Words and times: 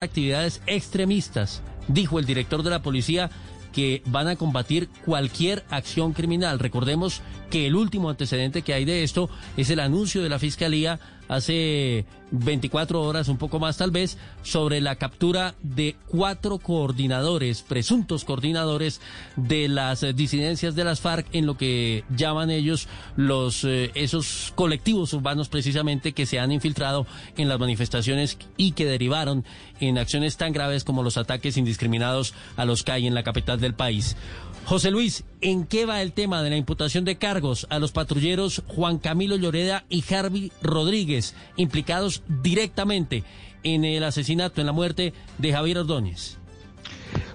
actividades 0.00 0.62
extremistas, 0.68 1.60
dijo 1.88 2.20
el 2.20 2.24
director 2.24 2.62
de 2.62 2.70
la 2.70 2.82
policía 2.82 3.30
que 3.72 4.00
van 4.06 4.28
a 4.28 4.36
combatir 4.36 4.88
cualquier 5.04 5.64
acción 5.70 6.12
criminal. 6.12 6.60
Recordemos 6.60 7.20
que 7.50 7.66
el 7.66 7.76
último 7.76 8.10
antecedente 8.10 8.62
que 8.62 8.74
hay 8.74 8.84
de 8.84 9.02
esto 9.02 9.28
es 9.56 9.70
el 9.70 9.80
anuncio 9.80 10.22
de 10.22 10.28
la 10.28 10.38
Fiscalía 10.38 10.98
hace 11.28 12.06
24 12.30 13.02
horas, 13.02 13.28
un 13.28 13.38
poco 13.38 13.58
más 13.58 13.76
tal 13.76 13.90
vez, 13.90 14.18
sobre 14.42 14.80
la 14.80 14.96
captura 14.96 15.54
de 15.62 15.96
cuatro 16.06 16.58
coordinadores, 16.58 17.62
presuntos 17.62 18.24
coordinadores 18.24 19.00
de 19.36 19.68
las 19.68 20.04
disidencias 20.14 20.74
de 20.74 20.84
las 20.84 21.00
FARC 21.00 21.26
en 21.32 21.46
lo 21.46 21.56
que 21.56 22.04
llaman 22.14 22.50
ellos 22.50 22.88
los 23.16 23.64
eh, 23.64 23.90
esos 23.94 24.52
colectivos 24.54 25.12
urbanos 25.12 25.48
precisamente 25.48 26.12
que 26.12 26.26
se 26.26 26.38
han 26.38 26.52
infiltrado 26.52 27.06
en 27.36 27.48
las 27.48 27.58
manifestaciones 27.58 28.38
y 28.56 28.72
que 28.72 28.86
derivaron 28.86 29.44
en 29.80 29.98
acciones 29.98 30.36
tan 30.36 30.52
graves 30.52 30.84
como 30.84 31.02
los 31.02 31.16
ataques 31.16 31.56
indiscriminados 31.56 32.34
a 32.56 32.64
los 32.64 32.82
CAI 32.82 33.06
en 33.06 33.14
la 33.14 33.22
capital 33.22 33.60
del 33.60 33.74
país. 33.74 34.16
José 34.68 34.90
Luis, 34.90 35.24
¿en 35.40 35.64
qué 35.64 35.86
va 35.86 36.02
el 36.02 36.12
tema 36.12 36.42
de 36.42 36.50
la 36.50 36.58
imputación 36.58 37.06
de 37.06 37.16
cargos 37.16 37.66
a 37.70 37.78
los 37.78 37.90
patrulleros 37.90 38.62
Juan 38.66 38.98
Camilo 38.98 39.36
Lloreda 39.36 39.86
y 39.88 40.04
Harvey 40.12 40.52
Rodríguez, 40.60 41.34
implicados 41.56 42.22
directamente 42.42 43.24
en 43.62 43.86
el 43.86 44.04
asesinato, 44.04 44.60
en 44.60 44.66
la 44.66 44.74
muerte 44.74 45.14
de 45.38 45.52
Javier 45.54 45.78
Ordóñez? 45.78 46.36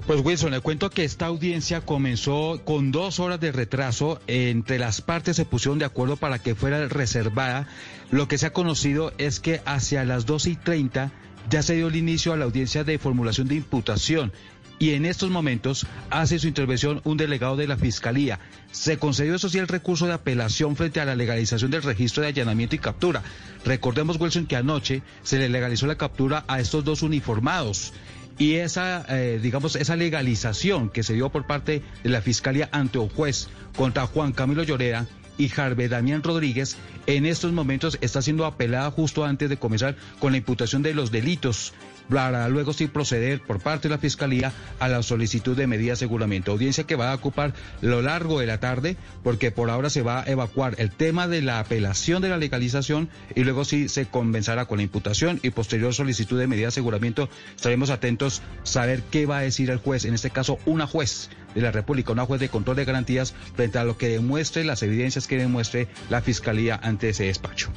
Pues 0.06 0.22
Wilson, 0.23 0.52
le 0.52 0.59
cuento 0.59 0.92
que 0.92 1.06
esta 1.06 1.26
audiencia 1.26 1.82
comenzó 1.82 2.62
con 2.66 2.92
dos 2.92 3.20
horas 3.20 3.40
de 3.40 3.52
retraso. 3.52 4.22
Entre 4.28 4.78
las 4.78 5.02
partes 5.02 5.36
se 5.36 5.45
pusieron 5.45 5.80
de 5.80 5.86
acuerdo 5.86 6.18
para 6.18 6.38
que 6.38 6.54
fuera 6.54 6.88
reservada. 6.88 7.68
Lo 8.12 8.28
que 8.28 8.38
se 8.38 8.45
ha 8.45 8.54
conocido 8.54 9.12
es 9.18 9.40
que 9.40 9.59
hacia 9.66 10.06
las 10.06 10.28
12 10.28 10.52
y 10.52 10.56
30 10.56 11.12
ya 11.50 11.64
se 11.64 11.76
dio 11.76 11.88
el 11.88 11.95
inicio 11.95 12.31
a 12.31 12.38
la 12.38 12.45
audiencia 12.45 12.84
de 12.84 13.00
formulación 13.00 13.48
de 13.48 13.56
imputación 13.56 14.31
y 14.80 14.91
en 14.91 15.05
estos 15.05 15.30
momentos 15.30 15.86
hace 16.09 16.40
su 16.40 16.48
intervención 16.48 17.02
un 17.03 17.17
delegado 17.17 17.56
de 17.56 17.67
la 17.67 17.78
Fiscalía. 17.78 18.39
Se 18.72 18.97
concedió, 18.97 19.36
eso 19.36 19.50
sí, 19.50 19.58
el 19.58 19.67
recurso 19.67 20.08
de 20.08 20.14
apelación 20.14 20.75
frente 20.75 21.00
a 21.00 21.06
la 21.06 21.16
legalización 21.16 21.72
del 21.72 21.84
registro 21.84 22.22
de 22.22 22.30
allanamiento 22.30 22.75
y 22.75 22.80
captura. 22.80 23.23
Recordemos, 23.66 24.20
Wilson, 24.20 24.47
que 24.47 24.56
anoche 24.56 25.02
se 25.23 25.38
le 25.38 25.50
legalizó 25.50 25.88
la 25.88 25.95
captura 25.95 26.44
a 26.47 26.59
estos 26.59 26.84
dos 26.84 27.02
uniformados. 27.02 27.94
Y 28.39 28.56
esa, 28.56 29.06
eh, 29.09 29.39
digamos, 29.42 29.75
esa 29.75 29.95
legalización 29.95 30.90
que 30.90 31.03
se 31.03 31.14
dio 31.14 31.30
por 31.30 31.45
parte 31.45 31.84
de 32.03 32.09
la 32.09 32.22
Fiscalía 32.22 32.67
ante 32.72 32.97
un 32.97 33.09
juez 33.09 33.50
contra 33.75 34.08
Juan 34.08 34.34
Camilo 34.34 34.64
Lloreda 34.64 35.06
y 35.38 35.50
Jarve 35.50 35.88
Damián 35.88 36.23
Rodríguez 36.23 36.78
en 37.06 37.25
estos 37.25 37.52
momentos 37.52 37.97
está 38.02 38.22
siendo 38.22 38.45
apelada 38.45 38.92
justo 38.92 39.25
antes 39.25 39.50
de 39.50 39.58
comenzar 39.58 39.95
con 40.19 40.31
la 40.31 40.38
imputación 40.38 40.84
de 40.84 40.94
los 40.94 41.12
delitos 41.12 41.73
para 42.09 42.48
luego 42.50 42.73
sí 42.73 42.88
proceder 42.88 43.42
por 43.42 43.59
parte 43.59 43.88
de 43.88 43.96
la 43.96 44.00
Fiscalía 44.00 44.52
a 44.80 44.88
la 44.88 45.04
solicitud 45.04 45.56
de 45.56 45.68
medida 45.68 45.88
de 45.88 45.94
aseguramiento. 45.94 46.52
Audiencia 46.52 46.86
que 46.86 46.96
va 46.96 47.12
a 47.12 47.16
ocupar 47.16 47.54
lo 47.82 48.02
largo 48.02 48.40
de 48.40 48.46
la 48.46 48.59
tarde 48.59 48.98
porque 49.23 49.52
por 49.52 49.70
ahora 49.70 49.90
se 49.90 50.02
va 50.02 50.22
a 50.22 50.26
evacuar 50.26 50.76
el 50.78 50.92
tema 50.92 51.28
de 51.28 51.42
la 51.42 51.59
apelación 51.59 52.22
de 52.22 52.30
la 52.30 52.38
legalización 52.38 53.09
y 53.36 53.44
luego 53.44 53.66
sí 53.66 53.90
se 53.90 54.06
convencerá 54.06 54.66
con 54.66 54.78
la 54.78 54.84
imputación 54.84 55.40
y 55.44 55.50
posterior 55.52 55.94
solicitud 55.94 56.40
de 56.40 56.48
medida 56.48 56.66
de 56.66 56.70
aseguramiento. 56.70 57.30
Estaremos 57.56 57.90
atentos 57.90 58.42
a 58.64 58.66
saber 58.66 59.04
qué 59.04 59.26
va 59.26 59.40
a 59.40 59.42
decir 59.42 59.70
el 59.70 59.78
juez, 59.78 60.06
en 60.06 60.14
este 60.14 60.30
caso 60.30 60.59
una 60.66 60.88
juez 60.88 61.30
de 61.56 61.62
la 61.62 61.72
República, 61.72 62.12
una 62.12 62.26
juez 62.26 62.40
de 62.40 62.50
control 62.50 62.78
de 62.78 62.86
garantías 62.86 63.34
frente 63.56 63.78
a 63.78 63.84
lo 63.84 63.98
que 63.98 64.09
demuestre 64.09 64.64
las 64.64 64.84
evidencias 64.84 65.28
que 65.28 65.38
demuestre 65.38 65.88
la 66.09 66.22
Fiscalía 66.22 66.80
ante 66.81 67.09
ese 67.09 67.26
despacho. 67.26 67.72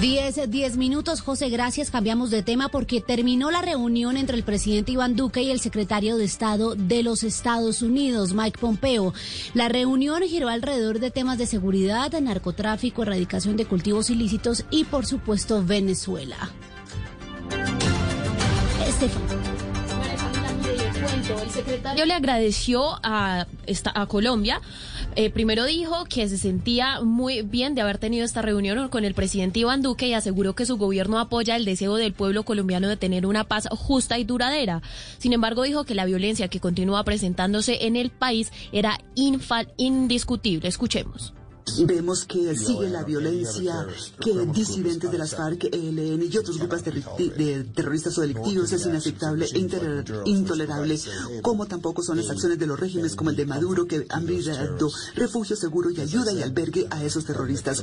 10, 0.00 0.50
10 0.50 0.76
minutos, 0.76 1.20
José, 1.20 1.48
gracias. 1.48 1.90
Cambiamos 1.90 2.30
de 2.30 2.42
tema 2.42 2.68
porque 2.68 3.00
terminó 3.00 3.50
la 3.50 3.62
reunión 3.62 4.16
entre 4.16 4.36
el 4.36 4.42
presidente 4.42 4.92
Iván 4.92 5.16
Duque 5.16 5.42
y 5.42 5.50
el 5.50 5.60
secretario 5.60 6.16
de 6.16 6.24
Estado 6.24 6.74
de 6.74 7.02
los 7.02 7.22
Estados 7.22 7.82
Unidos, 7.82 8.32
Mike 8.32 8.58
Pompeo. 8.58 9.12
La 9.54 9.68
reunión 9.68 10.22
giró 10.22 10.48
alrededor 10.48 10.98
de 10.98 11.10
temas 11.10 11.38
de 11.38 11.46
seguridad, 11.46 12.12
narcotráfico, 12.20 13.02
erradicación 13.02 13.56
de 13.56 13.66
cultivos 13.66 14.10
ilícitos 14.10 14.64
y, 14.70 14.84
por 14.84 15.06
supuesto, 15.06 15.64
Venezuela. 15.64 16.36
El 21.42 21.50
secretario 21.50 22.04
le 22.06 22.14
agradeció 22.14 22.98
a, 23.02 23.46
a 23.94 24.06
Colombia 24.06 24.60
eh, 25.14 25.28
primero 25.28 25.66
dijo 25.66 26.04
que 26.06 26.26
se 26.28 26.38
sentía 26.38 27.02
muy 27.02 27.42
bien 27.42 27.74
de 27.74 27.82
haber 27.82 27.98
tenido 27.98 28.24
esta 28.24 28.40
reunión 28.40 28.88
con 28.88 29.04
el 29.04 29.12
presidente 29.12 29.60
Iván 29.60 29.82
Duque 29.82 30.06
y 30.08 30.14
aseguró 30.14 30.54
que 30.54 30.64
su 30.64 30.78
gobierno 30.78 31.18
apoya 31.18 31.56
el 31.56 31.66
deseo 31.66 31.96
del 31.96 32.14
pueblo 32.14 32.44
colombiano 32.44 32.88
de 32.88 32.96
tener 32.96 33.26
una 33.26 33.44
paz 33.44 33.68
justa 33.70 34.18
y 34.18 34.24
duradera. 34.24 34.80
Sin 35.18 35.34
embargo, 35.34 35.64
dijo 35.64 35.84
que 35.84 35.94
la 35.94 36.06
violencia 36.06 36.48
que 36.48 36.60
continúa 36.60 37.04
presentándose 37.04 37.86
en 37.86 37.96
el 37.96 38.10
país 38.10 38.52
era 38.72 38.98
indiscutible. 39.14 40.68
Escuchemos. 40.68 41.34
Vemos 41.86 42.24
que 42.24 42.56
sigue 42.56 42.90
la 42.90 43.02
violencia, 43.04 43.86
que 44.20 44.46
disidentes 44.46 45.10
de 45.10 45.18
las 45.18 45.34
FARC, 45.34 45.64
ELN 45.64 46.22
y 46.30 46.36
otros 46.36 46.58
grupos 46.58 46.84
de 46.84 47.64
terroristas 47.74 48.18
o 48.18 48.20
delictivos 48.20 48.72
es 48.72 48.84
inaceptable 48.84 49.46
e 49.52 49.58
intolerable, 50.26 50.98
como 51.40 51.66
tampoco 51.66 52.02
son 52.02 52.18
las 52.18 52.30
acciones 52.30 52.58
de 52.58 52.66
los 52.66 52.78
regímenes 52.78 53.14
como 53.14 53.30
el 53.30 53.36
de 53.36 53.46
Maduro 53.46 53.86
que 53.86 54.06
han 54.08 54.26
brindado 54.26 54.90
refugio 55.14 55.56
seguro 55.56 55.90
y 55.90 56.00
ayuda 56.00 56.32
y 56.32 56.42
albergue 56.42 56.86
a 56.90 57.04
esos 57.04 57.24
terroristas. 57.24 57.82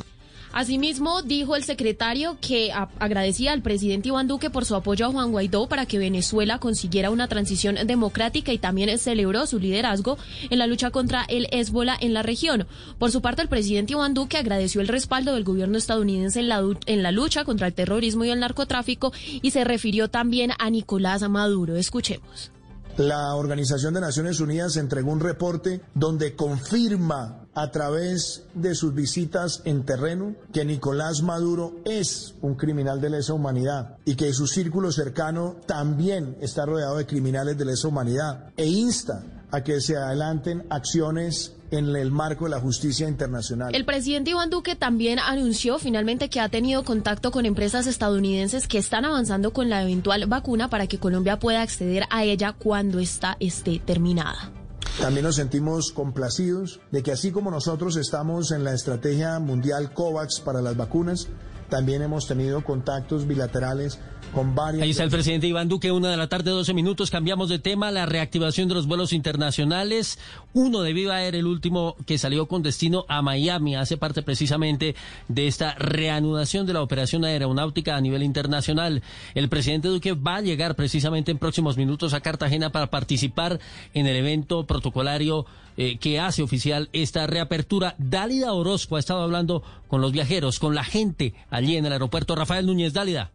Asimismo, 0.52 1.22
dijo 1.22 1.56
el 1.56 1.64
secretario 1.64 2.38
que 2.42 2.72
agradecía 2.72 3.54
al 3.54 3.62
presidente 3.62 4.10
Iván 4.10 4.28
Duque 4.28 4.50
por 4.50 4.66
su 4.66 4.76
apoyo 4.76 5.06
a 5.06 5.12
Juan 5.12 5.32
Guaidó 5.32 5.68
para 5.68 5.86
que 5.86 6.00
Venezuela 6.00 6.60
consiguiera 6.60 7.12
una 7.12 7.28
transición 7.28 7.76
democrática 7.86 8.52
y 8.52 8.58
también 8.58 8.98
celebró 8.98 9.46
su 9.46 9.60
liderazgo 9.60 10.18
en 10.50 10.60
la 10.60 10.68
lucha 10.68 10.90
contra 10.90 11.24
el 11.30 11.48
Hezbollah 11.52 11.98
en 12.00 12.14
la 12.14 12.24
región. 12.24 12.68
Por 12.98 13.12
su 13.12 13.22
parte, 13.22 13.42
el 13.42 13.50
presidente 13.50 13.94
Iván 13.94 14.14
Duque 14.14 14.38
agradeció 14.38 14.82
el 14.82 14.88
respaldo 14.88 15.34
del 15.34 15.44
gobierno 15.44 15.78
estadounidense 15.78 16.40
en 16.40 16.50
la, 16.50 16.64
en 16.86 17.04
la 17.04 17.12
lucha 17.12 17.46
contra 17.46 17.68
el 17.68 17.74
terrorismo 17.74 18.26
y 18.26 18.30
el 18.30 18.40
narcotráfico 18.40 19.14
y 19.42 19.52
se 19.52 19.64
refirió 19.64 20.10
también 20.10 20.52
a 20.58 20.70
Nicolás 20.70 21.28
Maduro. 21.30 21.76
Escuchemos. 21.76 22.52
La 23.00 23.34
Organización 23.36 23.94
de 23.94 24.02
Naciones 24.02 24.42
Unidas 24.42 24.76
entregó 24.76 25.12
un 25.12 25.22
reporte 25.22 25.82
donde 25.94 26.36
confirma 26.36 27.48
a 27.62 27.72
través 27.72 28.44
de 28.54 28.74
sus 28.74 28.94
visitas 28.94 29.62
en 29.66 29.84
terreno 29.84 30.34
que 30.54 30.64
Nicolás 30.64 31.22
Maduro 31.22 31.76
es 31.84 32.34
un 32.42 32.56
criminal 32.56 33.02
de 33.02 33.10
lesa 33.10 33.34
humanidad 33.34 33.98
y 34.06 34.16
que 34.16 34.32
su 34.32 34.48
círculo 34.48 34.94
cercano 34.94 35.58
también 35.66 36.38
está 36.40 36.66
rodeado 36.66 36.96
de 36.96 37.06
criminales 37.06 37.58
de 37.58 37.66
lesa 37.66 37.90
humanidad 37.90 38.50
e 38.56 38.66
insta 38.66 39.24
a 39.52 39.62
que 39.62 39.82
se 39.82 39.98
adelanten 39.98 40.66
acciones 40.70 41.54
en 41.72 41.94
el 41.96 42.12
marco 42.12 42.46
de 42.46 42.52
la 42.52 42.62
justicia 42.62 43.10
internacional. 43.10 43.76
El 43.76 43.84
presidente 43.84 44.32
Iván 44.32 44.50
Duque 44.50 44.78
también 44.78 45.20
anunció 45.20 45.80
finalmente 45.80 46.30
que 46.30 46.40
ha 46.40 46.48
tenido 46.48 46.86
contacto 46.86 47.30
con 47.32 47.46
empresas 47.46 47.88
estadounidenses 47.88 48.68
que 48.68 48.78
están 48.78 49.04
avanzando 49.04 49.52
con 49.52 49.70
la 49.70 49.84
eventual 49.84 50.26
vacuna 50.28 50.70
para 50.70 50.88
que 50.88 50.98
Colombia 50.98 51.40
pueda 51.40 51.62
acceder 51.62 52.06
a 52.10 52.24
ella 52.24 52.54
cuando 52.54 53.00
esta 53.00 53.36
esté 53.42 53.80
terminada. 53.80 54.59
También 55.02 55.24
nos 55.24 55.38
sentimos 55.38 55.94
complacidos 55.94 56.82
de 56.92 57.02
que 57.04 57.14
así 57.14 57.32
como 57.32 57.52
nosotros 57.52 57.96
estamos 57.96 58.52
en 58.52 58.66
la 58.66 58.74
estrategia 58.74 59.40
mundial 59.40 59.94
COVAX 59.94 60.42
para 60.42 60.62
las 60.62 60.76
vacunas, 60.76 61.30
también 61.70 62.02
hemos 62.02 62.28
tenido 62.28 62.66
contactos 62.66 63.26
bilaterales 63.26 63.98
con. 64.30 64.50
Ahí 64.82 64.92
está 64.92 65.04
el 65.04 65.10
presidente 65.10 65.48
Iván 65.48 65.70
Duque, 65.70 65.92
una 65.92 66.10
de 66.10 66.18
la 66.18 66.28
tarde, 66.28 66.52
12 66.52 66.74
minutos. 66.74 67.12
Cambiamos 67.12 67.50
de 67.50 67.60
tema, 67.60 67.92
la 67.92 68.06
reactivación 68.06 68.68
de 68.68 68.76
los 68.76 68.88
vuelos 68.88 69.14
internacionales. 69.14 70.20
Uno 70.54 70.82
de 70.82 70.94
Viva 70.94 71.24
Air, 71.24 71.36
el 71.36 71.46
último 71.46 71.96
que 72.06 72.18
salió 72.18 72.48
con 72.48 72.64
destino 72.64 73.06
a 73.08 73.22
Miami, 73.22 73.76
hace 73.76 73.98
parte 73.98 74.22
precisamente 74.22 74.96
de 75.28 75.48
esta 75.48 75.76
reanudación 75.76 76.66
de 76.66 76.74
la 76.74 76.82
operación 76.82 77.26
aeronáutica 77.26 77.96
a 77.96 78.02
nivel 78.02 78.24
internacional. 78.24 79.04
El 79.36 79.50
presidente 79.50 79.88
Duque 79.88 80.14
va 80.14 80.38
a 80.38 80.42
llegar 80.42 80.76
precisamente 80.76 81.32
en 81.32 81.38
próximos 81.38 81.78
minutos 81.78 82.14
a 82.14 82.22
Cartagena 82.22 82.72
para 82.72 82.88
participar 82.88 83.60
en 83.94 84.08
el 84.08 84.16
evento 84.16 84.66
protocolario 84.66 85.46
eh, 85.78 85.98
que 85.98 86.20
hace 86.20 86.42
oficial 86.42 86.90
esta 86.92 87.28
reapertura. 87.28 87.96
Dálida 87.98 88.54
Orozco 88.54 88.96
ha 88.98 89.00
estado 89.00 89.22
hablando 89.22 89.64
con 89.88 90.02
los 90.02 90.12
viajeros, 90.12 90.60
con 90.60 90.76
la 90.76 90.84
gente 90.84 91.34
allí 91.50 91.78
en 91.78 91.86
el 91.86 91.94
aeropuerto. 91.94 92.36
Rafael 92.36 92.66
Núñez 92.66 92.94
Dálida. 92.94 93.32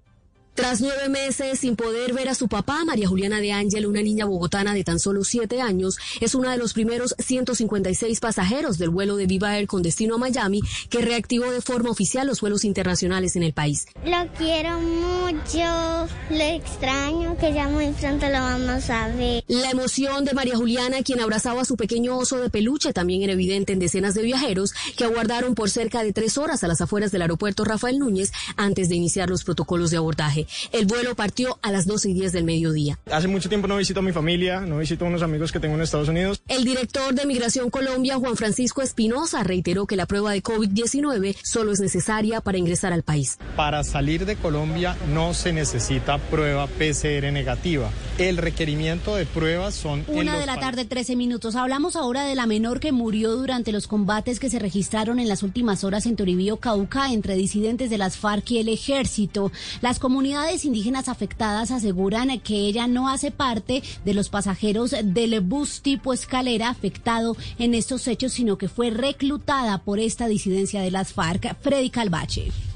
Tras 0.55 0.81
nueve 0.81 1.09
meses 1.09 1.59
sin 1.59 1.75
poder 1.75 2.12
ver 2.12 2.29
a 2.29 2.35
su 2.35 2.47
papá, 2.47 2.85
María 2.85 3.09
Juliana 3.09 3.41
de 3.41 3.51
Ángel, 3.51 3.87
una 3.87 4.03
niña 4.03 4.25
bogotana 4.25 4.73
de 4.73 4.85
tan 4.85 5.01
solo 5.01 5.25
siete 5.25 5.61
años, 5.61 5.97
es 6.21 6.37
una 6.37 6.53
de 6.53 6.59
los 6.59 6.75
primeros 6.75 7.17
156 7.19 8.21
pasajeros 8.21 8.79
del 8.79 8.91
vuelo 8.91 9.17
de 9.17 9.27
Viva 9.27 9.59
Air 9.59 9.67
con 9.67 9.83
destino 9.83 10.15
a 10.15 10.19
Miami 10.19 10.61
que 10.91 11.01
reactivó 11.01 11.51
de 11.51 11.61
forma 11.61 11.91
oficial 11.91 12.29
los 12.29 12.41
vuelos 12.41 12.65
internacionales 12.65 13.35
en 13.35 13.43
el 13.43 13.53
país. 13.53 13.87
Lo 14.05 14.33
quiero 14.39 14.79
mucho, 14.79 16.09
lo 16.31 16.45
extraño, 16.45 17.37
que 17.37 17.53
ya 17.53 17.69
muy 17.69 17.89
pronto 17.89 18.27
lo 18.27 18.39
vamos 18.39 18.89
a 18.91 19.09
ver. 19.09 19.43
La 19.49 19.73
emoción 19.73 20.25
de 20.25 20.35
María 20.35 20.55
Juliana, 20.55 21.03
quien 21.03 21.21
abrazaba 21.21 21.62
a 21.62 21.65
su 21.65 21.77
pequeño 21.77 22.17
oso 22.17 22.39
de 22.39 22.49
peluche, 22.49 22.93
también 22.93 23.23
era 23.23 23.33
evidente 23.33 23.73
en 23.73 23.81
decenas 23.81 24.15
de 24.15 24.23
viajeros 24.23 24.73
que 24.97 25.03
aguardaron 25.03 25.56
por 25.56 25.69
cerca 25.69 26.05
de 26.05 26.12
tres 26.12 26.39
horas 26.39 26.62
a 26.62 26.69
las 26.69 26.81
afueras 26.81 27.11
del 27.11 27.23
aeropuerto 27.23 27.65
Rafael 27.65 27.99
Núñez 27.99 28.31
antes 28.56 28.89
de 28.89 28.95
iniciar 28.95 29.29
los 29.29 29.43
protocolos 29.43 29.91
de 29.91 29.97
abordaje. 29.97 30.44
El 30.73 30.87
vuelo 30.87 31.14
partió 31.14 31.58
a 31.62 31.70
las 31.70 31.87
12 31.87 32.11
y 32.11 32.14
10 32.14 32.32
del 32.32 32.44
mediodía. 32.44 32.99
Hace 33.11 33.29
mucho 33.29 33.49
tiempo 33.49 33.69
no 33.69 33.76
visito 33.76 34.00
a 34.00 34.02
mi 34.02 34.12
familia, 34.12 34.61
no 34.61 34.79
visito 34.79 35.05
a 35.05 35.08
unos 35.08 35.23
amigos 35.23 35.52
que 35.52 35.61
tengo 35.61 35.75
en 35.75 35.82
Estados 35.82 36.08
Unidos. 36.08 36.43
El 36.49 36.64
director 36.64 37.14
de 37.14 37.26
Migración 37.26 37.70
Colombia, 37.70 38.17
Juan 38.17 38.37
Francisco 38.37 38.82
Espinosa, 38.82 39.43
reiteró 39.43 39.87
que 39.87 39.96
la 39.96 40.06
prueba 40.06 40.32
de 40.32 40.43
COVID-19 40.43 41.37
solo 41.43 41.73
es 41.73 41.81
necesaria 41.81 42.41
para 42.41 42.58
ingresar 42.58 42.93
al 42.93 43.02
país. 43.02 43.38
Para 43.56 43.85
salir 43.85 44.26
de 44.26 44.37
Colombia 44.37 44.96
no 45.12 45.35
se 45.35 45.52
necesita 45.52 46.19
prueba 46.19 46.67
PCR 46.67 47.32
negativa. 47.32 47.91
El 48.19 48.37
requerimiento 48.37 49.17
de 49.17 49.26
pruebas 49.26 49.75
son... 49.75 50.05
Una 50.08 50.38
de 50.38 50.46
la 50.46 50.58
tarde, 50.58 50.85
13 50.85 51.17
minutos. 51.17 51.56
Hablamos 51.56 51.96
ahora 51.96 52.25
de 52.25 52.35
la 52.35 52.46
menor 52.46 52.81
que 52.81 52.93
murió 52.93 53.32
durante 53.32 53.73
los 53.73 53.87
combates 53.87 54.38
que 54.38 54.50
se 54.50 54.58
registraron 54.58 55.19
en 55.19 55.29
las 55.29 55.43
últimas 55.43 55.85
horas 55.85 56.06
en 56.06 56.17
Toribío, 56.17 56.58
Cauca, 56.58 57.12
entre 57.12 57.35
disidentes 57.35 57.91
de 57.91 57.99
las 57.99 58.17
FARC 58.17 58.52
y 58.52 58.58
el 58.58 58.69
ejército. 58.69 59.50
Las 59.81 59.99
comunidades 59.99 60.33
indígenas 60.64 61.08
afectadas 61.08 61.70
aseguran 61.70 62.38
que 62.40 62.54
ella 62.54 62.86
no 62.86 63.08
hace 63.08 63.31
parte 63.31 63.82
de 64.04 64.14
los 64.14 64.28
pasajeros 64.28 64.94
del 65.02 65.40
bus 65.40 65.81
tipo 65.81 66.12
escalera 66.12 66.69
afectado 66.69 67.36
en 67.58 67.75
estos 67.75 68.06
hechos, 68.08 68.32
sino 68.32 68.58
que 68.58 68.69
fue 68.69 68.90
reclutada 68.90 69.78
por 69.78 69.98
esta 69.98 70.26
disidencia 70.26 70.82
de 70.82 70.90
las 70.90 71.12
FARC. 71.12 71.56
Freddy 71.60 71.90
Calvache. 71.90 72.74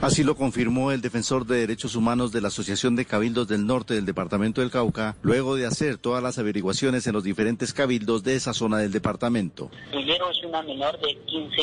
Así 0.00 0.22
lo 0.22 0.36
confirmó 0.36 0.92
el 0.92 1.00
defensor 1.00 1.44
de 1.44 1.58
derechos 1.58 1.96
humanos 1.96 2.30
de 2.30 2.40
la 2.40 2.48
Asociación 2.48 2.94
de 2.94 3.04
Cabildos 3.04 3.48
del 3.48 3.66
Norte 3.66 3.94
del 3.94 4.06
Departamento 4.06 4.60
del 4.60 4.70
Cauca, 4.70 5.16
luego 5.22 5.56
de 5.56 5.66
hacer 5.66 5.98
todas 5.98 6.22
las 6.22 6.38
averiguaciones 6.38 7.08
en 7.08 7.14
los 7.14 7.24
diferentes 7.24 7.72
cabildos 7.72 8.22
de 8.22 8.36
esa 8.36 8.52
zona 8.54 8.78
del 8.78 8.92
departamento. 8.92 9.72
Primero 9.90 10.30
es 10.30 10.44
una 10.44 10.62
menor 10.62 10.96
de 11.00 11.16
15 11.26 11.62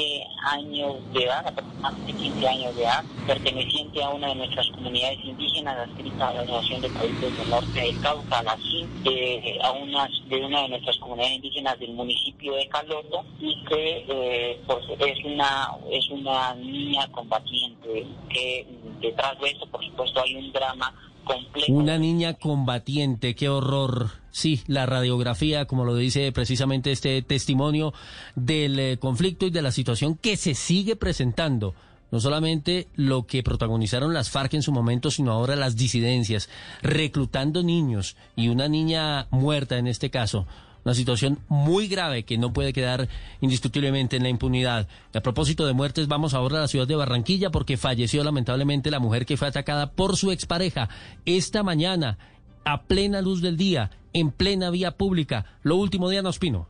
años 0.51 0.95
de 1.13 1.23
edad, 1.23 1.47
aproximadamente 1.47 2.11
15 2.11 2.47
años 2.47 2.75
de 2.75 2.83
edad, 2.83 3.05
perteneciente 3.25 4.03
a 4.03 4.09
una 4.09 4.27
de 4.27 4.35
nuestras 4.35 4.67
comunidades 4.71 5.19
indígenas 5.23 5.87
adscrita 5.87 6.27
a 6.27 6.33
la 6.33 6.41
Asociación 6.41 6.81
de 6.81 6.89
Cabildos 6.89 7.37
del 7.37 7.49
Norte 7.49 7.79
del 7.79 8.01
Cauca, 8.01 8.43
la 8.43 8.57
CIN, 8.57 8.89
eh, 9.05 9.59
a 9.63 9.71
una, 9.71 10.09
de 10.27 10.45
una 10.45 10.61
de 10.63 10.69
nuestras 10.69 10.97
comunidades 10.97 11.37
indígenas 11.37 11.79
del 11.79 11.93
municipio 11.93 12.53
de 12.55 12.67
Caloto, 12.67 13.23
y 13.39 13.63
que 13.63 14.05
eh, 14.09 14.61
pues, 14.67 14.85
es, 14.99 15.23
una, 15.23 15.69
es 15.89 16.09
una 16.09 16.53
niña 16.55 17.07
combatiente 17.13 18.05
que 18.27 18.67
detrás 19.01 19.39
de 19.39 19.49
esto, 19.49 19.67
por 19.67 19.83
supuesto, 19.85 20.21
hay 20.21 20.35
un 20.35 20.51
drama 20.51 20.93
complejo. 21.23 21.73
Una 21.73 21.97
niña 21.97 22.35
combatiente, 22.35 23.35
qué 23.35 23.49
horror. 23.49 24.11
Sí, 24.31 24.61
la 24.67 24.85
radiografía, 24.85 25.65
como 25.65 25.85
lo 25.85 25.95
dice 25.95 26.31
precisamente 26.31 26.91
este 26.91 27.21
testimonio 27.21 27.93
del 28.35 28.79
eh, 28.79 28.97
conflicto 28.97 29.45
y 29.45 29.49
de 29.49 29.61
la 29.61 29.71
situación 29.71 30.15
que 30.15 30.37
se 30.37 30.53
sigue 30.55 30.95
presentando. 30.95 31.73
No 32.11 32.19
solamente 32.19 32.87
lo 32.95 33.25
que 33.25 33.43
protagonizaron 33.43 34.13
las 34.13 34.29
FARC 34.29 34.53
en 34.53 34.61
su 34.61 34.71
momento, 34.71 35.09
sino 35.09 35.31
ahora 35.31 35.55
las 35.55 35.75
disidencias, 35.75 36.49
reclutando 36.81 37.63
niños 37.63 38.15
y 38.35 38.49
una 38.49 38.67
niña 38.67 39.27
muerta 39.31 39.77
en 39.77 39.87
este 39.87 40.09
caso 40.11 40.45
una 40.85 40.93
situación 40.93 41.39
muy 41.49 41.87
grave 41.87 42.23
que 42.23 42.37
no 42.37 42.53
puede 42.53 42.71
quedar 42.71 43.09
indiscutiblemente 43.41 44.17
en 44.17 44.23
la 44.23 44.29
impunidad. 44.29 44.87
A 45.13 45.19
propósito 45.19 45.65
de 45.65 45.73
muertes, 45.73 46.07
vamos 46.07 46.35
ahora 46.35 46.59
a 46.59 46.61
la 46.61 46.67
ciudad 46.67 46.87
de 46.87 46.95
Barranquilla 46.95 47.49
porque 47.49 47.75
falleció 47.75 48.23
lamentablemente 48.23 48.91
la 48.91 48.99
mujer 48.99 49.25
que 49.25 49.35
fue 49.35 49.47
atacada 49.47 49.91
por 49.91 50.15
su 50.15 50.31
expareja 50.31 50.87
esta 51.25 51.63
mañana, 51.63 52.19
a 52.63 52.83
plena 52.83 53.21
luz 53.21 53.41
del 53.41 53.57
día, 53.57 53.89
en 54.13 54.31
plena 54.31 54.69
vía 54.69 54.91
pública. 54.91 55.57
Lo 55.63 55.75
último, 55.75 56.09
Diana 56.09 56.29
Ospino. 56.29 56.69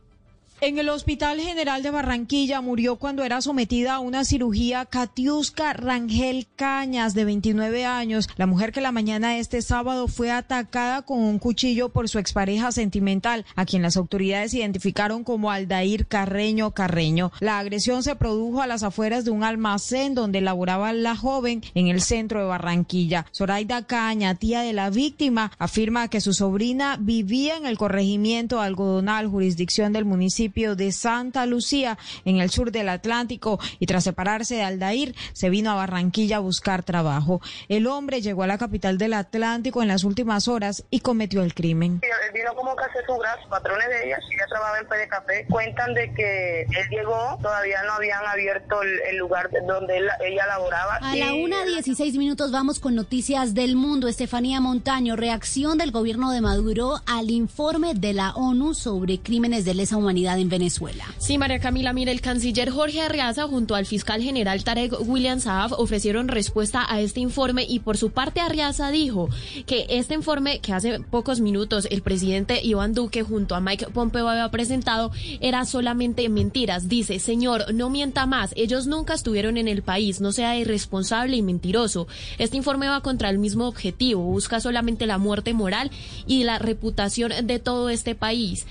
En 0.62 0.78
el 0.78 0.88
Hospital 0.88 1.38
General 1.38 1.82
de 1.82 1.90
Barranquilla 1.90 2.62
murió 2.62 2.96
cuando 2.96 3.22
era 3.22 3.42
sometida 3.42 3.96
a 3.96 3.98
una 3.98 4.24
cirugía 4.24 4.86
Katiuska 4.86 5.74
Rangel 5.74 6.46
Cañas, 6.56 7.12
de 7.12 7.26
29 7.26 7.84
años, 7.84 8.30
la 8.38 8.46
mujer 8.46 8.72
que 8.72 8.80
la 8.80 8.90
mañana 8.90 9.32
de 9.32 9.40
este 9.40 9.60
sábado 9.60 10.08
fue 10.08 10.30
atacada 10.30 11.02
con 11.02 11.18
un 11.18 11.38
cuchillo 11.38 11.90
por 11.90 12.08
su 12.08 12.18
expareja 12.18 12.72
sentimental, 12.72 13.44
a 13.54 13.66
quien 13.66 13.82
las 13.82 13.98
autoridades 13.98 14.54
identificaron 14.54 15.24
como 15.24 15.50
Aldair 15.50 16.06
Carreño 16.06 16.70
Carreño. 16.70 17.32
La 17.40 17.58
agresión 17.58 18.02
se 18.02 18.16
produjo 18.16 18.62
a 18.62 18.66
las 18.66 18.82
afueras 18.82 19.26
de 19.26 19.32
un 19.32 19.44
almacén 19.44 20.14
donde 20.14 20.40
laboraba 20.40 20.94
la 20.94 21.16
joven 21.16 21.62
en 21.74 21.88
el 21.88 22.00
centro 22.00 22.40
de 22.40 22.46
Barranquilla. 22.46 23.26
Zoraida 23.30 23.86
Caña, 23.86 24.36
tía 24.36 24.62
de 24.62 24.72
la 24.72 24.88
víctima, 24.88 25.52
afirma 25.58 26.08
que 26.08 26.22
su 26.22 26.32
sobrina 26.32 26.96
vivía 26.98 27.58
en 27.58 27.66
el 27.66 27.76
corregimiento 27.76 28.62
algodonal, 28.62 29.26
jurisdicción 29.26 29.92
del 29.92 30.06
municipio 30.06 30.45
de 30.46 30.92
Santa 30.92 31.44
Lucía, 31.44 31.98
en 32.24 32.38
el 32.38 32.50
sur 32.50 32.70
del 32.70 32.88
Atlántico, 32.88 33.58
y 33.78 33.86
tras 33.86 34.04
separarse 34.04 34.56
de 34.56 34.62
Aldair, 34.62 35.14
se 35.32 35.50
vino 35.50 35.70
a 35.70 35.74
Barranquilla 35.74 36.36
a 36.36 36.40
buscar 36.40 36.82
trabajo. 36.82 37.40
El 37.68 37.86
hombre 37.86 38.22
llegó 38.22 38.44
a 38.44 38.46
la 38.46 38.58
capital 38.58 38.96
del 38.96 39.14
Atlántico 39.14 39.82
en 39.82 39.88
las 39.88 40.04
últimas 40.04 40.48
horas 40.48 40.84
y 40.88 41.00
cometió 41.00 41.42
el 41.42 41.52
crimen. 41.52 42.00
vino 42.32 42.54
como 42.54 42.74
casetura, 42.76 43.36
patrones 43.50 43.88
de 43.88 44.06
ella, 44.06 44.18
ella 44.30 44.46
trabajaba 44.48 44.78
en 44.78 44.86
PD 44.86 45.08
Café, 45.08 45.46
cuentan 45.50 45.94
de 45.94 46.14
que 46.14 46.62
él 46.62 46.88
llegó, 46.90 47.38
todavía 47.42 47.82
no 47.84 47.92
habían 47.92 48.24
abierto 48.24 48.80
el, 48.82 49.16
lugar 49.16 49.50
donde 49.66 49.98
ella 49.98 50.46
laboraba. 50.46 50.96
A 50.96 51.16
la 51.16 51.34
una 51.34 51.64
16 51.64 52.16
minutos 52.16 52.52
vamos 52.52 52.80
con 52.80 52.94
noticias 52.94 53.54
del 53.54 53.76
mundo. 53.76 54.08
Estefanía 54.08 54.60
Montaño, 54.60 55.16
reacción 55.16 55.78
del 55.78 55.90
gobierno 55.90 56.30
de 56.30 56.40
Maduro 56.40 57.00
al 57.06 57.30
informe 57.30 57.94
de 57.94 58.12
la 58.12 58.34
ONU 58.34 58.74
sobre 58.74 59.18
crímenes 59.18 59.64
de 59.64 59.74
lesa 59.74 59.96
humanidad 59.96 60.35
en 60.38 60.48
Venezuela. 60.48 61.04
Sí, 61.18 61.38
María 61.38 61.58
Camila, 61.58 61.92
mire, 61.92 62.12
el 62.12 62.20
canciller 62.20 62.70
Jorge 62.70 63.00
Arriaza 63.00 63.46
junto 63.46 63.74
al 63.74 63.86
fiscal 63.86 64.22
general 64.22 64.64
Tarek 64.64 64.94
William 65.00 65.40
Saab 65.40 65.72
ofrecieron 65.74 66.28
respuesta 66.28 66.84
a 66.88 67.00
este 67.00 67.20
informe 67.20 67.64
y 67.68 67.80
por 67.80 67.96
su 67.96 68.10
parte 68.10 68.40
Arriaza 68.40 68.90
dijo 68.90 69.28
que 69.66 69.86
este 69.88 70.14
informe 70.14 70.60
que 70.60 70.72
hace 70.72 71.00
pocos 71.00 71.40
minutos 71.40 71.86
el 71.90 72.02
presidente 72.02 72.60
Iván 72.62 72.94
Duque 72.94 73.22
junto 73.22 73.54
a 73.54 73.60
Mike 73.60 73.88
Pompeo 73.92 74.28
había 74.28 74.50
presentado 74.50 75.10
era 75.40 75.64
solamente 75.64 76.28
mentiras. 76.28 76.88
Dice, 76.88 77.18
señor, 77.18 77.74
no 77.74 77.90
mienta 77.90 78.26
más, 78.26 78.52
ellos 78.56 78.86
nunca 78.86 79.14
estuvieron 79.14 79.56
en 79.56 79.68
el 79.68 79.82
país, 79.82 80.20
no 80.20 80.32
sea 80.32 80.58
irresponsable 80.58 81.36
y 81.36 81.42
mentiroso. 81.42 82.06
Este 82.38 82.56
informe 82.56 82.88
va 82.88 83.00
contra 83.00 83.30
el 83.30 83.38
mismo 83.38 83.66
objetivo, 83.66 84.22
busca 84.22 84.60
solamente 84.60 85.06
la 85.06 85.18
muerte 85.18 85.54
moral 85.54 85.90
y 86.26 86.44
la 86.44 86.58
reputación 86.58 87.32
de 87.44 87.58
todo 87.58 87.88
este 87.90 88.14
país. 88.14 88.66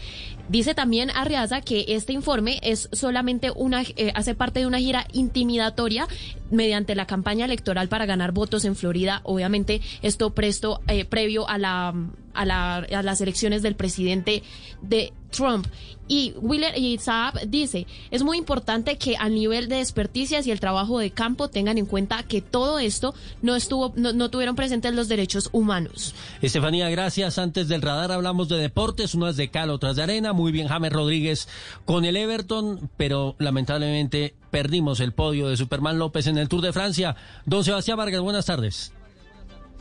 Dice 0.47 0.75
también 0.75 1.09
Arriaza 1.09 1.61
que 1.61 1.85
este 1.87 2.13
informe 2.13 2.59
es 2.61 2.87
solamente 2.91 3.51
una, 3.51 3.81
eh, 3.81 4.11
hace 4.13 4.35
parte 4.35 4.59
de 4.59 4.67
una 4.67 4.77
gira 4.79 5.07
intimidatoria 5.11 6.07
mediante 6.51 6.95
la 6.95 7.07
campaña 7.07 7.45
electoral 7.45 7.87
para 7.87 8.05
ganar 8.05 8.31
votos 8.31 8.65
en 8.65 8.75
Florida. 8.75 9.21
Obviamente 9.23 9.81
esto 10.01 10.33
presto, 10.33 10.81
eh, 10.87 11.05
previo 11.05 11.47
a 11.49 11.57
la 11.57 11.93
a, 12.35 12.45
la, 12.45 12.75
a 12.77 13.01
las 13.01 13.21
elecciones 13.21 13.61
del 13.61 13.75
presidente 13.75 14.43
de 14.81 15.13
Trump. 15.31 15.65
Y 16.07 16.33
Willer 16.37 16.77
y 16.77 16.99
Saab 16.99 17.47
dice, 17.47 17.87
es 18.11 18.21
muy 18.21 18.37
importante 18.37 18.97
que 18.97 19.17
al 19.17 19.33
nivel 19.33 19.67
de 19.67 19.77
desperticias 19.77 20.45
y 20.45 20.51
el 20.51 20.59
trabajo 20.59 20.99
de 20.99 21.09
campo 21.09 21.49
tengan 21.49 21.79
en 21.79 21.87
cuenta 21.87 22.21
que 22.21 22.41
todo 22.41 22.77
esto 22.77 23.15
no 23.41 23.55
estuvo, 23.55 23.91
no, 23.95 24.29
tuvieron 24.29 24.55
presentes 24.55 24.93
los 24.93 25.07
derechos 25.07 25.49
humanos. 25.51 26.13
Estefanía, 26.43 26.89
gracias. 26.89 27.39
Antes 27.39 27.67
del 27.67 27.81
radar 27.81 28.11
hablamos 28.11 28.49
de 28.49 28.57
deportes, 28.57 29.15
unas 29.15 29.35
de 29.35 29.49
cal, 29.49 29.71
otras 29.71 29.95
de 29.95 30.03
arena. 30.03 30.31
Muy 30.31 30.51
bien, 30.51 30.67
James 30.67 30.93
Rodríguez 30.93 31.47
con 31.85 32.05
el 32.05 32.17
Everton, 32.17 32.91
pero 32.97 33.35
lamentablemente 33.39 34.35
perdimos 34.55 35.01
el 35.01 35.11
podio 35.11 35.49
de 35.49 35.57
Superman 35.57 35.99
López 35.99 36.27
en 36.27 36.37
el 36.37 36.47
Tour 36.47 36.61
de 36.61 36.71
Francia. 36.71 37.17
Don 37.45 37.65
Sebastián 37.65 37.97
Vargas, 37.97 38.21
buenas 38.21 38.45
tardes. 38.45 38.93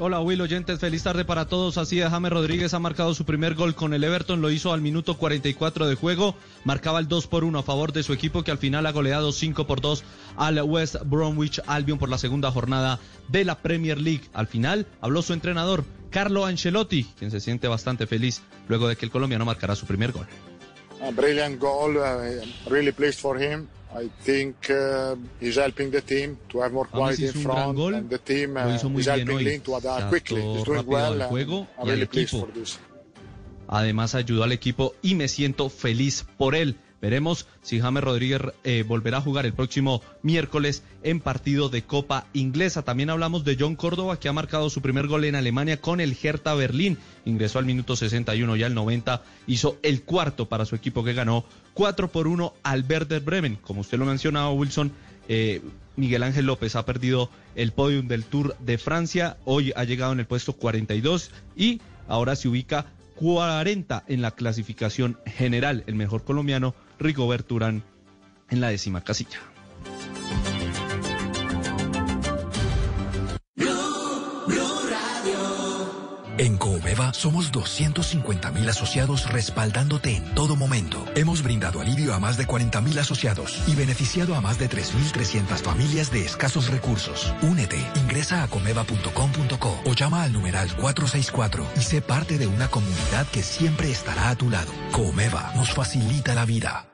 Hola 0.01 0.21
Will 0.21 0.41
oyentes, 0.41 0.81
feliz 0.81 1.05
tarde 1.05 1.25
para 1.25 1.47
todos. 1.47 1.79
Así 1.79 2.01
es, 2.01 2.09
James 2.09 2.33
Rodríguez 2.33 2.75
ha 2.75 2.81
marcado 2.81 3.15
su 3.15 3.25
primer 3.25 3.55
gol 3.55 3.77
con 3.77 3.95
el 3.95 4.03
Everton, 4.03 4.41
lo 4.41 4.51
hizo 4.51 4.73
al 4.73 4.81
minuto 4.81 5.17
44 5.17 5.87
de 5.87 5.95
juego, 5.95 6.35
marcaba 6.65 6.99
el 6.99 7.07
2 7.07 7.29
por 7.29 7.45
1 7.45 7.57
a 7.57 7.63
favor 7.63 7.93
de 7.93 8.03
su 8.03 8.13
equipo 8.13 8.43
que 8.43 8.51
al 8.51 8.59
final 8.59 8.85
ha 8.87 8.91
goleado 8.91 9.31
5 9.31 9.65
por 9.65 9.81
2 9.81 10.03
al 10.35 10.61
West 10.63 10.97
Bromwich 11.05 11.63
Albion 11.69 12.01
por 12.01 12.09
la 12.09 12.19
segunda 12.19 12.51
jornada 12.51 12.99
de 13.29 13.45
la 13.45 13.55
Premier 13.63 13.99
League. 13.99 14.25
Al 14.33 14.49
final 14.49 14.89
habló 15.01 15.23
su 15.23 15.35
entrenador, 15.35 15.85
Carlo 16.11 16.47
Ancelotti, 16.47 17.05
quien 17.17 17.31
se 17.31 17.39
siente 17.39 17.69
bastante 17.69 18.09
feliz 18.09 18.43
luego 18.67 18.89
de 18.89 18.97
que 18.97 19.07
el 19.07 19.13
colombiano 19.13 19.45
marcará 19.45 19.77
su 19.77 19.87
primer 19.87 20.11
gol. 20.11 20.27
A 21.01 21.13
brilliant 21.13 21.61
goal, 21.61 21.97
uh, 21.97 22.71
really 22.71 22.91
pleased 22.91 23.21
for 23.21 23.41
him. 23.41 23.69
I 23.95 24.11
think 24.23 24.71
uh, 24.71 25.15
he's 25.39 25.57
helping 25.57 25.91
the 25.91 26.01
team 26.01 26.37
to 26.49 26.61
have 26.61 26.73
more 26.73 26.87
quality 26.87 27.27
in 27.27 27.33
front, 27.33 27.77
gol, 27.77 27.95
and 27.95 28.11
the 28.11 28.19
team 28.19 28.57
uh, 28.57 28.67
is 28.67 29.07
helping 29.07 29.39
Lynn 29.39 29.61
to 29.61 29.77
adapt 29.77 30.09
quickly. 30.09 30.43
He's 30.43 30.65
doing 30.65 30.87
well, 30.87 31.15
juego 31.31 31.67
I'm 31.79 31.89
really 31.89 32.07
pleased 32.07 32.31
for 32.31 32.51
this. 32.53 32.79
Además 33.69 34.15
ayudó 34.15 34.43
al 34.45 34.53
equipo 34.53 34.95
y 35.01 35.15
me 35.15 35.29
siento 35.29 35.71
feliz 35.71 36.27
por 36.37 36.55
él. 36.55 36.77
Veremos 37.05 37.47
si 37.61 37.81
James 37.81 38.03
Rodríguez 38.03 38.41
eh, 38.65 38.83
volverá 38.83 39.19
a 39.19 39.21
jugar 39.21 39.45
el 39.45 39.53
próximo 39.53 40.01
miércoles 40.23 40.85
en 41.03 41.21
partido 41.21 41.69
de 41.69 41.83
Copa 41.83 42.29
Inglesa. 42.33 42.81
También 42.81 43.11
hablamos 43.11 43.45
de 43.45 43.59
John 43.61 43.77
Córdoba, 43.77 44.19
que 44.19 44.31
ha 44.31 44.33
marcado 44.33 44.71
su 44.71 44.81
primer 44.81 45.07
gol 45.07 45.27
en 45.27 45.35
Alemania 45.35 45.83
con 45.83 46.01
el 46.01 46.17
Hertha 46.17 46.55
Berlín. 46.55 46.97
Ingresó 47.27 47.59
al 47.59 47.67
minuto 47.67 47.95
61 47.95 48.57
y 48.57 48.63
al 48.63 48.73
90 48.73 49.23
hizo 49.47 49.77
el 49.83 50.01
cuarto 50.05 50.49
para 50.49 50.65
su 50.65 50.77
equipo 50.77 51.05
que 51.05 51.13
ganó 51.13 51.45
4 51.75 52.09
por 52.11 52.27
1 52.27 52.55
al 52.63 52.87
Werder 52.89 53.21
Bremen. 53.21 53.57
Como 53.57 53.83
usted 53.83 53.99
lo 53.99 54.07
mencionaba, 54.07 54.51
Wilson, 54.51 54.91
Eh, 55.29 55.61
Miguel 55.97 56.23
Ángel 56.23 56.47
López 56.47 56.75
ha 56.75 56.87
perdido 56.87 57.29
el 57.55 57.73
podium 57.73 58.09
del 58.09 58.25
Tour 58.25 58.57
de 58.61 58.79
Francia, 58.79 59.37
hoy 59.45 59.75
ha 59.77 59.85
llegado 59.85 60.13
en 60.15 60.21
el 60.21 60.27
puesto 60.27 60.55
42 60.55 61.31
y 61.55 61.83
ahora 62.09 62.35
se 62.35 62.49
ubica 62.49 62.87
40 63.17 64.05
en 64.09 64.23
la 64.23 64.33
clasificación 64.33 65.19
general. 65.27 65.85
El 65.87 65.95
mejor 65.95 66.25
colombiano, 66.25 66.75
Rigobert 66.99 67.51
Urán, 67.53 67.83
en 68.51 68.61
la 68.61 68.69
décima 68.69 69.03
casilla. 69.03 69.41
Coomeva 76.95 77.13
somos 77.13 77.51
250 77.51 78.53
mil 78.53 78.69
asociados 78.69 79.29
respaldándote 79.29 80.17
en 80.17 80.35
todo 80.35 80.55
momento. 80.55 81.05
Hemos 81.17 81.43
brindado 81.43 81.81
alivio 81.81 82.15
a 82.15 82.21
más 82.21 82.37
de 82.37 82.47
40 82.47 82.81
mil 82.83 82.97
asociados 82.99 83.63
y 83.67 83.75
beneficiado 83.75 84.37
a 84.37 84.41
más 84.41 84.59
de 84.59 84.69
3.300 84.69 85.57
familias 85.63 86.13
de 86.13 86.25
escasos 86.25 86.71
recursos. 86.71 87.35
Únete, 87.43 87.85
ingresa 87.97 88.45
a 88.45 88.49
comeva.com.co 88.49 89.81
o 89.85 89.93
llama 89.95 90.23
al 90.23 90.33
numeral 90.33 90.69
464 90.77 91.67
y 91.77 91.81
sé 91.81 92.01
parte 92.01 92.39
de 92.39 92.47
una 92.47 92.69
comunidad 92.69 93.27
que 93.33 93.43
siempre 93.43 93.91
estará 93.91 94.29
a 94.29 94.37
tu 94.37 94.49
lado. 94.49 94.71
Comeva 94.93 95.53
nos 95.57 95.75
facilita 95.75 96.35
la 96.35 96.45
vida. 96.45 96.94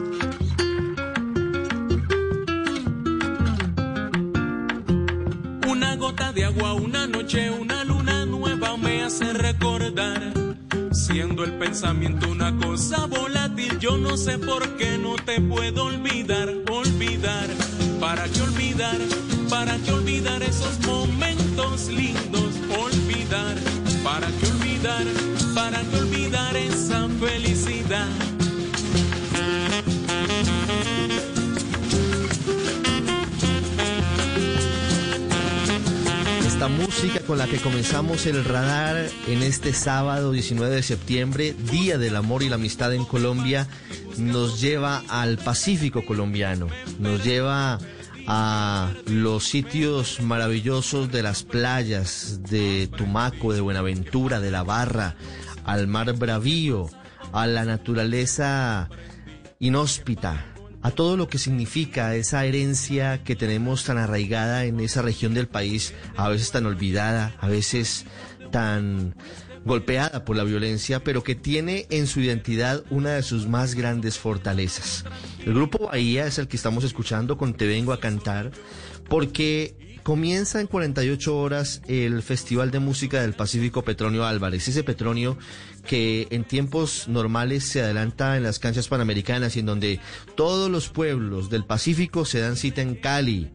Pensamiento 11.71 12.29
una 12.29 12.53
cosa 12.57 13.05
volátil, 13.05 13.79
yo 13.79 13.95
no 13.95 14.17
sé 14.17 14.37
por 14.37 14.75
qué 14.75 14.97
no 14.97 15.15
te 15.15 15.39
puedo 15.39 15.85
olvidar, 15.85 16.49
olvidar. 16.69 17.47
¿Para 17.97 18.25
qué 18.27 18.41
olvidar? 18.41 18.97
¿Para 19.49 19.77
qué 19.77 19.93
olvidar 19.93 20.43
esos 20.43 20.85
momentos 20.85 21.87
lindos? 21.87 22.55
Olvidar. 22.77 23.55
¿Para 24.03 24.27
qué 24.27 24.47
olvidar? 24.47 25.05
¿Para 25.55 25.81
qué 25.81 25.95
olvidar 25.95 26.57
esa 26.57 27.07
felicidad? 27.21 28.30
Música 36.91 37.21
con 37.21 37.37
la 37.37 37.47
que 37.47 37.57
comenzamos 37.57 38.25
el 38.25 38.43
radar 38.43 39.07
en 39.25 39.43
este 39.43 39.71
sábado 39.71 40.33
19 40.33 40.75
de 40.75 40.83
septiembre, 40.83 41.55
Día 41.71 41.97
del 41.97 42.17
Amor 42.17 42.43
y 42.43 42.49
la 42.49 42.55
Amistad 42.55 42.93
en 42.93 43.05
Colombia, 43.05 43.65
nos 44.17 44.59
lleva 44.59 45.01
al 45.07 45.37
Pacífico 45.37 46.03
colombiano, 46.05 46.67
nos 46.99 47.23
lleva 47.23 47.79
a 48.27 48.91
los 49.05 49.45
sitios 49.45 50.19
maravillosos 50.19 51.09
de 51.09 51.23
las 51.23 51.43
playas 51.43 52.41
de 52.49 52.89
Tumaco, 52.97 53.53
de 53.53 53.61
Buenaventura, 53.61 54.41
de 54.41 54.51
La 54.51 54.63
Barra, 54.63 55.15
al 55.63 55.87
mar 55.87 56.11
bravío, 56.11 56.89
a 57.31 57.47
la 57.47 57.63
naturaleza 57.63 58.89
inhóspita, 59.59 60.50
a 60.81 60.91
todo 60.91 61.17
lo 61.17 61.27
que 61.27 61.37
significa 61.37 62.15
esa 62.15 62.45
herencia 62.45 63.23
que 63.23 63.35
tenemos 63.35 63.83
tan 63.83 63.97
arraigada 63.97 64.65
en 64.65 64.79
esa 64.79 65.01
región 65.01 65.33
del 65.33 65.47
país, 65.47 65.93
a 66.15 66.29
veces 66.29 66.51
tan 66.51 66.65
olvidada, 66.65 67.35
a 67.39 67.47
veces 67.47 68.05
tan 68.51 69.15
golpeada 69.63 70.25
por 70.25 70.35
la 70.35 70.43
violencia, 70.43 71.03
pero 71.03 71.23
que 71.23 71.35
tiene 71.35 71.85
en 71.89 72.07
su 72.07 72.19
identidad 72.19 72.83
una 72.89 73.11
de 73.11 73.23
sus 73.23 73.47
más 73.47 73.75
grandes 73.75 74.17
fortalezas. 74.17 75.05
El 75.45 75.53
grupo 75.53 75.87
Bahía 75.87 76.25
es 76.25 76.39
el 76.39 76.47
que 76.47 76.57
estamos 76.57 76.83
escuchando 76.83 77.37
con 77.37 77.53
Te 77.53 77.67
Vengo 77.67 77.93
a 77.93 77.99
Cantar, 77.99 78.51
porque 79.07 79.90
comienza 80.03 80.59
en 80.59 80.67
48 80.67 81.37
horas 81.37 81.81
el 81.87 82.23
Festival 82.23 82.71
de 82.71 82.79
Música 82.79 83.21
del 83.21 83.33
Pacífico 83.33 83.83
Petronio 83.83 84.25
Álvarez, 84.25 84.67
ese 84.67 84.83
Petronio 84.83 85.37
que 85.85 86.27
en 86.31 86.43
tiempos 86.43 87.07
normales 87.07 87.63
se 87.65 87.81
adelanta 87.81 88.37
en 88.37 88.43
las 88.43 88.59
canchas 88.59 88.87
panamericanas 88.87 89.55
y 89.55 89.59
en 89.59 89.65
donde 89.65 89.99
todos 90.35 90.69
los 90.69 90.89
pueblos 90.89 91.49
del 91.49 91.65
Pacífico 91.65 92.25
se 92.25 92.39
dan 92.39 92.55
cita 92.55 92.81
en 92.81 92.95
Cali 92.95 93.51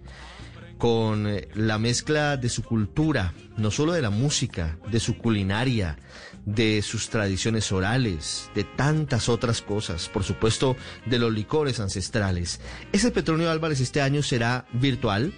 con 0.78 1.26
eh, 1.26 1.48
la 1.54 1.78
mezcla 1.78 2.36
de 2.36 2.48
su 2.48 2.62
cultura, 2.62 3.32
no 3.56 3.70
solo 3.70 3.92
de 3.92 4.02
la 4.02 4.10
música, 4.10 4.78
de 4.90 5.00
su 5.00 5.16
culinaria, 5.16 5.98
de 6.44 6.82
sus 6.82 7.08
tradiciones 7.08 7.72
orales, 7.72 8.50
de 8.54 8.64
tantas 8.64 9.28
otras 9.28 9.62
cosas, 9.62 10.08
por 10.08 10.22
supuesto 10.22 10.76
de 11.06 11.18
los 11.18 11.32
licores 11.32 11.80
ancestrales. 11.80 12.60
Ese 12.92 13.10
Petronio 13.10 13.50
Álvarez 13.50 13.80
este 13.80 14.00
año 14.00 14.22
será 14.22 14.66
virtual, 14.72 15.32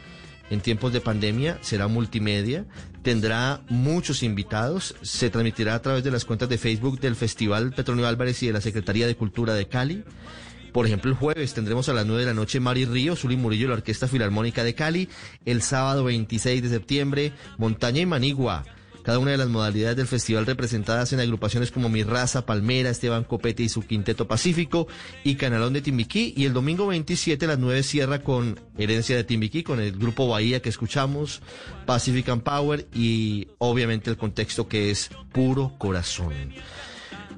en 0.50 0.60
tiempos 0.60 0.92
de 0.92 1.00
pandemia, 1.00 1.58
será 1.60 1.88
multimedia, 1.88 2.66
tendrá 3.02 3.60
muchos 3.68 4.22
invitados, 4.22 4.94
se 5.02 5.30
transmitirá 5.30 5.74
a 5.74 5.82
través 5.82 6.04
de 6.04 6.10
las 6.10 6.24
cuentas 6.24 6.48
de 6.48 6.58
Facebook 6.58 7.00
del 7.00 7.16
Festival 7.16 7.72
Petronio 7.72 8.06
Álvarez 8.06 8.42
y 8.42 8.46
de 8.46 8.52
la 8.52 8.60
Secretaría 8.60 9.06
de 9.06 9.16
Cultura 9.16 9.54
de 9.54 9.68
Cali. 9.68 10.04
Por 10.72 10.86
ejemplo, 10.86 11.10
el 11.10 11.16
jueves 11.16 11.54
tendremos 11.54 11.88
a 11.88 11.92
las 11.92 12.06
9 12.06 12.20
de 12.22 12.26
la 12.26 12.34
noche 12.34 12.60
Mari 12.60 12.84
Río, 12.84 13.16
Zuli 13.16 13.36
Murillo 13.36 13.68
la 13.68 13.74
Orquesta 13.74 14.06
Filarmónica 14.06 14.64
de 14.64 14.74
Cali. 14.74 15.08
El 15.44 15.62
sábado 15.62 16.04
26 16.04 16.62
de 16.62 16.68
septiembre, 16.68 17.32
Montaña 17.56 18.00
y 18.00 18.06
Manigua. 18.06 18.64
Cada 19.02 19.18
una 19.18 19.30
de 19.30 19.36
las 19.36 19.48
modalidades 19.48 19.96
del 19.96 20.06
festival 20.06 20.46
representadas 20.46 21.12
en 21.12 21.20
agrupaciones 21.20 21.70
como 21.70 21.88
Mi 21.88 22.02
Raza, 22.02 22.44
Palmera, 22.44 22.90
Esteban 22.90 23.24
Copete 23.24 23.62
y 23.62 23.68
su 23.68 23.82
Quinteto 23.82 24.28
Pacífico 24.28 24.86
y 25.24 25.36
Canalón 25.36 25.72
de 25.72 25.82
Timbiquí. 25.82 26.34
Y 26.36 26.44
el 26.44 26.52
domingo 26.52 26.86
27 26.86 27.44
a 27.44 27.48
las 27.48 27.58
9 27.58 27.82
cierra 27.82 28.22
con 28.22 28.60
Herencia 28.76 29.16
de 29.16 29.24
Timbiquí, 29.24 29.62
con 29.62 29.80
el 29.80 29.92
grupo 29.92 30.28
Bahía 30.28 30.60
que 30.60 30.68
escuchamos, 30.68 31.42
Pacific 31.86 32.28
and 32.28 32.42
Power 32.42 32.86
y 32.94 33.48
obviamente 33.58 34.10
el 34.10 34.16
contexto 34.16 34.68
que 34.68 34.90
es 34.90 35.10
puro 35.32 35.74
corazón. 35.78 36.52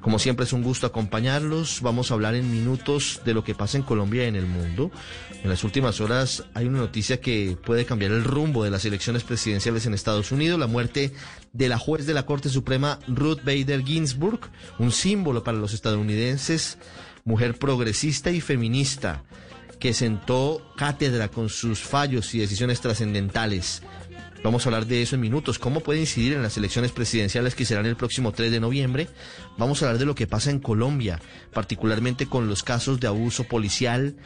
Como 0.01 0.19
siempre 0.19 0.45
es 0.45 0.53
un 0.53 0.63
gusto 0.63 0.87
acompañarlos. 0.87 1.83
Vamos 1.83 2.11
a 2.11 2.15
hablar 2.15 2.35
en 2.35 2.51
minutos 2.51 3.21
de 3.25 3.35
lo 3.35 3.45
que 3.45 3.55
pasa 3.55 3.77
en 3.77 3.83
Colombia 3.83 4.25
y 4.25 4.29
en 4.29 4.37
el 4.37 4.47
mundo. 4.47 4.91
En 5.43 5.51
las 5.51 5.63
últimas 5.63 6.01
horas 6.01 6.45
hay 6.55 6.67
una 6.67 6.79
noticia 6.79 7.21
que 7.21 7.59
puede 7.63 7.85
cambiar 7.85 8.13
el 8.13 8.25
rumbo 8.25 8.65
de 8.65 8.71
las 8.71 8.85
elecciones 8.85 9.25
presidenciales 9.25 9.85
en 9.85 9.93
Estados 9.93 10.33
Unidos, 10.33 10.59
la 10.59 10.67
muerte 10.67 11.13
de 11.53 11.69
la 11.69 11.79
juez 11.79 12.07
de 12.07 12.15
la 12.15 12.25
Corte 12.25 12.49
Suprema 12.49 12.99
Ruth 13.09 13.43
Bader 13.45 13.85
Ginsburg, 13.85 14.41
un 14.79 14.91
símbolo 14.91 15.45
para 15.45 15.59
los 15.59 15.75
estadounidenses, 15.75 16.79
mujer 17.25 17.59
progresista 17.59 18.31
y 18.31 18.41
feminista 18.41 19.23
que 19.81 19.95
sentó 19.95 20.63
cátedra 20.77 21.29
con 21.29 21.49
sus 21.49 21.81
fallos 21.81 22.35
y 22.35 22.39
decisiones 22.39 22.81
trascendentales. 22.81 23.83
Vamos 24.43 24.65
a 24.65 24.71
hablar 24.71 24.87
de 24.87 25.03
eso 25.03 25.17
en 25.17 25.21
minutos, 25.21 25.59
cómo 25.59 25.81
puede 25.81 26.01
incidir 26.01 26.33
en 26.33 26.43
las 26.43 26.57
elecciones 26.57 26.93
presidenciales 26.93 27.55
que 27.55 27.67
serán 27.67 27.85
el 27.85 27.97
próximo 27.97 28.33
3 28.33 28.51
de 28.51 28.61
noviembre. 28.61 29.09
Vamos 29.59 29.83
a 29.83 29.87
hablar 29.87 29.99
de 29.99 30.07
lo 30.07 30.15
que 30.15 30.27
pasa 30.27 30.51
en 30.51 30.61
Colombia, 30.61 31.21
particularmente 31.53 32.27
con 32.27 32.49
los 32.49 32.63
casos 32.63 33.01
de 33.01 33.07
abuso 33.07 33.45
policial, 33.45 34.17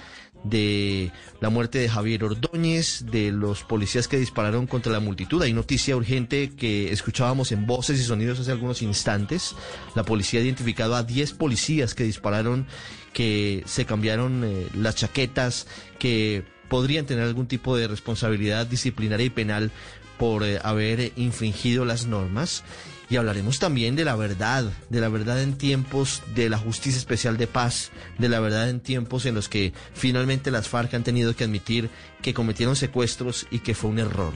de 0.45 1.11
la 1.41 1.49
muerte 1.49 1.79
de 1.79 1.89
Javier 1.89 2.23
Ordóñez, 2.23 3.07
de 3.11 3.33
los 3.33 3.65
policías 3.65 4.07
que 4.07 4.19
dispararon 4.19 4.67
contra 4.67 4.93
la 4.93 5.01
multitud. 5.01 5.43
Hay 5.43 5.53
noticia 5.53 5.97
urgente 5.97 6.51
que 6.51 6.93
escuchábamos 6.93 7.51
en 7.51 7.67
voces 7.67 7.99
y 7.99 8.05
sonidos 8.05 8.39
hace 8.39 8.53
algunos 8.53 8.83
instantes. 8.83 9.57
La 9.97 10.05
policía 10.05 10.41
ha 10.41 10.45
identificado 10.45 10.95
a 10.95 11.03
10 11.03 11.33
policías 11.33 11.95
que 11.95 12.05
dispararon, 12.05 12.67
que 13.13 13.65
se 13.67 13.85
cambiaron 13.87 14.45
eh, 14.45 14.69
las 14.75 14.97
chaquetas, 14.97 15.67
que 15.99 16.45
podrían 16.69 17.07
tener 17.07 17.25
algún 17.25 17.47
tipo 17.47 17.77
de 17.77 17.89
responsabilidad 17.89 18.67
disciplinaria 18.67 19.27
y 19.27 19.31
penal 19.31 19.71
por 20.19 20.45
eh, 20.45 20.59
haber 20.63 21.13
infringido 21.17 21.85
las 21.85 22.07
normas. 22.07 22.65
Y 23.11 23.17
hablaremos 23.17 23.59
también 23.59 23.97
de 23.97 24.05
la 24.05 24.17
verdad, 24.17 24.65
de 24.89 25.01
la 25.01 25.09
verdad 25.09 25.43
en 25.43 25.59
tiempos 25.59 26.23
de 26.35 26.49
la 26.49 26.59
Justicia 26.59 26.99
Especial 26.99 27.37
de 27.37 27.47
Paz, 27.47 27.91
de 28.19 28.31
la 28.31 28.41
verdad 28.41 28.71
en 28.71 28.81
tiempos 28.81 29.27
en 29.27 29.35
los 29.35 29.49
que 29.49 29.75
finalmente 29.93 30.51
las 30.51 30.69
FARC 30.69 30.95
han 30.95 31.05
tenido 31.05 31.37
que 31.37 31.45
admitir 31.45 31.91
que 32.23 32.33
cometieron 32.33 32.77
secuestros 32.77 33.47
y 33.51 33.59
que 33.59 33.75
fue 33.75 33.91
un 33.91 33.99
error. 33.99 34.33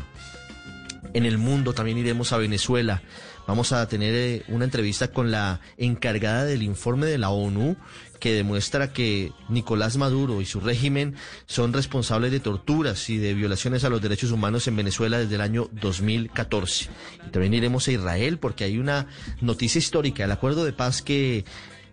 En 1.14 1.25
el 1.25 1.38
mundo 1.38 1.73
también 1.73 1.99
iremos 1.99 2.32
a 2.32 2.38
Venezuela. 2.38 3.02
Vamos 3.47 3.73
a 3.73 3.88
tener 3.88 4.14
eh, 4.14 4.42
una 4.49 4.66
entrevista 4.66 5.08
con 5.08 5.30
la 5.30 5.61
encargada 5.78 6.44
del 6.44 6.62
informe 6.62 7.06
de 7.06 7.16
la 7.16 7.30
ONU 7.30 7.76
que 8.18 8.32
demuestra 8.32 8.92
que 8.92 9.32
Nicolás 9.48 9.96
Maduro 9.96 10.40
y 10.40 10.46
su 10.46 10.60
régimen 10.60 11.14
son 11.46 11.72
responsables 11.72 12.32
de 12.32 12.40
torturas 12.40 13.08
y 13.10 13.18
de 13.18 13.34
violaciones 13.34 13.84
a 13.84 13.88
los 13.88 14.02
derechos 14.02 14.30
humanos 14.30 14.66
en 14.66 14.76
Venezuela 14.76 15.18
desde 15.18 15.37
el 15.37 15.40
año 15.40 15.68
2014. 15.72 16.90
Y 17.26 17.30
también 17.30 17.54
iremos 17.54 17.88
a 17.88 17.92
Israel 17.92 18.38
porque 18.38 18.64
hay 18.64 18.78
una 18.78 19.06
noticia 19.40 19.78
histórica, 19.78 20.25
el 20.25 20.32
acuerdo 20.32 20.64
de 20.64 20.72
paz 20.72 21.02
que 21.02 21.44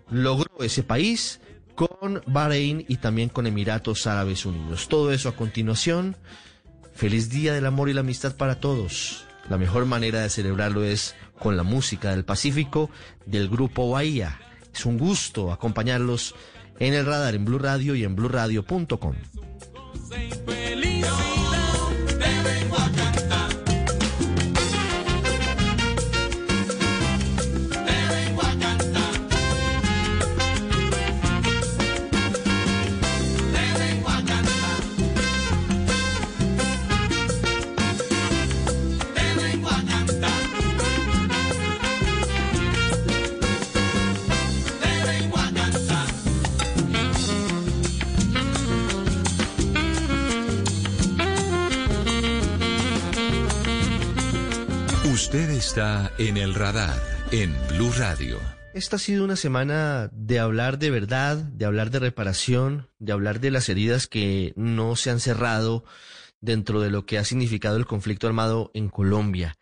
logró 0.09 0.63
ese 0.63 0.83
país 0.83 1.39
con 1.75 2.21
Bahrein 2.25 2.85
y 2.87 2.97
también 2.97 3.29
con 3.29 3.47
Emiratos 3.47 4.07
Árabes 4.07 4.45
Unidos. 4.45 4.87
Todo 4.87 5.11
eso 5.11 5.29
a 5.29 5.35
continuación. 5.35 6.15
Feliz 6.93 7.29
Día 7.29 7.53
del 7.53 7.65
Amor 7.65 7.89
y 7.89 7.93
la 7.93 7.99
Amistad 7.99 8.37
para 8.37 8.59
todos. 8.61 9.25
La 9.49 9.57
mejor 9.57 9.85
manera 9.85 10.21
de 10.21 10.29
celebrarlo 10.29 10.83
es 10.83 11.13
con 11.37 11.57
la 11.57 11.63
música 11.63 12.11
del 12.11 12.23
Pacífico 12.23 12.89
del 13.25 13.49
grupo 13.49 13.89
Bahía. 13.89 14.39
Es 14.75 14.85
un 14.85 14.97
gusto 14.97 15.53
acompañarlos 15.53 16.35
en 16.79 16.93
el 16.93 17.05
radar 17.05 17.33
en 17.33 17.45
Blue 17.45 17.59
Radio 17.59 17.95
y 17.95 18.03
en 18.03 18.13
bluradio.com. 18.13 19.15
en 55.75 56.37
el 56.37 56.53
radar 56.53 56.95
en 57.33 57.53
Blue 57.67 57.91
Radio. 57.97 58.39
Esta 58.73 58.95
ha 58.95 58.99
sido 58.99 59.25
una 59.25 59.35
semana 59.35 60.09
de 60.13 60.39
hablar 60.39 60.79
de 60.79 60.89
verdad, 60.89 61.35
de 61.35 61.65
hablar 61.65 61.91
de 61.91 61.99
reparación, 61.99 62.87
de 62.99 63.11
hablar 63.11 63.41
de 63.41 63.51
las 63.51 63.67
heridas 63.67 64.07
que 64.07 64.53
no 64.55 64.95
se 64.95 65.09
han 65.09 65.19
cerrado 65.19 65.83
dentro 66.39 66.79
de 66.79 66.91
lo 66.91 67.05
que 67.05 67.17
ha 67.17 67.25
significado 67.25 67.75
el 67.75 67.85
conflicto 67.85 68.25
armado 68.25 68.71
en 68.73 68.87
Colombia. 68.87 69.57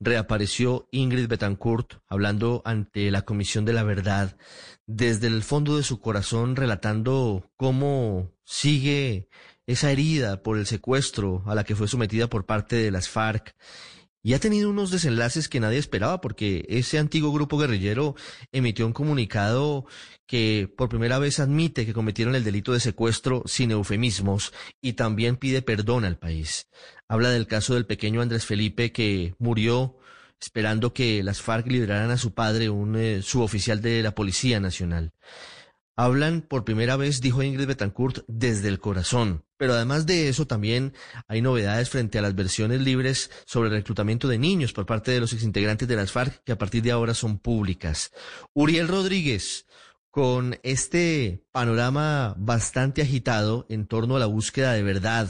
Reapareció 0.00 0.88
Ingrid 0.90 1.28
Betancourt 1.28 1.96
hablando 2.08 2.62
ante 2.64 3.10
la 3.10 3.22
Comisión 3.22 3.66
de 3.66 3.74
la 3.74 3.82
Verdad, 3.82 4.38
desde 4.86 5.26
el 5.26 5.42
fondo 5.42 5.76
de 5.76 5.82
su 5.82 6.00
corazón 6.00 6.56
relatando 6.56 7.50
cómo 7.58 8.32
sigue 8.42 9.28
esa 9.66 9.90
herida 9.90 10.42
por 10.42 10.56
el 10.56 10.64
secuestro 10.64 11.42
a 11.44 11.54
la 11.54 11.64
que 11.64 11.76
fue 11.76 11.88
sometida 11.88 12.26
por 12.26 12.46
parte 12.46 12.76
de 12.76 12.90
las 12.90 13.10
FARC 13.10 13.54
y 14.28 14.34
ha 14.34 14.38
tenido 14.38 14.68
unos 14.68 14.90
desenlaces 14.90 15.48
que 15.48 15.58
nadie 15.58 15.78
esperaba 15.78 16.20
porque 16.20 16.66
ese 16.68 16.98
antiguo 16.98 17.32
grupo 17.32 17.56
guerrillero 17.56 18.14
emitió 18.52 18.86
un 18.86 18.92
comunicado 18.92 19.86
que 20.26 20.70
por 20.76 20.90
primera 20.90 21.18
vez 21.18 21.40
admite 21.40 21.86
que 21.86 21.94
cometieron 21.94 22.34
el 22.34 22.44
delito 22.44 22.74
de 22.74 22.80
secuestro 22.80 23.42
sin 23.46 23.70
eufemismos 23.70 24.52
y 24.82 24.92
también 24.92 25.36
pide 25.36 25.62
perdón 25.62 26.04
al 26.04 26.18
país. 26.18 26.68
Habla 27.08 27.30
del 27.30 27.46
caso 27.46 27.72
del 27.72 27.86
pequeño 27.86 28.20
Andrés 28.20 28.44
Felipe 28.44 28.92
que 28.92 29.34
murió 29.38 29.96
esperando 30.38 30.92
que 30.92 31.22
las 31.22 31.40
FARC 31.40 31.66
liberaran 31.66 32.10
a 32.10 32.18
su 32.18 32.34
padre, 32.34 32.68
un 32.68 32.96
eh, 32.96 33.22
suboficial 33.22 33.80
de 33.80 34.02
la 34.02 34.14
Policía 34.14 34.60
Nacional. 34.60 35.14
Hablan 36.00 36.42
por 36.42 36.64
primera 36.64 36.96
vez, 36.96 37.20
dijo 37.20 37.42
Ingrid 37.42 37.66
Betancourt, 37.66 38.20
desde 38.28 38.68
el 38.68 38.78
corazón. 38.78 39.44
Pero 39.56 39.72
además 39.72 40.06
de 40.06 40.28
eso, 40.28 40.46
también 40.46 40.94
hay 41.26 41.42
novedades 41.42 41.90
frente 41.90 42.20
a 42.20 42.22
las 42.22 42.36
versiones 42.36 42.80
libres 42.82 43.32
sobre 43.46 43.68
el 43.68 43.74
reclutamiento 43.74 44.28
de 44.28 44.38
niños 44.38 44.72
por 44.72 44.86
parte 44.86 45.10
de 45.10 45.18
los 45.18 45.32
exintegrantes 45.32 45.88
de 45.88 45.96
las 45.96 46.12
FARC, 46.12 46.44
que 46.44 46.52
a 46.52 46.56
partir 46.56 46.84
de 46.84 46.92
ahora 46.92 47.14
son 47.14 47.40
públicas. 47.40 48.12
Uriel 48.54 48.86
Rodríguez, 48.86 49.66
con 50.12 50.60
este 50.62 51.42
panorama 51.50 52.36
bastante 52.38 53.02
agitado 53.02 53.66
en 53.68 53.88
torno 53.88 54.14
a 54.14 54.20
la 54.20 54.26
búsqueda 54.26 54.74
de 54.74 54.84
verdad 54.84 55.28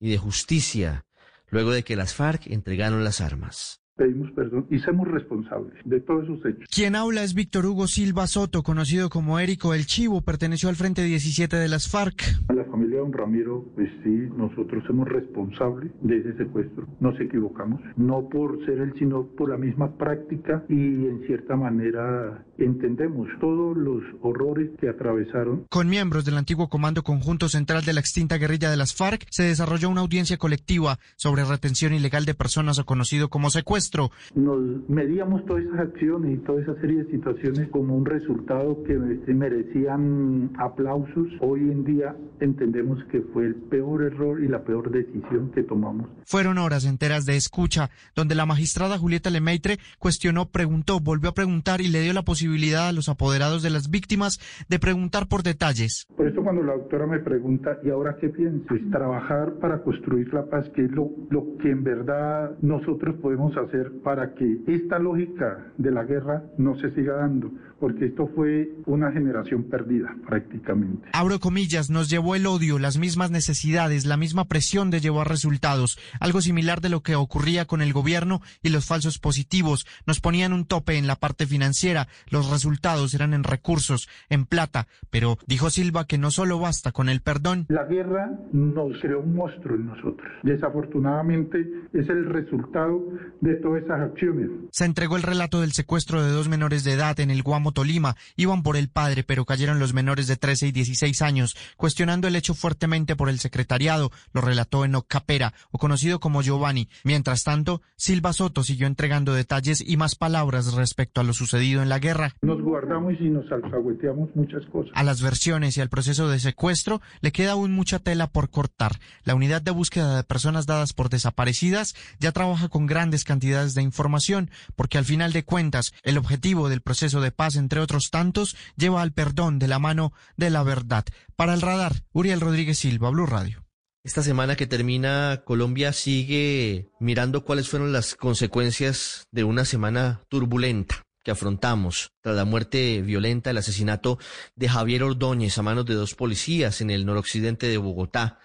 y 0.00 0.10
de 0.10 0.18
justicia, 0.18 1.06
luego 1.46 1.70
de 1.70 1.84
que 1.84 1.94
las 1.94 2.14
FARC 2.14 2.48
entregaron 2.48 3.04
las 3.04 3.20
armas 3.20 3.82
pedimos 3.98 4.30
perdón 4.30 4.66
y 4.70 4.78
somos 4.78 5.08
responsables 5.08 5.74
de 5.84 6.00
todos 6.00 6.24
esos 6.24 6.38
hechos. 6.46 6.68
Quien 6.72 6.94
habla 6.94 7.24
es 7.24 7.34
Víctor 7.34 7.66
Hugo 7.66 7.88
Silva 7.88 8.26
Soto, 8.28 8.62
conocido 8.62 9.10
como 9.10 9.40
Érico 9.40 9.74
El 9.74 9.86
Chivo, 9.86 10.22
perteneció 10.22 10.68
al 10.68 10.76
Frente 10.76 11.02
17 11.02 11.56
de 11.56 11.68
las 11.68 11.88
FARC. 11.88 12.22
A 12.48 12.52
la 12.52 12.64
familia 12.64 12.96
de 12.96 13.02
don 13.02 13.12
Ramiro, 13.12 13.66
pues 13.74 13.90
sí, 14.04 14.28
nosotros 14.36 14.84
somos 14.86 15.08
responsables 15.08 15.90
de 16.00 16.18
ese 16.18 16.36
secuestro. 16.36 16.86
Nos 17.00 17.20
equivocamos, 17.20 17.80
no 17.96 18.28
por 18.28 18.64
ser 18.64 18.78
él, 18.78 18.94
sino 18.98 19.26
por 19.26 19.50
la 19.50 19.56
misma 19.56 19.96
práctica 19.96 20.64
y 20.68 20.74
en 20.74 21.24
cierta 21.26 21.56
manera 21.56 22.44
entendemos 22.56 23.28
todos 23.40 23.76
los 23.76 24.02
horrores 24.22 24.70
que 24.80 24.88
atravesaron. 24.88 25.66
Con 25.68 25.88
miembros 25.88 26.24
del 26.24 26.38
antiguo 26.38 26.68
Comando 26.68 27.02
Conjunto 27.02 27.48
Central 27.48 27.84
de 27.84 27.92
la 27.92 28.00
extinta 28.00 28.38
guerrilla 28.38 28.70
de 28.70 28.76
las 28.76 28.94
FARC 28.94 29.26
se 29.30 29.42
desarrolló 29.42 29.90
una 29.90 30.02
audiencia 30.02 30.36
colectiva 30.36 30.98
sobre 31.16 31.44
retención 31.44 31.94
ilegal 31.94 32.24
de 32.24 32.34
personas 32.34 32.78
o 32.78 32.86
conocido 32.86 33.28
como 33.28 33.50
secuestro 33.50 33.87
nos 34.34 34.88
medíamos 34.88 35.44
todas 35.46 35.64
esas 35.64 35.80
acciones 35.80 36.34
y 36.34 36.38
toda 36.38 36.62
esa 36.62 36.74
serie 36.80 37.04
de 37.04 37.10
situaciones 37.10 37.68
como 37.68 37.96
un 37.96 38.04
resultado 38.04 38.82
que 38.84 38.94
merecían 39.32 40.50
aplausos. 40.58 41.28
Hoy 41.40 41.60
en 41.60 41.84
día 41.84 42.16
entendemos 42.40 43.02
que 43.10 43.20
fue 43.32 43.46
el 43.46 43.54
peor 43.54 44.02
error 44.02 44.42
y 44.42 44.48
la 44.48 44.62
peor 44.62 44.90
decisión 44.90 45.50
que 45.54 45.62
tomamos. 45.62 46.08
Fueron 46.24 46.58
horas 46.58 46.84
enteras 46.84 47.24
de 47.24 47.36
escucha, 47.36 47.90
donde 48.14 48.34
la 48.34 48.46
magistrada 48.46 48.98
Julieta 48.98 49.30
Lemaitre 49.30 49.78
cuestionó, 49.98 50.46
preguntó, 50.46 51.00
volvió 51.00 51.30
a 51.30 51.34
preguntar 51.34 51.80
y 51.80 51.88
le 51.88 52.00
dio 52.00 52.12
la 52.12 52.22
posibilidad 52.22 52.88
a 52.88 52.92
los 52.92 53.08
apoderados 53.08 53.62
de 53.62 53.70
las 53.70 53.90
víctimas 53.90 54.38
de 54.68 54.78
preguntar 54.78 55.28
por 55.28 55.42
detalles. 55.42 56.06
Por 56.16 56.28
eso 56.28 56.42
cuando 56.42 56.62
la 56.62 56.74
doctora 56.74 57.06
me 57.06 57.18
pregunta, 57.18 57.78
¿y 57.84 57.90
ahora 57.90 58.16
qué 58.20 58.28
pienso? 58.28 58.64
Pues 58.68 58.88
trabajar 58.90 59.54
para 59.60 59.82
construir 59.82 60.32
la 60.32 60.46
paz, 60.46 60.68
que 60.74 60.84
es 60.84 60.90
lo, 60.90 61.10
lo 61.30 61.56
que 61.58 61.70
en 61.70 61.84
verdad 61.84 62.56
nosotros 62.62 63.16
podemos 63.20 63.56
hacer 63.56 63.77
para 64.02 64.34
que 64.34 64.60
esta 64.66 64.98
lógica 64.98 65.72
de 65.76 65.90
la 65.90 66.04
guerra 66.04 66.42
no 66.56 66.76
se 66.76 66.90
siga 66.90 67.14
dando, 67.14 67.52
porque 67.80 68.06
esto 68.06 68.30
fue 68.34 68.70
una 68.86 69.12
generación 69.12 69.64
perdida 69.64 70.14
prácticamente. 70.26 71.08
Abro 71.12 71.38
comillas, 71.38 71.90
nos 71.90 72.10
llevó 72.10 72.34
el 72.34 72.46
odio, 72.46 72.78
las 72.78 72.98
mismas 72.98 73.30
necesidades, 73.30 74.04
la 74.04 74.16
misma 74.16 74.46
presión 74.46 74.90
de 74.90 75.00
llevar 75.00 75.28
resultados, 75.28 75.98
algo 76.20 76.40
similar 76.40 76.80
de 76.80 76.88
lo 76.88 77.02
que 77.02 77.14
ocurría 77.14 77.66
con 77.66 77.82
el 77.82 77.92
gobierno 77.92 78.40
y 78.62 78.70
los 78.70 78.86
falsos 78.86 79.18
positivos, 79.18 79.86
nos 80.06 80.20
ponían 80.20 80.52
un 80.52 80.64
tope 80.64 80.98
en 80.98 81.06
la 81.06 81.16
parte 81.16 81.46
financiera, 81.46 82.08
los 82.28 82.50
resultados 82.50 83.14
eran 83.14 83.34
en 83.34 83.44
recursos, 83.44 84.08
en 84.28 84.44
plata, 84.44 84.88
pero 85.10 85.38
dijo 85.46 85.70
Silva 85.70 86.06
que 86.06 86.18
no 86.18 86.30
solo 86.30 86.58
basta 86.58 86.92
con 86.92 87.08
el 87.08 87.20
perdón. 87.20 87.66
La 87.68 87.84
guerra 87.84 88.32
nos 88.52 88.98
creó 89.00 89.20
un 89.20 89.34
monstruo 89.34 89.76
en 89.76 89.86
nosotros. 89.86 90.28
Desafortunadamente 90.42 91.66
es 91.92 92.08
el 92.08 92.26
resultado 92.26 93.02
de 93.40 93.54
todas 93.56 93.84
esas 93.84 94.00
acciones. 94.00 94.50
Se 94.72 94.84
entregó 94.84 95.16
el 95.16 95.22
relato 95.22 95.60
del 95.60 95.72
secuestro 95.72 96.22
de 96.22 96.30
dos 96.30 96.48
menores 96.48 96.84
de 96.84 96.92
edad 96.92 97.18
en 97.20 97.30
el 97.30 97.42
Guamo 97.42 97.67
Tolima. 97.72 98.16
Iban 98.36 98.62
por 98.62 98.76
el 98.76 98.88
padre, 98.88 99.24
pero 99.24 99.44
cayeron 99.44 99.78
los 99.78 99.94
menores 99.94 100.26
de 100.26 100.36
13 100.36 100.68
y 100.68 100.72
16 100.72 101.22
años. 101.22 101.56
Cuestionando 101.76 102.28
el 102.28 102.36
hecho 102.36 102.54
fuertemente 102.54 103.16
por 103.16 103.28
el 103.28 103.38
secretariado, 103.38 104.10
lo 104.32 104.40
relató 104.40 104.84
Enoch 104.84 105.06
Capera, 105.06 105.54
o 105.70 105.78
conocido 105.78 106.20
como 106.20 106.42
Giovanni. 106.42 106.88
Mientras 107.04 107.42
tanto, 107.42 107.82
Silva 107.96 108.32
Soto 108.32 108.62
siguió 108.62 108.86
entregando 108.86 109.34
detalles 109.34 109.82
y 109.86 109.96
más 109.96 110.14
palabras 110.14 110.72
respecto 110.74 111.20
a 111.20 111.24
lo 111.24 111.32
sucedido 111.32 111.82
en 111.82 111.88
la 111.88 111.98
guerra. 111.98 112.34
Nos 112.42 112.60
guardamos 112.62 113.14
y 113.20 113.28
nos 113.28 113.50
alcahueteamos 113.50 114.30
muchas 114.34 114.64
cosas. 114.66 114.92
A 114.94 115.02
las 115.02 115.22
versiones 115.22 115.76
y 115.76 115.80
al 115.80 115.88
proceso 115.88 116.28
de 116.28 116.38
secuestro 116.38 117.00
le 117.20 117.32
queda 117.32 117.52
aún 117.52 117.72
mucha 117.72 117.98
tela 117.98 118.28
por 118.28 118.50
cortar. 118.50 118.98
La 119.24 119.34
unidad 119.34 119.62
de 119.62 119.70
búsqueda 119.70 120.16
de 120.16 120.24
personas 120.24 120.66
dadas 120.66 120.92
por 120.92 121.08
desaparecidas 121.08 121.94
ya 122.18 122.32
trabaja 122.32 122.68
con 122.68 122.86
grandes 122.86 123.24
cantidades 123.24 123.74
de 123.74 123.82
información, 123.82 124.50
porque 124.76 124.98
al 124.98 125.04
final 125.04 125.32
de 125.32 125.44
cuentas 125.44 125.92
el 126.02 126.18
objetivo 126.18 126.68
del 126.68 126.80
proceso 126.80 127.20
de 127.20 127.32
paz, 127.32 127.56
entre 127.58 127.80
otros 127.80 128.10
tantos, 128.10 128.56
lleva 128.76 129.02
al 129.02 129.12
perdón 129.12 129.58
de 129.58 129.68
la 129.68 129.78
mano 129.78 130.12
de 130.36 130.50
la 130.50 130.62
verdad. 130.62 131.04
Para 131.36 131.54
el 131.54 131.60
radar, 131.60 132.04
Uriel 132.12 132.40
Rodríguez 132.40 132.78
Silva, 132.78 133.10
Blue 133.10 133.26
Radio. 133.26 133.64
Esta 134.04 134.22
semana 134.22 134.56
que 134.56 134.66
termina, 134.66 135.42
Colombia 135.44 135.92
sigue 135.92 136.88
mirando 136.98 137.44
cuáles 137.44 137.68
fueron 137.68 137.92
las 137.92 138.14
consecuencias 138.14 139.26
de 139.32 139.44
una 139.44 139.64
semana 139.64 140.22
turbulenta 140.28 141.04
que 141.22 141.32
afrontamos 141.32 142.12
tras 142.22 142.34
la 142.34 142.46
muerte 142.46 143.02
violenta, 143.02 143.50
el 143.50 143.58
asesinato 143.58 144.18
de 144.56 144.68
Javier 144.68 145.02
Ordóñez 145.02 145.58
a 145.58 145.62
manos 145.62 145.84
de 145.84 145.92
dos 145.92 146.14
policías 146.14 146.80
en 146.80 146.88
el 146.88 147.04
noroccidente 147.04 147.66
de 147.66 147.76
Bogotá. 147.76 148.38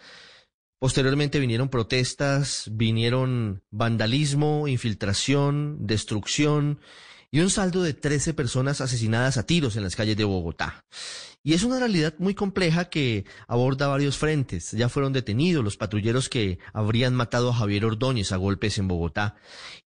Posteriormente 0.80 1.40
vinieron 1.40 1.70
protestas, 1.70 2.70
vinieron 2.74 3.64
vandalismo, 3.72 4.68
infiltración, 4.68 5.78
destrucción 5.88 6.82
y 7.34 7.40
un 7.40 7.50
saldo 7.50 7.82
de 7.82 7.96
13 7.96 8.36
personas 8.36 8.80
asesinadas 8.80 9.38
a 9.38 9.44
tiros 9.48 9.76
en 9.76 9.82
las 9.82 9.96
calles 9.96 10.16
de 10.16 10.24
Bogotá. 10.24 10.86
Y 11.42 11.56
es 11.56 11.64
una 11.64 11.80
realidad 11.80 12.14
muy 12.20 12.36
compleja 12.36 12.86
que 12.86 13.26
aborda 13.48 13.88
varios 13.88 14.18
frentes. 14.18 14.72
Ya 14.72 14.88
fueron 14.88 15.14
detenidos 15.14 15.64
los 15.64 15.76
patrulleros 15.76 16.30
que 16.30 16.60
habrían 16.74 17.16
matado 17.16 17.50
a 17.50 17.56
Javier 17.56 17.86
Ordóñez 17.86 18.32
a 18.32 18.38
golpes 18.38 18.78
en 18.78 18.88
Bogotá. 18.88 19.36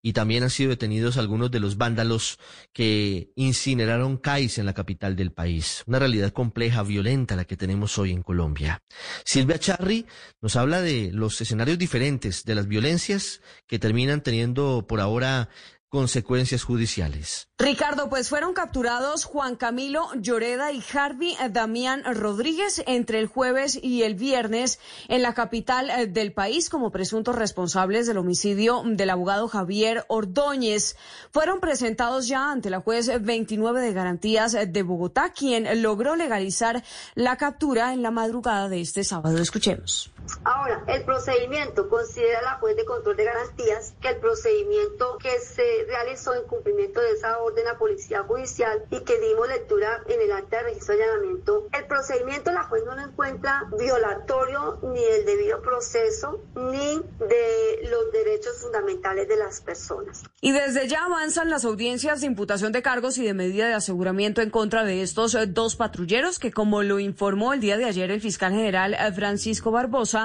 Y 0.02 0.12
también 0.12 0.44
han 0.44 0.50
sido 0.50 0.70
detenidos 0.70 1.16
algunos 1.16 1.50
de 1.50 1.58
los 1.58 1.78
vándalos 1.78 2.38
que 2.72 3.32
incineraron 3.34 4.18
CAIS 4.18 4.58
en 4.58 4.66
la 4.66 4.74
capital 4.74 5.16
del 5.16 5.32
país. 5.32 5.82
Una 5.86 5.98
realidad 5.98 6.32
compleja, 6.32 6.82
violenta 6.82 7.34
la 7.34 7.46
que 7.46 7.56
tenemos 7.56 7.96
hoy 7.98 8.12
en 8.12 8.22
Colombia. 8.22 8.82
Silvia 9.24 9.58
Charri 9.58 10.06
nos 10.42 10.54
habla 10.54 10.82
de 10.82 11.10
los 11.12 11.40
escenarios 11.40 11.78
diferentes 11.78 12.44
de 12.44 12.54
las 12.54 12.68
violencias 12.68 13.40
que 13.66 13.78
terminan 13.78 14.22
teniendo 14.22 14.86
por 14.86 15.00
ahora 15.00 15.48
consecuencias 15.88 16.62
judiciales. 16.62 17.48
Ricardo, 17.58 18.08
pues 18.08 18.28
fueron 18.28 18.52
capturados 18.52 19.24
Juan 19.24 19.56
Camilo 19.56 20.08
Lloreda 20.14 20.70
y 20.70 20.82
Harvey 20.92 21.36
Damián 21.50 22.02
Rodríguez 22.04 22.82
entre 22.86 23.18
el 23.18 23.26
jueves 23.26 23.78
y 23.82 24.02
el 24.02 24.14
viernes 24.14 24.78
en 25.08 25.22
la 25.22 25.34
capital 25.34 25.90
eh, 25.90 26.06
del 26.06 26.32
país 26.32 26.68
como 26.68 26.90
presuntos 26.90 27.34
responsables 27.34 28.06
del 28.06 28.18
homicidio 28.18 28.82
del 28.84 29.10
abogado 29.10 29.48
Javier 29.48 30.04
Ordóñez. 30.08 30.96
Fueron 31.32 31.60
presentados 31.60 32.28
ya 32.28 32.52
ante 32.52 32.70
la 32.70 32.80
juez 32.80 33.10
29 33.20 33.80
de 33.80 33.92
garantías 33.92 34.52
de 34.52 34.82
Bogotá, 34.82 35.32
quien 35.32 35.82
logró 35.82 36.16
legalizar 36.16 36.84
la 37.14 37.36
captura 37.36 37.92
en 37.92 38.02
la 38.02 38.10
madrugada 38.10 38.68
de 38.68 38.80
este 38.80 39.04
sábado. 39.04 39.38
Escuchemos. 39.38 40.10
Ahora, 40.44 40.84
el 40.86 41.04
procedimiento 41.04 41.88
considera 41.88 42.42
la 42.42 42.54
juez 42.54 42.76
de 42.76 42.84
control 42.84 43.16
de 43.16 43.24
garantías 43.24 43.94
que 44.00 44.08
el 44.08 44.16
procedimiento 44.16 45.18
que 45.18 45.38
se 45.40 45.84
realizó 45.86 46.34
en 46.34 46.44
cumplimiento 46.44 47.00
de 47.00 47.12
esa 47.12 47.38
orden 47.38 47.66
a 47.68 47.78
Policía 47.78 48.22
Judicial 48.22 48.84
y 48.90 49.00
que 49.00 49.18
dimos 49.18 49.48
lectura 49.48 50.02
en 50.08 50.20
el 50.20 50.32
acta 50.32 50.58
de 50.58 50.62
registro 50.64 50.96
de 50.96 51.04
allanamiento, 51.04 51.66
el 51.72 51.86
procedimiento 51.86 52.52
la 52.52 52.64
juez 52.64 52.84
no 52.84 52.94
lo 52.94 53.02
encuentra 53.02 53.64
violatorio 53.78 54.78
ni 54.82 55.04
del 55.04 55.24
debido 55.24 55.60
proceso 55.62 56.40
ni 56.54 57.00
de 57.26 57.88
los 57.90 58.12
derechos 58.12 58.60
fundamentales 58.60 59.28
de 59.28 59.36
las 59.36 59.60
personas. 59.60 60.24
Y 60.40 60.52
desde 60.52 60.88
ya 60.88 61.04
avanzan 61.04 61.50
las 61.50 61.64
audiencias 61.64 62.20
de 62.20 62.26
imputación 62.26 62.72
de 62.72 62.82
cargos 62.82 63.18
y 63.18 63.24
de 63.24 63.34
medida 63.34 63.68
de 63.68 63.74
aseguramiento 63.74 64.40
en 64.40 64.50
contra 64.50 64.84
de 64.84 65.02
estos 65.02 65.34
eh, 65.34 65.46
dos 65.46 65.76
patrulleros 65.76 66.38
que, 66.38 66.52
como 66.52 66.82
lo 66.82 66.98
informó 66.98 67.52
el 67.52 67.60
día 67.60 67.76
de 67.76 67.84
ayer 67.84 68.10
el 68.10 68.20
fiscal 68.20 68.52
general 68.52 68.94
eh, 68.94 69.12
Francisco 69.12 69.70
Barbosa, 69.70 70.17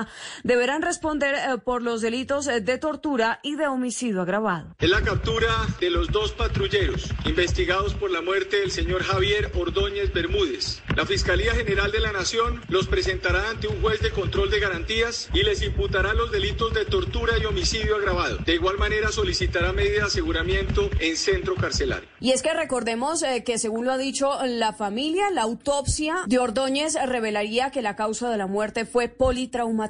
deberán 0.43 0.81
responder 0.81 1.35
eh, 1.35 1.57
por 1.63 1.81
los 1.81 2.01
delitos 2.01 2.45
de 2.45 2.77
tortura 2.77 3.39
y 3.43 3.55
de 3.55 3.67
homicidio 3.67 4.21
agravado. 4.21 4.75
En 4.79 4.91
la 4.91 5.01
captura 5.01 5.49
de 5.79 5.89
los 5.89 6.07
dos 6.11 6.31
patrulleros 6.31 7.09
investigados 7.25 7.93
por 7.93 8.11
la 8.11 8.21
muerte 8.21 8.59
del 8.59 8.71
señor 8.71 9.03
Javier 9.03 9.51
Ordóñez 9.55 10.13
Bermúdez. 10.13 10.81
La 10.95 11.05
Fiscalía 11.05 11.53
General 11.53 11.91
de 11.91 11.99
la 11.99 12.11
Nación 12.11 12.61
los 12.69 12.87
presentará 12.87 13.49
ante 13.49 13.67
un 13.67 13.81
juez 13.81 14.01
de 14.01 14.11
control 14.11 14.49
de 14.49 14.59
garantías 14.59 15.29
y 15.33 15.43
les 15.43 15.61
imputará 15.61 16.13
los 16.13 16.31
delitos 16.31 16.73
de 16.73 16.85
tortura 16.85 17.33
y 17.41 17.45
homicidio 17.45 17.95
agravado. 17.95 18.37
De 18.37 18.55
igual 18.55 18.77
manera 18.77 19.11
solicitará 19.11 19.73
medida 19.73 19.93
de 19.93 20.01
aseguramiento 20.03 20.89
en 20.99 21.17
centro 21.17 21.55
carcelario. 21.55 22.07
Y 22.19 22.31
es 22.31 22.41
que 22.41 22.53
recordemos 22.53 23.23
eh, 23.23 23.43
que 23.43 23.57
según 23.57 23.85
lo 23.85 23.91
ha 23.91 23.97
dicho 23.97 24.31
la 24.45 24.73
familia, 24.73 25.29
la 25.31 25.41
autopsia 25.41 26.17
de 26.27 26.39
Ordóñez 26.39 26.95
revelaría 27.05 27.71
que 27.71 27.81
la 27.81 27.95
causa 27.95 28.29
de 28.29 28.37
la 28.37 28.47
muerte 28.47 28.85
fue 28.85 29.09
politraumatismo. 29.09 29.82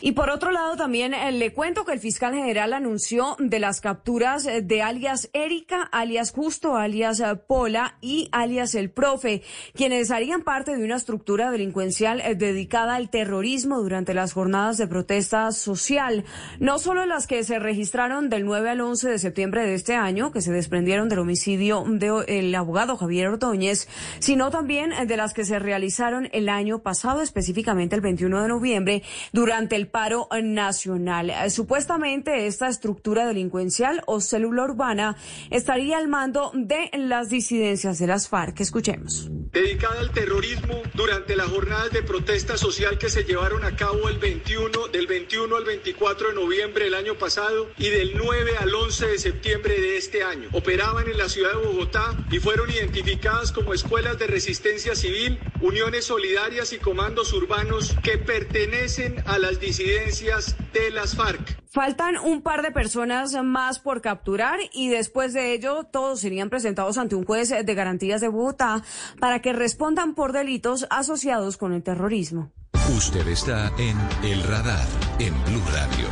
Y 0.00 0.12
por 0.12 0.30
otro 0.30 0.52
lado 0.52 0.76
también 0.76 1.14
eh, 1.14 1.32
le 1.32 1.52
cuento 1.52 1.84
que 1.84 1.92
el 1.92 2.00
fiscal 2.00 2.34
general 2.34 2.72
anunció 2.72 3.36
de 3.38 3.58
las 3.58 3.80
capturas 3.80 4.46
eh, 4.46 4.62
de 4.62 4.82
alias 4.82 5.30
Erika, 5.32 5.82
alias 5.82 6.32
Justo, 6.32 6.76
alias 6.76 7.22
Pola 7.46 7.96
y 8.00 8.28
alias 8.32 8.74
El 8.74 8.90
Profe, 8.90 9.42
quienes 9.74 10.10
harían 10.10 10.42
parte 10.42 10.76
de 10.76 10.84
una 10.84 10.96
estructura 10.96 11.50
delincuencial 11.50 12.22
dedicada 12.36 12.94
al 12.94 13.10
terrorismo 13.10 13.80
durante 13.80 14.14
las 14.14 14.32
jornadas 14.32 14.78
de 14.78 14.86
protesta 14.86 15.50
social, 15.52 16.24
no 16.60 16.78
solo 16.78 17.06
las 17.06 17.26
que 17.26 17.42
se 17.44 17.58
registraron 17.58 18.28
del 18.28 18.44
9 18.44 18.70
al 18.70 18.80
11 18.80 19.08
de 19.08 19.18
septiembre 19.18 19.62
de 19.62 19.74
este 19.74 19.94
año, 19.94 20.32
que 20.32 20.40
se 20.40 20.52
desprendieron 20.52 21.08
del 21.08 21.20
homicidio 21.20 21.84
del 21.86 22.54
abogado 22.54 22.96
Javier 22.96 23.28
Ordóñez, 23.28 23.88
sino 24.18 24.50
también 24.50 24.92
de 25.06 25.16
las 25.16 25.34
que 25.34 25.44
se 25.44 25.58
realizaron 25.58 26.28
el 26.32 26.48
año 26.48 26.80
pasado, 26.80 27.22
específicamente 27.22 27.96
el 27.96 28.00
21 28.00 28.42
de 28.42 28.48
noviembre, 28.48 29.02
durante 29.32 29.76
el 29.76 29.88
paro 29.88 30.28
nacional. 30.42 31.32
Supuestamente 31.50 32.46
esta 32.46 32.68
estructura 32.68 33.26
delincuencial 33.26 34.02
o 34.06 34.20
célula 34.20 34.64
urbana 34.64 35.16
estaría 35.50 35.98
al 35.98 36.08
mando 36.08 36.50
de 36.54 36.90
las 36.94 37.28
disidencias 37.28 37.98
de 37.98 38.06
las 38.06 38.28
FARC. 38.28 38.60
Escuchemos. 38.60 39.28
Dedicada 39.52 40.00
al 40.00 40.10
terrorismo 40.10 40.82
durante 40.94 41.36
las 41.36 41.48
jornadas 41.48 41.90
de 41.90 42.02
protesta 42.02 42.56
social 42.56 42.98
que 42.98 43.08
se 43.08 43.24
llevaron 43.24 43.64
a 43.64 43.76
cabo 43.76 44.08
el 44.08 44.18
21, 44.18 44.88
del 44.88 45.06
21 45.06 45.56
al 45.56 45.64
24 45.64 46.28
de 46.28 46.34
noviembre 46.34 46.84
del 46.84 46.94
año 46.94 47.14
pasado 47.16 47.68
y 47.78 47.88
del 47.88 48.16
9 48.16 48.56
al 48.58 48.74
11 48.74 49.06
de 49.06 49.18
septiembre 49.18 49.80
de 49.80 49.96
este 49.96 50.22
año. 50.22 50.48
Operaban 50.52 51.08
en 51.08 51.18
la 51.18 51.28
ciudad 51.28 51.52
de 51.52 51.66
Bogotá 51.66 52.16
y 52.30 52.38
fueron 52.38 52.70
identificadas 52.70 53.52
como 53.52 53.74
escuelas 53.74 54.18
de 54.18 54.26
resistencia 54.26 54.94
civil, 54.94 55.38
uniones 55.60 56.04
solidarias 56.06 56.72
y 56.72 56.78
comandos 56.78 57.32
urbanos 57.32 57.96
que 58.02 58.18
pertenecen 58.18 58.97
a 59.26 59.38
las 59.38 59.60
disidencias 59.60 60.56
de 60.72 60.90
las 60.90 61.14
FARC. 61.14 61.62
Faltan 61.70 62.16
un 62.16 62.42
par 62.42 62.62
de 62.62 62.72
personas 62.72 63.32
más 63.44 63.78
por 63.78 64.00
capturar 64.00 64.58
y 64.72 64.88
después 64.88 65.32
de 65.32 65.52
ello 65.52 65.84
todos 65.84 66.20
serían 66.20 66.50
presentados 66.50 66.98
ante 66.98 67.14
un 67.14 67.24
juez 67.24 67.50
de 67.50 67.74
garantías 67.74 68.20
de 68.20 68.28
Bogotá 68.28 68.82
para 69.20 69.40
que 69.40 69.52
respondan 69.52 70.14
por 70.14 70.32
delitos 70.32 70.86
asociados 70.90 71.56
con 71.56 71.72
el 71.72 71.84
terrorismo. 71.84 72.50
Usted 72.96 73.28
está 73.28 73.70
en 73.78 73.96
El 74.24 74.42
Radar 74.42 74.86
en 75.20 75.32
Blue 75.44 75.62
Radio. 75.72 76.08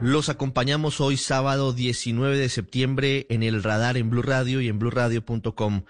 Los 0.00 0.28
acompañamos 0.30 1.00
hoy 1.00 1.16
sábado 1.16 1.72
19 1.72 2.38
de 2.38 2.48
septiembre 2.48 3.26
en 3.28 3.42
El 3.42 3.62
Radar 3.62 3.96
en 3.98 4.08
Blue 4.08 4.22
Radio 4.22 4.60
y 4.60 4.68
en 4.68 4.78
bluradio.com. 4.78 5.82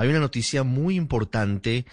Hay 0.00 0.08
una 0.08 0.18
noticia 0.18 0.62
muy 0.62 0.96
importante 0.96 1.84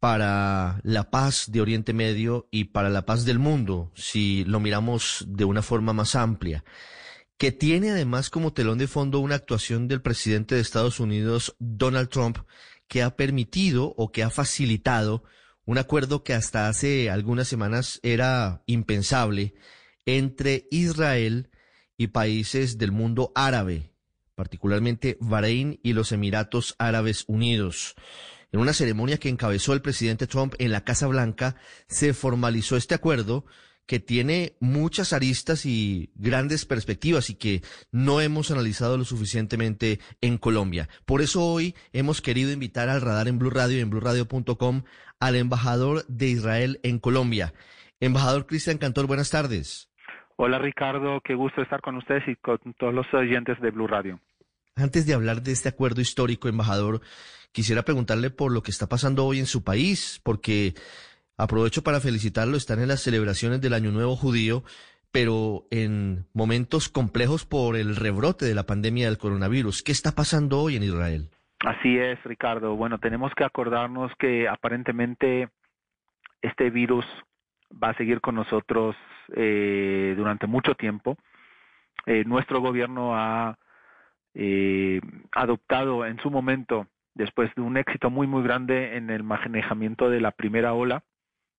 para 0.00 0.80
la 0.84 1.10
paz 1.10 1.52
de 1.52 1.60
Oriente 1.60 1.92
Medio 1.92 2.48
y 2.50 2.64
para 2.64 2.88
la 2.88 3.04
paz 3.04 3.26
del 3.26 3.38
mundo, 3.38 3.92
si 3.94 4.42
lo 4.46 4.58
miramos 4.58 5.26
de 5.28 5.44
una 5.44 5.60
forma 5.60 5.92
más 5.92 6.14
amplia, 6.14 6.64
que 7.36 7.52
tiene 7.52 7.90
además 7.90 8.30
como 8.30 8.54
telón 8.54 8.78
de 8.78 8.86
fondo 8.86 9.18
una 9.18 9.34
actuación 9.34 9.86
del 9.86 10.00
presidente 10.00 10.54
de 10.54 10.62
Estados 10.62 10.98
Unidos, 10.98 11.54
Donald 11.58 12.08
Trump, 12.08 12.38
que 12.88 13.02
ha 13.02 13.16
permitido 13.16 13.92
o 13.98 14.12
que 14.12 14.22
ha 14.22 14.30
facilitado 14.30 15.22
un 15.66 15.76
acuerdo 15.76 16.24
que 16.24 16.32
hasta 16.32 16.68
hace 16.68 17.10
algunas 17.10 17.48
semanas 17.48 18.00
era 18.02 18.62
impensable 18.64 19.52
entre 20.06 20.68
Israel 20.70 21.50
y 21.98 22.06
países 22.06 22.78
del 22.78 22.92
mundo 22.92 23.30
árabe, 23.34 23.91
particularmente 24.34 25.16
Bahrein 25.20 25.80
y 25.82 25.92
los 25.92 26.12
Emiratos 26.12 26.74
Árabes 26.78 27.24
Unidos. 27.26 27.94
En 28.52 28.60
una 28.60 28.72
ceremonia 28.72 29.18
que 29.18 29.28
encabezó 29.28 29.72
el 29.72 29.82
presidente 29.82 30.26
Trump 30.26 30.54
en 30.58 30.72
la 30.72 30.84
Casa 30.84 31.06
Blanca, 31.06 31.56
se 31.88 32.12
formalizó 32.12 32.76
este 32.76 32.94
acuerdo 32.94 33.46
que 33.86 34.00
tiene 34.00 34.56
muchas 34.60 35.12
aristas 35.12 35.66
y 35.66 36.10
grandes 36.14 36.64
perspectivas 36.64 37.30
y 37.30 37.34
que 37.34 37.62
no 37.90 38.20
hemos 38.20 38.50
analizado 38.50 38.96
lo 38.96 39.04
suficientemente 39.04 40.00
en 40.20 40.38
Colombia. 40.38 40.88
Por 41.04 41.20
eso 41.20 41.44
hoy 41.44 41.74
hemos 41.92 42.20
querido 42.22 42.52
invitar 42.52 42.88
al 42.88 43.00
radar 43.00 43.28
en 43.28 43.38
Blue 43.38 43.50
Radio 43.50 43.78
y 43.78 43.80
en 43.80 43.90
BlueRadio.com 43.90 44.84
al 45.18 45.36
embajador 45.36 46.06
de 46.06 46.28
Israel 46.28 46.80
en 46.82 46.98
Colombia. 46.98 47.54
Embajador 48.00 48.46
Cristian 48.46 48.78
Cantor, 48.78 49.06
buenas 49.06 49.30
tardes. 49.30 49.91
Hola 50.36 50.58
Ricardo, 50.58 51.20
qué 51.20 51.34
gusto 51.34 51.62
estar 51.62 51.80
con 51.80 51.96
ustedes 51.96 52.26
y 52.28 52.36
con 52.36 52.58
todos 52.78 52.94
los 52.94 53.06
oyentes 53.14 53.60
de 53.60 53.70
Blue 53.70 53.86
Radio. 53.86 54.20
Antes 54.76 55.06
de 55.06 55.14
hablar 55.14 55.42
de 55.42 55.52
este 55.52 55.68
acuerdo 55.68 56.00
histórico, 56.00 56.48
embajador, 56.48 57.00
quisiera 57.52 57.82
preguntarle 57.82 58.30
por 58.30 58.52
lo 58.52 58.62
que 58.62 58.70
está 58.70 58.88
pasando 58.88 59.26
hoy 59.26 59.38
en 59.38 59.46
su 59.46 59.62
país, 59.62 60.20
porque 60.24 60.74
aprovecho 61.36 61.82
para 61.82 62.00
felicitarlo, 62.00 62.56
están 62.56 62.80
en 62.80 62.88
las 62.88 63.02
celebraciones 63.02 63.60
del 63.60 63.74
Año 63.74 63.90
Nuevo 63.90 64.16
Judío, 64.16 64.64
pero 65.10 65.66
en 65.70 66.26
momentos 66.32 66.88
complejos 66.88 67.44
por 67.44 67.76
el 67.76 67.96
rebrote 67.96 68.46
de 68.46 68.54
la 68.54 68.64
pandemia 68.64 69.06
del 69.06 69.18
coronavirus. 69.18 69.82
¿Qué 69.82 69.92
está 69.92 70.12
pasando 70.12 70.60
hoy 70.60 70.76
en 70.76 70.84
Israel? 70.84 71.28
Así 71.60 71.98
es, 71.98 72.22
Ricardo. 72.24 72.74
Bueno, 72.74 72.98
tenemos 72.98 73.32
que 73.36 73.44
acordarnos 73.44 74.10
que 74.18 74.48
aparentemente 74.48 75.50
este 76.40 76.70
virus 76.70 77.04
va 77.82 77.90
a 77.90 77.96
seguir 77.96 78.20
con 78.20 78.34
nosotros 78.34 78.96
eh, 79.34 80.14
durante 80.16 80.46
mucho 80.46 80.74
tiempo. 80.74 81.16
Eh, 82.06 82.24
nuestro 82.24 82.60
gobierno 82.60 83.16
ha 83.16 83.58
eh, 84.34 85.00
adoptado 85.32 86.04
en 86.06 86.18
su 86.18 86.30
momento, 86.30 86.86
después 87.14 87.54
de 87.54 87.62
un 87.62 87.76
éxito 87.76 88.10
muy, 88.10 88.26
muy 88.26 88.42
grande 88.42 88.96
en 88.96 89.10
el 89.10 89.22
manejamiento 89.22 90.10
de 90.10 90.20
la 90.20 90.32
primera 90.32 90.74
ola, 90.74 91.02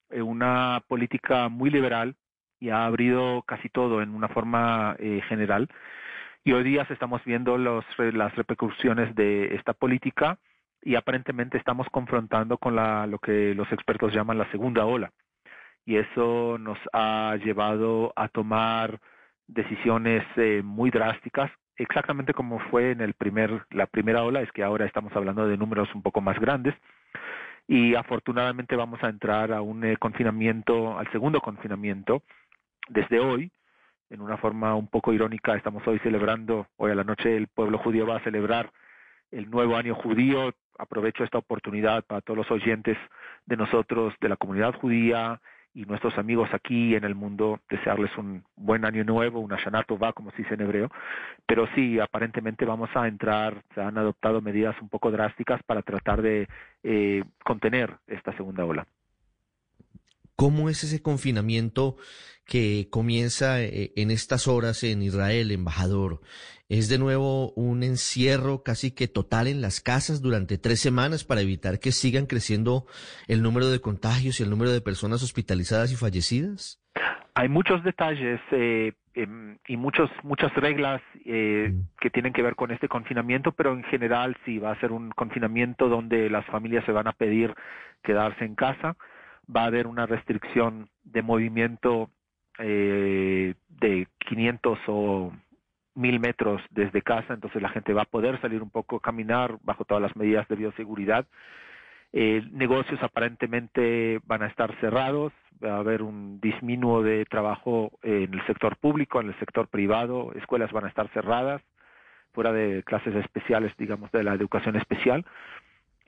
una 0.09 0.83
política 0.87 1.49
muy 1.49 1.71
liberal 1.71 2.15
y 2.59 2.69
ha 2.69 2.85
abrido 2.85 3.41
casi 3.47 3.69
todo 3.69 4.01
en 4.03 4.13
una 4.13 4.27
forma 4.27 4.95
general. 5.27 5.69
Y 6.43 6.51
hoy 6.51 6.63
día 6.63 6.85
estamos 6.87 7.23
viendo 7.25 7.57
los, 7.57 7.83
las 7.97 8.35
repercusiones 8.35 9.15
de 9.15 9.55
esta 9.55 9.73
política 9.73 10.37
y 10.83 10.95
aparentemente 10.95 11.57
estamos 11.57 11.87
confrontando 11.89 12.57
con 12.57 12.75
la, 12.75 13.07
lo 13.07 13.17
que 13.17 13.55
los 13.55 13.71
expertos 13.71 14.13
llaman 14.13 14.37
la 14.37 14.51
segunda 14.51 14.85
ola. 14.85 15.11
Y 15.85 15.97
eso 15.97 16.57
nos 16.59 16.77
ha 16.93 17.35
llevado 17.43 18.13
a 18.15 18.27
tomar 18.29 18.99
decisiones 19.47 20.23
eh, 20.37 20.61
muy 20.63 20.89
drásticas, 20.89 21.51
exactamente 21.77 22.33
como 22.33 22.59
fue 22.69 22.91
en 22.91 23.01
el 23.01 23.13
primer, 23.13 23.65
la 23.71 23.87
primera 23.87 24.23
ola, 24.23 24.41
es 24.41 24.51
que 24.51 24.63
ahora 24.63 24.85
estamos 24.85 25.15
hablando 25.15 25.47
de 25.47 25.57
números 25.57 25.93
un 25.93 26.01
poco 26.01 26.21
más 26.21 26.39
grandes. 26.39 26.75
Y 27.67 27.95
afortunadamente 27.95 28.75
vamos 28.75 29.01
a 29.03 29.09
entrar 29.09 29.53
a 29.53 29.61
un 29.61 29.83
eh, 29.85 29.97
confinamiento, 29.97 30.97
al 30.97 31.09
segundo 31.11 31.39
confinamiento, 31.41 32.23
desde 32.89 33.19
hoy, 33.19 33.51
en 34.09 34.21
una 34.21 34.37
forma 34.37 34.75
un 34.75 34.87
poco 34.87 35.13
irónica, 35.13 35.55
estamos 35.55 35.87
hoy 35.87 35.99
celebrando, 35.99 36.67
hoy 36.75 36.91
a 36.91 36.95
la 36.95 37.03
noche 37.03 37.35
el 37.35 37.47
pueblo 37.47 37.77
judío 37.77 38.05
va 38.05 38.17
a 38.17 38.23
celebrar 38.23 38.71
el 39.31 39.49
nuevo 39.49 39.77
año 39.77 39.95
judío. 39.95 40.53
Aprovecho 40.77 41.23
esta 41.23 41.37
oportunidad 41.37 42.03
para 42.03 42.21
todos 42.21 42.37
los 42.37 42.51
oyentes 42.51 42.97
de 43.45 43.57
nosotros, 43.57 44.13
de 44.19 44.29
la 44.29 44.35
comunidad 44.35 44.75
judía 44.75 45.39
y 45.73 45.85
nuestros 45.85 46.17
amigos 46.17 46.49
aquí 46.53 46.95
en 46.95 47.03
el 47.03 47.15
mundo, 47.15 47.59
desearles 47.69 48.15
un 48.17 48.43
buen 48.55 48.85
año 48.85 49.03
nuevo, 49.03 49.39
un 49.39 49.53
Ashanato 49.53 49.97
va, 49.97 50.13
como 50.13 50.31
se 50.31 50.37
dice 50.37 50.53
en 50.53 50.61
hebreo. 50.61 50.89
Pero 51.45 51.67
sí, 51.75 51.99
aparentemente 51.99 52.65
vamos 52.65 52.89
a 52.95 53.07
entrar, 53.07 53.63
se 53.73 53.81
han 53.81 53.97
adoptado 53.97 54.41
medidas 54.41 54.75
un 54.81 54.89
poco 54.89 55.11
drásticas 55.11 55.61
para 55.63 55.81
tratar 55.81 56.21
de 56.21 56.47
eh, 56.83 57.23
contener 57.43 57.95
esta 58.07 58.35
segunda 58.37 58.65
ola. 58.65 58.85
¿Cómo 60.43 60.67
es 60.67 60.83
ese 60.83 61.01
confinamiento 61.01 61.95
que 62.45 62.89
comienza 62.91 63.61
eh, 63.61 63.93
en 63.95 64.11
estas 64.11 64.49
horas 64.49 64.83
en 64.83 65.01
Israel, 65.01 65.51
embajador? 65.51 66.19
¿Es 66.67 66.89
de 66.89 66.99
nuevo 66.99 67.53
un 67.53 67.81
encierro 67.81 68.61
casi 68.61 68.93
que 68.93 69.07
total 69.07 69.47
en 69.47 69.61
las 69.61 69.79
casas 69.79 70.21
durante 70.21 70.57
tres 70.57 70.81
semanas 70.81 71.23
para 71.23 71.39
evitar 71.39 71.79
que 71.79 71.93
sigan 71.93 72.25
creciendo 72.25 72.83
el 73.29 73.41
número 73.41 73.69
de 73.69 73.79
contagios 73.79 74.41
y 74.41 74.43
el 74.43 74.49
número 74.49 74.71
de 74.71 74.81
personas 74.81 75.23
hospitalizadas 75.23 75.93
y 75.93 75.95
fallecidas? 75.95 76.83
Hay 77.35 77.47
muchos 77.47 77.81
detalles 77.85 78.41
eh, 78.51 78.91
em, 79.13 79.57
y 79.65 79.77
muchos, 79.77 80.09
muchas 80.23 80.53
reglas 80.55 81.01
eh, 81.23 81.71
mm. 81.71 82.01
que 82.01 82.09
tienen 82.09 82.33
que 82.33 82.41
ver 82.41 82.55
con 82.55 82.71
este 82.71 82.89
confinamiento, 82.89 83.53
pero 83.53 83.71
en 83.71 83.85
general 83.85 84.35
sí 84.43 84.57
va 84.57 84.73
a 84.73 84.79
ser 84.81 84.91
un 84.91 85.09
confinamiento 85.11 85.87
donde 85.87 86.29
las 86.29 86.45
familias 86.47 86.83
se 86.83 86.91
van 86.91 87.07
a 87.07 87.13
pedir 87.13 87.55
quedarse 88.03 88.43
en 88.43 88.55
casa 88.55 88.97
va 89.53 89.63
a 89.63 89.67
haber 89.67 89.87
una 89.87 90.05
restricción 90.05 90.89
de 91.03 91.21
movimiento 91.21 92.09
eh, 92.59 93.55
de 93.69 94.07
500 94.19 94.79
o 94.87 95.33
1000 95.95 96.19
metros 96.19 96.61
desde 96.71 97.01
casa, 97.01 97.33
entonces 97.33 97.61
la 97.61 97.69
gente 97.69 97.93
va 97.93 98.03
a 98.03 98.05
poder 98.05 98.39
salir 98.41 98.61
un 98.61 98.69
poco, 98.69 98.99
caminar 98.99 99.57
bajo 99.61 99.85
todas 99.85 100.01
las 100.01 100.15
medidas 100.15 100.47
de 100.47 100.55
bioseguridad. 100.55 101.25
Eh, 102.11 102.43
negocios 102.51 103.01
aparentemente 103.01 104.19
van 104.25 104.43
a 104.43 104.47
estar 104.47 104.75
cerrados, 104.79 105.33
va 105.63 105.75
a 105.75 105.79
haber 105.79 106.03
un 106.03 106.39
disminuo 106.39 107.01
de 107.01 107.25
trabajo 107.25 107.91
en 108.03 108.33
el 108.33 108.45
sector 108.45 108.77
público, 108.77 109.19
en 109.19 109.29
el 109.29 109.39
sector 109.39 109.67
privado, 109.67 110.31
escuelas 110.35 110.71
van 110.71 110.85
a 110.85 110.89
estar 110.89 111.07
cerradas, 111.09 111.61
fuera 112.33 112.51
de 112.51 112.83
clases 112.83 113.15
especiales, 113.15 113.75
digamos, 113.77 114.11
de 114.11 114.23
la 114.23 114.33
educación 114.33 114.75
especial. 114.75 115.25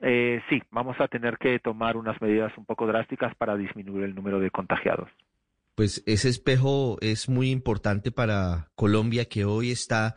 Eh, 0.00 0.42
sí, 0.50 0.62
vamos 0.70 0.96
a 1.00 1.08
tener 1.08 1.38
que 1.38 1.58
tomar 1.58 1.96
unas 1.96 2.20
medidas 2.20 2.52
un 2.58 2.64
poco 2.64 2.86
drásticas 2.86 3.34
para 3.36 3.56
disminuir 3.56 4.04
el 4.04 4.14
número 4.14 4.38
de 4.38 4.50
contagiados. 4.50 5.08
Pues 5.74 6.02
ese 6.06 6.28
espejo 6.28 6.96
es 7.02 7.28
muy 7.28 7.50
importante 7.50 8.10
para 8.10 8.68
Colombia 8.74 9.26
que 9.26 9.44
hoy 9.44 9.70
está 9.70 10.16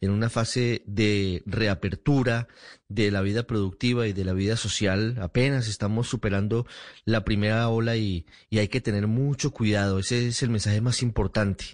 en 0.00 0.12
una 0.12 0.30
fase 0.30 0.82
de 0.86 1.42
reapertura 1.46 2.46
de 2.88 3.10
la 3.10 3.20
vida 3.20 3.42
productiva 3.42 4.06
y 4.06 4.12
de 4.12 4.24
la 4.24 4.32
vida 4.32 4.56
social. 4.56 5.16
Apenas 5.20 5.68
estamos 5.68 6.08
superando 6.08 6.64
la 7.04 7.24
primera 7.24 7.68
ola 7.68 7.96
y, 7.96 8.24
y 8.50 8.58
hay 8.58 8.68
que 8.68 8.80
tener 8.80 9.08
mucho 9.08 9.50
cuidado. 9.50 9.98
Ese 9.98 10.28
es 10.28 10.42
el 10.42 10.50
mensaje 10.50 10.80
más 10.80 11.02
importante. 11.02 11.64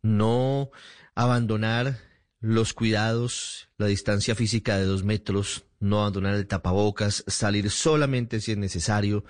No 0.00 0.70
abandonar 1.16 1.96
los 2.40 2.72
cuidados, 2.72 3.68
la 3.78 3.86
distancia 3.86 4.34
física 4.34 4.76
de 4.76 4.84
dos 4.84 5.04
metros, 5.04 5.64
no 5.80 6.00
abandonar 6.00 6.34
el 6.34 6.46
tapabocas, 6.46 7.24
salir 7.26 7.70
solamente 7.70 8.40
si 8.40 8.52
es 8.52 8.58
necesario, 8.58 9.24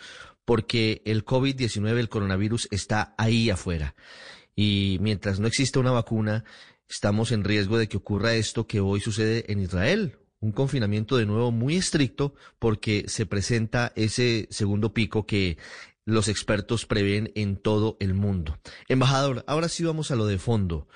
porque 0.45 1.03
el 1.05 1.25
COVID-19, 1.25 1.99
el 1.99 2.09
coronavirus, 2.09 2.69
está 2.71 3.15
ahí 3.19 3.51
afuera. 3.51 3.95
Y 4.55 4.99
mientras 5.01 5.41
no 5.41 5.47
exista 5.47 5.81
una 5.81 5.91
vacuna, 5.91 6.45
estamos 6.89 7.33
en 7.33 7.45
riesgo 7.45 7.79
de 7.79 7.89
que 7.89 7.97
ocurra 7.97 8.35
esto 8.35 8.67
que 8.67 8.81
hoy 8.81 9.01
sucede 9.01 9.51
en 9.53 9.61
Israel, 9.61 10.19
un 10.41 10.53
confinamiento 10.53 11.17
de 11.17 11.27
nuevo 11.27 11.51
muy 11.51 11.77
estricto 11.77 12.35
porque 12.59 13.05
se 13.09 13.27
presenta 13.27 13.93
ese 13.97 14.47
segundo 14.51 14.95
pico 14.95 15.27
que 15.27 15.59
los 16.05 16.29
expertos 16.29 16.87
prevén 16.87 17.33
en 17.35 17.57
todo 17.57 17.97
el 18.01 18.15
mundo. 18.15 18.59
Embajador, 18.89 19.45
ahora 19.49 19.69
sí 19.69 19.85
vamos 19.85 20.11
a 20.11 20.17
lo 20.17 20.27
de 20.27 20.39
fondo. 20.39 20.89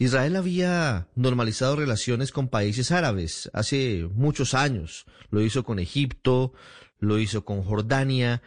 Israel 0.00 0.36
había 0.36 1.08
normalizado 1.14 1.76
relaciones 1.76 2.32
con 2.32 2.48
países 2.48 2.90
árabes 2.90 3.50
hace 3.52 4.08
muchos 4.14 4.54
años. 4.54 5.04
Lo 5.30 5.42
hizo 5.42 5.62
con 5.62 5.78
Egipto, 5.78 6.54
lo 7.00 7.18
hizo 7.18 7.44
con 7.44 7.60
Jordania, 7.62 8.40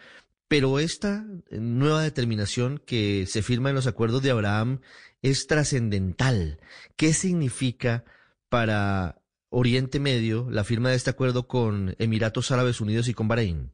pero 0.48 0.80
esta 0.80 1.24
nueva 1.52 2.02
determinación 2.02 2.82
que 2.88 3.28
se 3.28 3.44
firma 3.44 3.70
en 3.70 3.76
los 3.76 3.86
acuerdos 3.86 4.24
de 4.24 4.32
Abraham 4.32 4.80
es 5.22 5.46
trascendental. 5.46 6.58
¿Qué 6.98 7.14
significa 7.14 8.04
para 8.50 9.18
Oriente 9.50 10.00
Medio 10.00 10.48
la 10.50 10.64
firma 10.64 10.90
de 10.90 10.96
este 10.96 11.12
acuerdo 11.12 11.48
con 11.48 11.94
Emiratos 12.00 12.52
Árabes 12.52 12.82
Unidos 12.82 13.08
y 13.10 13.14
con 13.14 13.28
Bahrein? 13.28 13.70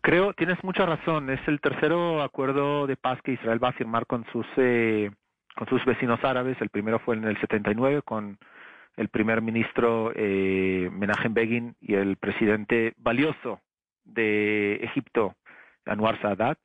Creo, 0.00 0.32
tienes 0.34 0.62
mucha 0.62 0.86
razón. 0.86 1.28
Es 1.28 1.40
el 1.48 1.60
tercero 1.60 2.22
acuerdo 2.22 2.86
de 2.86 2.96
paz 2.96 3.18
que 3.24 3.32
Israel 3.32 3.62
va 3.62 3.70
a 3.70 3.72
firmar 3.72 4.06
con 4.06 4.24
sus 4.30 4.46
eh, 4.58 5.10
con 5.56 5.66
sus 5.68 5.84
vecinos 5.84 6.22
árabes. 6.22 6.60
El 6.60 6.68
primero 6.68 7.00
fue 7.00 7.16
en 7.16 7.24
el 7.24 7.40
79 7.40 8.02
con 8.02 8.38
el 8.96 9.08
primer 9.08 9.42
ministro 9.42 10.12
eh, 10.14 10.90
Begin 11.30 11.74
y 11.80 11.94
el 11.94 12.16
presidente 12.16 12.94
valioso 12.98 13.60
de 14.04 14.76
Egipto, 14.76 15.34
Anwar 15.86 16.20
Sadat. 16.20 16.58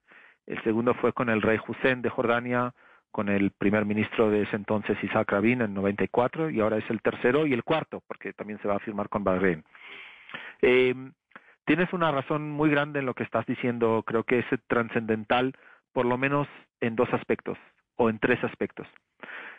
El 0.45 0.61
segundo 0.63 0.93
fue 0.95 1.13
con 1.13 1.29
el 1.29 1.41
rey 1.41 1.57
Hussein 1.65 2.01
de 2.01 2.09
Jordania, 2.09 2.73
con 3.11 3.29
el 3.29 3.51
primer 3.51 3.85
ministro 3.85 4.29
de 4.29 4.43
ese 4.43 4.55
entonces 4.55 4.97
Isaac 5.03 5.31
Rabin 5.31 5.61
en 5.61 5.73
94 5.73 6.49
y 6.49 6.59
ahora 6.59 6.77
es 6.77 6.89
el 6.89 7.01
tercero 7.01 7.45
y 7.45 7.53
el 7.53 7.63
cuarto 7.63 8.01
porque 8.07 8.33
también 8.33 8.59
se 8.61 8.67
va 8.67 8.75
a 8.75 8.79
firmar 8.79 9.09
con 9.09 9.23
Bahrein. 9.23 9.63
Eh, 10.61 10.93
tienes 11.65 11.91
una 11.93 12.11
razón 12.11 12.49
muy 12.49 12.69
grande 12.69 12.99
en 12.99 13.05
lo 13.05 13.13
que 13.13 13.23
estás 13.23 13.45
diciendo, 13.45 14.03
creo 14.05 14.23
que 14.23 14.39
es 14.39 14.45
trascendental 14.67 15.53
por 15.93 16.05
lo 16.05 16.17
menos 16.17 16.47
en 16.79 16.95
dos 16.95 17.11
aspectos 17.13 17.57
o 18.01 18.09
en 18.09 18.19
tres 18.19 18.43
aspectos. 18.43 18.87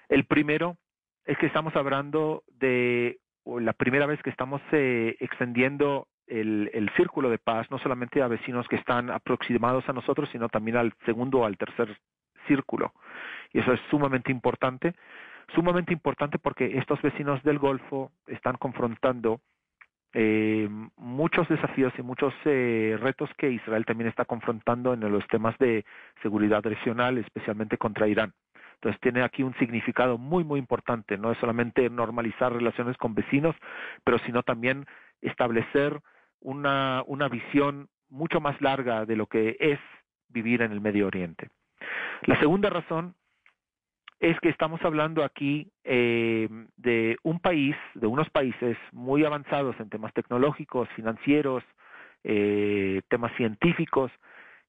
El 0.09 0.25
primero 0.25 0.77
es 1.25 1.39
que 1.39 1.47
estamos 1.47 1.75
hablando 1.77 2.43
de 2.49 3.19
la 3.47 3.73
primera 3.73 4.07
vez 4.07 4.21
que 4.23 4.31
estamos 4.31 4.61
eh, 4.73 5.17
extendiendo 5.21 6.09
el, 6.27 6.71
el, 6.75 6.91
círculo 6.97 7.31
de 7.31 7.39
paz, 7.39 7.71
no 7.71 7.79
solamente 7.79 8.23
a 8.23 8.29
vecinos 8.29 8.67
que 8.69 8.77
están 8.77 9.11
aproximados 9.11 9.89
a 9.89 9.93
nosotros, 9.93 10.29
sino 10.33 10.49
también 10.49 10.77
al 10.77 10.93
segundo 11.05 11.41
o 11.41 11.45
al 11.45 11.57
tercer 11.57 11.97
círculo. 12.47 12.93
Y 13.53 13.61
eso 13.61 13.73
es 13.73 13.81
sumamente 13.91 14.33
importante, 14.33 14.95
sumamente 15.55 15.93
importante 15.93 16.39
porque 16.39 16.79
estos 16.79 17.01
vecinos 17.03 17.43
del 17.43 17.59
Golfo 17.59 18.11
están 18.27 18.57
confrontando 18.57 19.41
eh, 20.15 20.69
muchos 20.97 21.49
desafíos 21.49 21.93
y 21.99 22.03
muchos 22.03 22.35
eh, 22.45 22.99
retos 23.01 23.31
que 23.39 23.51
Israel 23.51 23.87
también 23.87 24.09
está 24.09 24.25
confrontando 24.25 24.93
en 24.93 25.01
los 25.01 25.27
temas 25.29 25.57
de 25.59 25.85
seguridad 26.23 26.63
regional, 26.63 27.19
especialmente 27.19 27.79
contra 27.79 28.09
Irán. 28.09 28.33
Entonces 28.75 29.01
tiene 29.01 29.23
aquí 29.23 29.43
un 29.43 29.55
significado 29.55 30.19
muy, 30.19 30.45
muy 30.45 30.59
importante. 30.59 31.17
No 31.17 31.31
es 31.31 31.39
solamente 31.39 31.89
normalizar 31.89 32.53
relaciones 32.53 32.97
con 32.97 33.15
vecinos, 33.15 33.55
pero 34.05 34.19
sino 34.21 34.43
también 34.43 34.87
establecer 35.21 36.01
una, 36.41 37.05
una 37.07 37.29
visión 37.29 37.89
mucho 38.11 38.41
más 38.41 38.61
larga 38.61 39.07
de 39.07 39.17
lo 39.17 39.27
que 39.27 39.57
es 39.61 39.79
vivir 40.29 40.63
en 40.63 40.73
el 40.73 40.81
Medio 40.81 41.07
Oriente. 41.07 41.49
La 42.23 42.39
segunda 42.41 42.71
razón 42.71 43.15
es 44.23 44.39
que 44.39 44.51
estamos 44.51 44.81
hablando 44.85 45.25
aquí 45.25 45.67
eh, 45.83 46.49
de 46.77 47.17
un 47.25 47.41
país, 47.41 47.75
de 47.95 48.07
unos 48.07 48.31
países 48.31 48.77
muy 48.93 49.25
avanzados 49.25 49.75
en 49.81 49.91
temas 49.91 50.15
tecnológicos, 50.15 50.89
financieros, 50.91 51.65
eh, 52.23 53.03
temas 53.09 53.33
científicos, 53.37 54.13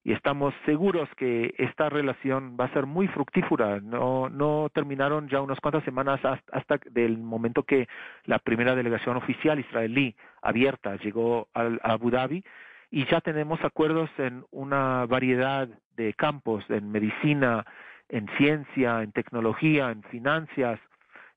y 0.02 0.12
estamos 0.12 0.52
seguros 0.66 1.08
que 1.16 1.54
esta 1.56 1.88
relación 1.88 2.56
va 2.60 2.64
a 2.64 2.72
ser 2.72 2.86
muy 2.86 3.06
fructífera. 3.06 3.78
No, 3.80 4.28
no 4.28 4.70
terminaron 4.74 5.28
ya 5.28 5.40
unas 5.40 5.60
cuantas 5.60 5.84
semanas 5.84 6.18
hasta, 6.24 6.58
hasta 6.58 6.80
del 6.90 7.16
momento 7.18 7.62
que 7.62 7.86
la 8.24 8.40
primera 8.40 8.74
delegación 8.74 9.16
oficial 9.16 9.60
israelí 9.60 10.16
abierta 10.42 10.96
llegó 10.96 11.46
a 11.54 11.70
Abu 11.92 12.10
Dhabi 12.10 12.42
y 12.90 13.06
ya 13.06 13.20
tenemos 13.20 13.62
acuerdos 13.62 14.10
en 14.18 14.44
una 14.50 15.06
variedad 15.06 15.68
de 15.96 16.12
campos, 16.14 16.64
en 16.70 16.90
medicina, 16.90 17.64
en 18.08 18.28
ciencia, 18.36 19.02
en 19.02 19.12
tecnología, 19.12 19.90
en 19.90 20.02
finanzas, 20.04 20.80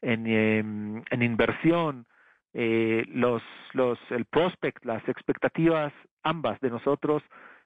en, 0.01 0.27
em, 0.27 1.03
inversión, 1.21 2.05
eh, 2.53 3.05
los, 3.09 3.41
los, 3.73 3.99
el 4.09 4.25
prospect, 4.25 4.83
las 4.85 5.07
expectativas 5.07 5.93
ambas 6.23 6.59
de 6.59 6.69
nosotros, 6.69 7.23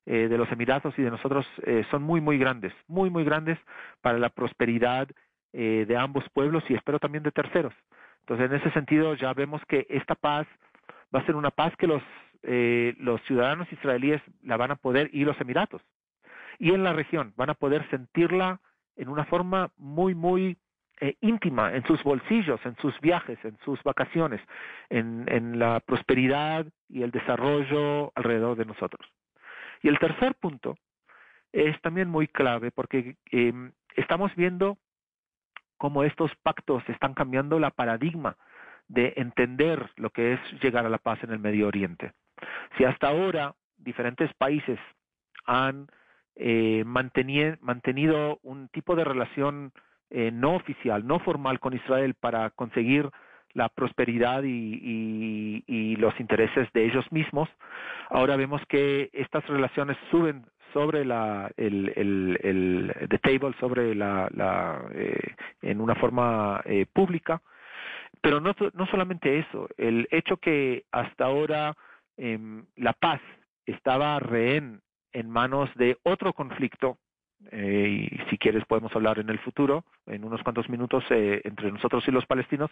eh, 0.08 0.28
de 0.28 0.38
los 0.38 0.52
Emiratos 0.52 0.98
y 0.98 1.04
de 1.04 1.12
nosotros 1.12 1.46
eh, 1.64 1.86
son 1.92 2.02
muy, 2.02 2.22
muy 2.22 2.40
grandes, 2.40 2.74
muy, 2.88 3.12
muy 3.12 3.24
grandes 3.24 3.60
para 4.02 4.18
la 4.18 4.30
prosperidad 4.30 5.08
eh, 5.54 5.86
de 5.88 5.96
ambos 5.96 6.24
pueblos 6.34 6.64
y 6.70 6.74
espero 6.74 7.00
también 7.00 7.24
de 7.24 7.32
terceros. 7.32 7.74
Entonces, 8.22 8.50
en 8.50 8.58
ese 8.58 8.72
sentido, 8.72 9.14
ya 9.14 9.34
vemos 9.34 9.62
que 9.68 9.86
esta 9.90 10.16
paz 10.16 10.48
va 11.14 11.20
a 11.20 11.26
ser 11.26 11.36
una 11.36 11.52
paz 11.52 11.76
que 11.78 11.88
los, 11.88 12.02
los 12.42 13.22
ciudadanos 13.24 13.72
israelíes 13.72 14.22
la 14.42 14.58
van 14.58 14.72
a 14.72 14.76
poder 14.76 15.10
y 15.14 15.24
los 15.24 15.40
Emiratos 15.40 15.82
y 16.58 16.72
en 16.72 16.84
la 16.84 16.94
región 16.94 17.34
van 17.36 17.50
a 17.50 17.56
poder 17.56 17.88
sentirla 17.90 18.60
en 19.02 19.10
una 19.10 19.26
forma 19.26 19.72
muy, 19.78 20.14
muy 20.14 20.58
eh, 21.00 21.16
íntima 21.22 21.74
en 21.74 21.84
sus 21.88 22.04
bolsillos, 22.04 22.64
en 22.64 22.76
sus 22.78 23.00
viajes, 23.02 23.44
en 23.44 23.58
sus 23.66 23.82
vacaciones, 23.82 24.40
en, 24.90 25.58
la 25.58 25.80
prosperidad 25.80 26.68
y 26.88 27.02
el 27.02 27.10
desarrollo 27.10 28.12
alrededor 28.14 28.56
de 28.58 28.66
nosotros. 28.66 29.12
Y 29.82 29.88
el 29.88 29.98
tercer 29.98 30.36
punto 30.36 30.78
es 31.52 31.82
también 31.82 32.10
muy 32.10 32.28
clave 32.28 32.70
porque 32.70 33.16
eh, 33.32 33.72
estamos 33.96 34.36
viendo 34.36 34.78
cómo 35.78 36.04
estos 36.04 36.32
pactos 36.44 36.88
están 36.88 37.16
cambiando 37.16 37.58
la 37.58 37.72
paradigma 37.72 38.38
de 38.88 39.14
entender 39.18 39.90
lo 39.96 40.12
que 40.12 40.34
es 40.34 40.40
llegar 40.62 40.86
a 40.86 40.90
la 40.90 41.00
paz 41.00 41.24
en 41.24 41.32
el 41.32 41.40
Medio 41.40 41.68
Oriente. 41.68 42.12
Si 42.78 42.84
hasta 42.84 43.08
ahora 43.08 43.56
diferentes 43.78 44.32
países 44.36 44.78
han 45.46 45.88
eh, 46.36 46.84
mantenido 46.86 48.40
un 48.44 48.68
tipo 48.70 48.96
de 48.96 49.04
relación 49.04 49.72
eh, 50.10 50.32
no 50.32 50.56
oficial, 50.56 51.06
no 51.06 51.20
formal 51.20 51.60
con 51.60 51.74
Israel 51.74 52.16
para 52.16 52.50
conseguir 52.52 53.10
la 53.54 53.70
prosperidad 53.70 54.44
y, 54.44 55.64
y, 55.68 55.96
los 55.98 56.18
intereses 56.20 56.72
de 56.74 56.86
ellos 56.86 57.10
mismos. 57.12 57.50
Ahora 58.10 58.36
vemos 58.38 58.62
que 58.68 59.10
estas 59.14 59.46
relaciones 59.48 59.98
suben 60.10 60.46
sobre 60.74 61.06
la 61.06 61.52
el, 61.58 62.94
the 63.10 63.18
table 63.20 63.54
sobre 63.60 63.94
la, 63.96 64.30
la 64.34 64.82
eh, 64.94 65.36
en 65.62 65.82
una 65.82 65.96
forma 65.96 66.62
eh, 66.66 66.86
pública 66.92 67.42
pero 68.22 68.40
no, 68.40 68.56
no 68.74 68.86
solamente 68.88 69.40
eso 69.40 69.68
el 69.78 70.08
hecho 70.12 70.38
que 70.38 70.86
hasta 70.92 71.26
ahora 71.26 71.76
eh, 72.18 72.40
la 72.78 72.94
paz 72.94 73.22
estaba 73.66 74.20
rehén 74.20 74.82
en 75.14 75.30
manos 75.30 75.70
de 75.76 75.98
otro 76.04 76.34
conflicto 76.34 76.98
eh, 77.52 78.10
y 78.12 78.30
si 78.30 78.38
quieres 78.38 78.66
podemos 78.66 78.96
hablar 78.96 79.20
en 79.20 79.30
el 79.30 79.40
futuro, 79.40 79.84
en 80.06 80.24
unos 80.24 80.44
cuantos 80.44 80.70
minutos, 80.70 81.04
eh, 81.10 81.42
entre 81.44 81.72
nosotros 81.72 82.08
y 82.08 82.12
los 82.12 82.26
palestinos, 82.26 82.70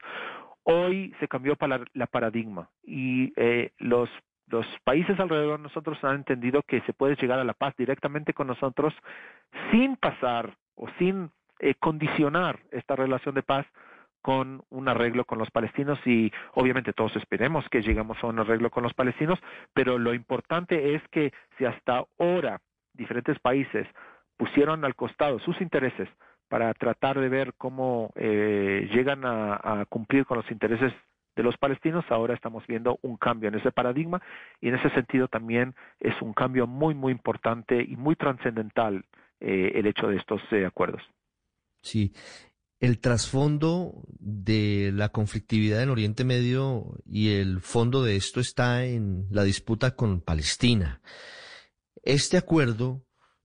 hoy 0.63 1.13
se 1.19 1.27
cambió 1.27 1.57
la 1.93 2.07
paradigma. 2.07 2.69
Y 2.83 3.33
eh, 3.35 3.71
los, 3.79 4.09
los 4.47 4.65
países 4.83 5.19
alrededor 5.19 5.57
de 5.57 5.63
nosotros 5.63 5.97
han 6.03 6.17
entendido 6.17 6.61
que 6.63 6.81
se 6.81 6.93
puede 6.93 7.15
llegar 7.15 7.39
a 7.39 7.43
la 7.43 7.53
paz 7.53 7.73
directamente 7.77 8.33
con 8.33 8.47
nosotros 8.47 8.93
sin 9.71 9.95
pasar 9.97 10.55
o 10.75 10.87
sin 10.99 11.31
eh, 11.59 11.75
condicionar 11.75 12.59
esta 12.71 12.95
relación 12.95 13.35
de 13.35 13.43
paz 13.43 13.65
con 14.21 14.63
un 14.69 14.89
arreglo 14.89 15.25
con 15.25 15.39
los 15.39 15.51
palestinos 15.51 15.99
y 16.05 16.31
obviamente 16.53 16.93
todos 16.93 17.15
esperemos 17.15 17.67
que 17.69 17.81
lleguemos 17.81 18.17
a 18.21 18.27
un 18.27 18.39
arreglo 18.39 18.69
con 18.69 18.83
los 18.83 18.93
palestinos, 18.93 19.39
pero 19.73 19.97
lo 19.97 20.13
importante 20.13 20.95
es 20.95 21.01
que 21.09 21.31
si 21.57 21.65
hasta 21.65 22.03
ahora 22.17 22.61
diferentes 22.93 23.39
países 23.39 23.87
pusieron 24.37 24.85
al 24.85 24.95
costado 24.95 25.39
sus 25.39 25.59
intereses 25.61 26.09
para 26.47 26.73
tratar 26.73 27.19
de 27.19 27.29
ver 27.29 27.53
cómo 27.57 28.11
eh, 28.15 28.89
llegan 28.91 29.21
a, 29.23 29.85
cumplir 29.87 30.25
con 30.25 30.37
los 30.37 30.51
intereses 30.51 30.91
de 31.35 31.43
los 31.43 31.57
palestinos, 31.57 32.03
ahora 32.09 32.33
estamos 32.33 32.65
viendo 32.67 32.97
un 33.01 33.15
cambio 33.15 33.49
en 33.49 33.55
ese 33.55 33.71
paradigma 33.71 34.21
y 34.59 34.67
en 34.69 34.75
ese 34.75 34.89
sentido 34.89 35.27
también 35.27 35.75
es 35.99 36.19
un 36.21 36.33
cambio 36.33 36.67
muy, 36.67 36.95
muy 36.95 37.11
importante 37.11 37.81
y 37.81 37.95
muy 37.95 38.15
trascendental 38.15 39.05
eh, 39.39 39.71
el 39.75 39.85
hecho 39.85 40.07
de 40.07 40.17
estos 40.17 40.41
eh, 40.51 40.65
acuerdos. 40.65 41.03
Sí, 41.81 42.11
el 42.79 42.99
trasfondo 42.99 44.03
de 44.19 44.91
la 44.93 45.09
conflictividad 45.09 45.83
en 45.83 45.89
Oriente 45.89 46.23
Medio 46.23 46.95
y 47.05 47.33
el 47.33 47.59
fondo 47.59 48.03
de 48.03 48.15
esto 48.15 48.39
está 48.39 48.85
en 48.85 49.27
la 49.31 49.43
disputa 49.43 49.95
con 49.95 50.21
Palestina. 50.21 51.01
Este 52.03 52.37
acuerdo 52.37 53.01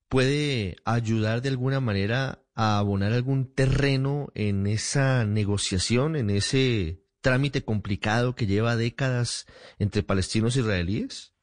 puede 0.09 0.77
ayudar 0.85 1.43
de 1.43 1.49
alguna 1.49 1.81
manera 1.81 2.39
a 2.55 2.79
abonar 2.79 3.13
algún 3.13 3.53
terreno 3.53 4.29
en 4.35 4.67
esa 4.67 5.25
negociación, 5.25 6.15
en 6.15 6.31
ese 6.31 7.05
trámite 7.25 7.65
complicado 7.65 8.35
que 8.35 8.47
lleva 8.47 8.77
décadas 8.77 9.47
entre 9.79 10.03
palestinos 10.03 10.57
e 10.57 10.61
israelíes? 10.61 11.35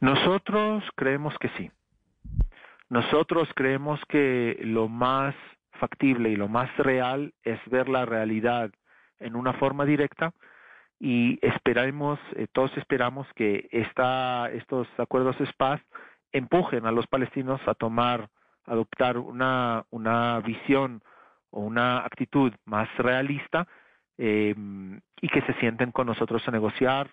Nosotros 0.00 0.84
creemos 0.94 1.34
que 1.40 1.48
sí. 1.56 1.70
Nosotros 2.90 3.48
creemos 3.56 3.98
que 4.08 4.58
lo 4.60 4.88
más 4.88 5.34
factible 5.76 6.30
y 6.30 6.36
lo 6.36 6.48
más 6.48 6.74
real 6.76 7.32
es 7.42 7.58
ver 7.66 7.88
la 7.88 8.04
realidad 8.04 8.70
en 9.18 9.36
una 9.36 9.52
forma 9.54 9.84
directa 9.84 10.32
y 10.98 11.38
esperamos, 11.42 12.18
eh, 12.36 12.46
todos 12.52 12.74
esperamos 12.76 13.26
que 13.34 13.68
esta, 13.70 14.50
estos 14.52 14.88
acuerdos 14.98 15.38
de 15.38 15.46
paz 15.56 15.80
empujen 16.32 16.86
a 16.86 16.92
los 16.92 17.06
palestinos 17.06 17.60
a 17.66 17.74
tomar, 17.74 18.28
adoptar 18.64 19.18
una, 19.18 19.84
una 19.90 20.40
visión 20.40 21.02
o 21.50 21.60
una 21.60 21.98
actitud 21.98 22.52
más 22.64 22.88
realista 22.96 23.66
eh, 24.18 24.54
y 25.20 25.28
que 25.28 25.42
se 25.42 25.54
sienten 25.54 25.92
con 25.92 26.06
nosotros 26.06 26.46
a 26.48 26.50
negociar. 26.50 27.10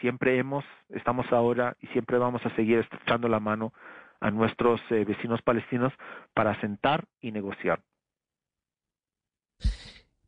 Siempre 0.00 0.36
hemos, 0.38 0.64
estamos 0.90 1.30
ahora 1.32 1.74
y 1.80 1.86
siempre 1.88 2.18
vamos 2.18 2.44
a 2.44 2.54
seguir 2.54 2.78
estrechando 2.78 3.28
la 3.28 3.40
mano 3.40 3.72
a 4.20 4.30
nuestros 4.30 4.80
eh, 4.90 5.04
vecinos 5.04 5.40
palestinos 5.42 5.92
para 6.34 6.58
sentar 6.60 7.06
y 7.20 7.32
negociar. 7.32 7.82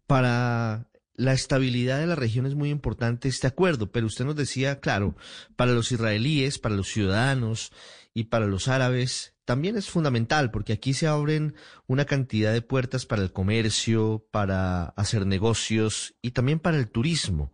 Para 0.07 0.87
la 1.15 1.33
estabilidad 1.33 1.99
de 1.99 2.07
la 2.07 2.15
región 2.15 2.47
es 2.47 2.55
muy 2.55 2.71
importante 2.71 3.29
este 3.29 3.47
acuerdo, 3.47 3.91
pero 3.91 4.07
usted 4.07 4.25
nos 4.25 4.37
decía, 4.37 4.81
claro, 4.81 5.17
para 5.57 5.73
los 5.73 5.91
israelíes, 5.93 6.59
para 6.59 6.77
los 6.77 6.89
ciudadanos 6.89 7.73
y 8.15 8.25
para 8.25 8.47
los 8.47 8.69
árabes 8.69 9.35
también 9.45 9.77
es 9.77 9.91
fundamental 9.91 10.51
porque 10.51 10.75
aquí 10.75 10.93
se 10.93 11.07
abren 11.07 11.55
una 11.87 12.05
cantidad 12.05 12.53
de 12.53 12.63
puertas 12.63 13.07
para 13.07 13.23
el 13.23 13.33
comercio, 13.33 14.27
para 14.31 14.85
hacer 14.91 15.27
negocios 15.27 16.15
y 16.23 16.33
también 16.33 16.61
para 16.61 16.77
el 16.77 16.91
turismo. 16.91 17.53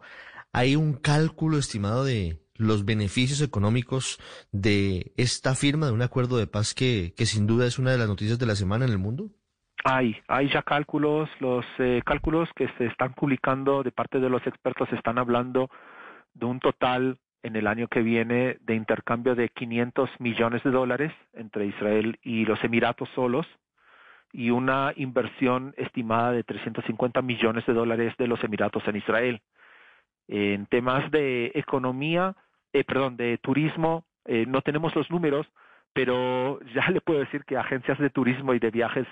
Hay 0.52 0.76
un 0.76 0.94
cálculo 0.94 1.56
estimado 1.56 2.04
de 2.04 2.43
los 2.56 2.84
beneficios 2.84 3.42
económicos 3.42 4.18
de 4.52 5.12
esta 5.16 5.54
firma 5.54 5.86
de 5.86 5.92
un 5.92 6.02
acuerdo 6.02 6.36
de 6.36 6.46
paz 6.46 6.74
que, 6.74 7.12
sin 7.16 7.46
duda 7.46 7.66
es 7.66 7.78
una 7.78 7.92
de 7.92 7.98
las 7.98 8.08
noticias 8.08 8.38
de 8.38 8.46
la 8.46 8.54
semana 8.54 8.84
en 8.84 8.92
el 8.92 8.98
mundo. 8.98 9.30
Hay, 9.84 10.16
hay 10.28 10.48
ya 10.50 10.62
cálculos, 10.62 11.28
los 11.40 11.64
eh, 11.78 12.00
cálculos 12.06 12.48
que 12.56 12.68
se 12.78 12.86
están 12.86 13.12
publicando 13.14 13.82
de 13.82 13.92
parte 13.92 14.18
de 14.18 14.30
los 14.30 14.46
expertos 14.46 14.88
están 14.92 15.18
hablando 15.18 15.68
de 16.32 16.46
un 16.46 16.58
total 16.60 17.18
en 17.42 17.56
el 17.56 17.66
año 17.66 17.88
que 17.88 18.00
viene 18.00 18.56
de 18.62 18.74
intercambio 18.74 19.34
de 19.34 19.50
500 19.50 20.08
millones 20.18 20.62
de 20.64 20.70
dólares 20.70 21.12
entre 21.34 21.66
Israel 21.66 22.18
y 22.22 22.46
los 22.46 22.62
Emiratos 22.64 23.08
solos 23.14 23.46
y 24.32 24.50
una 24.50 24.92
inversión 24.96 25.74
estimada 25.76 26.32
de 26.32 26.42
350 26.42 27.20
millones 27.20 27.66
de 27.66 27.74
dólares 27.74 28.14
de 28.18 28.26
los 28.26 28.42
Emiratos 28.42 28.82
en 28.88 28.96
Israel. 28.96 29.42
En 30.28 30.66
temas 30.66 31.10
de 31.10 31.52
economía, 31.54 32.34
eh, 32.72 32.84
perdón, 32.84 33.16
de 33.16 33.38
turismo, 33.38 34.04
eh, 34.24 34.46
no 34.46 34.62
tenemos 34.62 34.94
los 34.96 35.10
números, 35.10 35.46
pero 35.92 36.60
ya 36.74 36.90
le 36.90 37.00
puedo 37.00 37.20
decir 37.20 37.44
que 37.44 37.56
agencias 37.56 37.98
de 37.98 38.10
turismo 38.10 38.54
y 38.54 38.58
de 38.58 38.70
viajes 38.70 39.06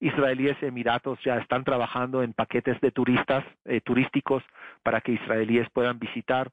israelíes 0.00 0.56
y 0.62 0.66
emiratos 0.66 1.18
ya 1.24 1.38
están 1.38 1.64
trabajando 1.64 2.22
en 2.22 2.32
paquetes 2.32 2.80
de 2.80 2.90
turistas 2.90 3.44
eh, 3.64 3.80
turísticos 3.80 4.42
para 4.82 5.00
que 5.00 5.12
israelíes 5.12 5.68
puedan 5.70 5.98
visitar. 5.98 6.50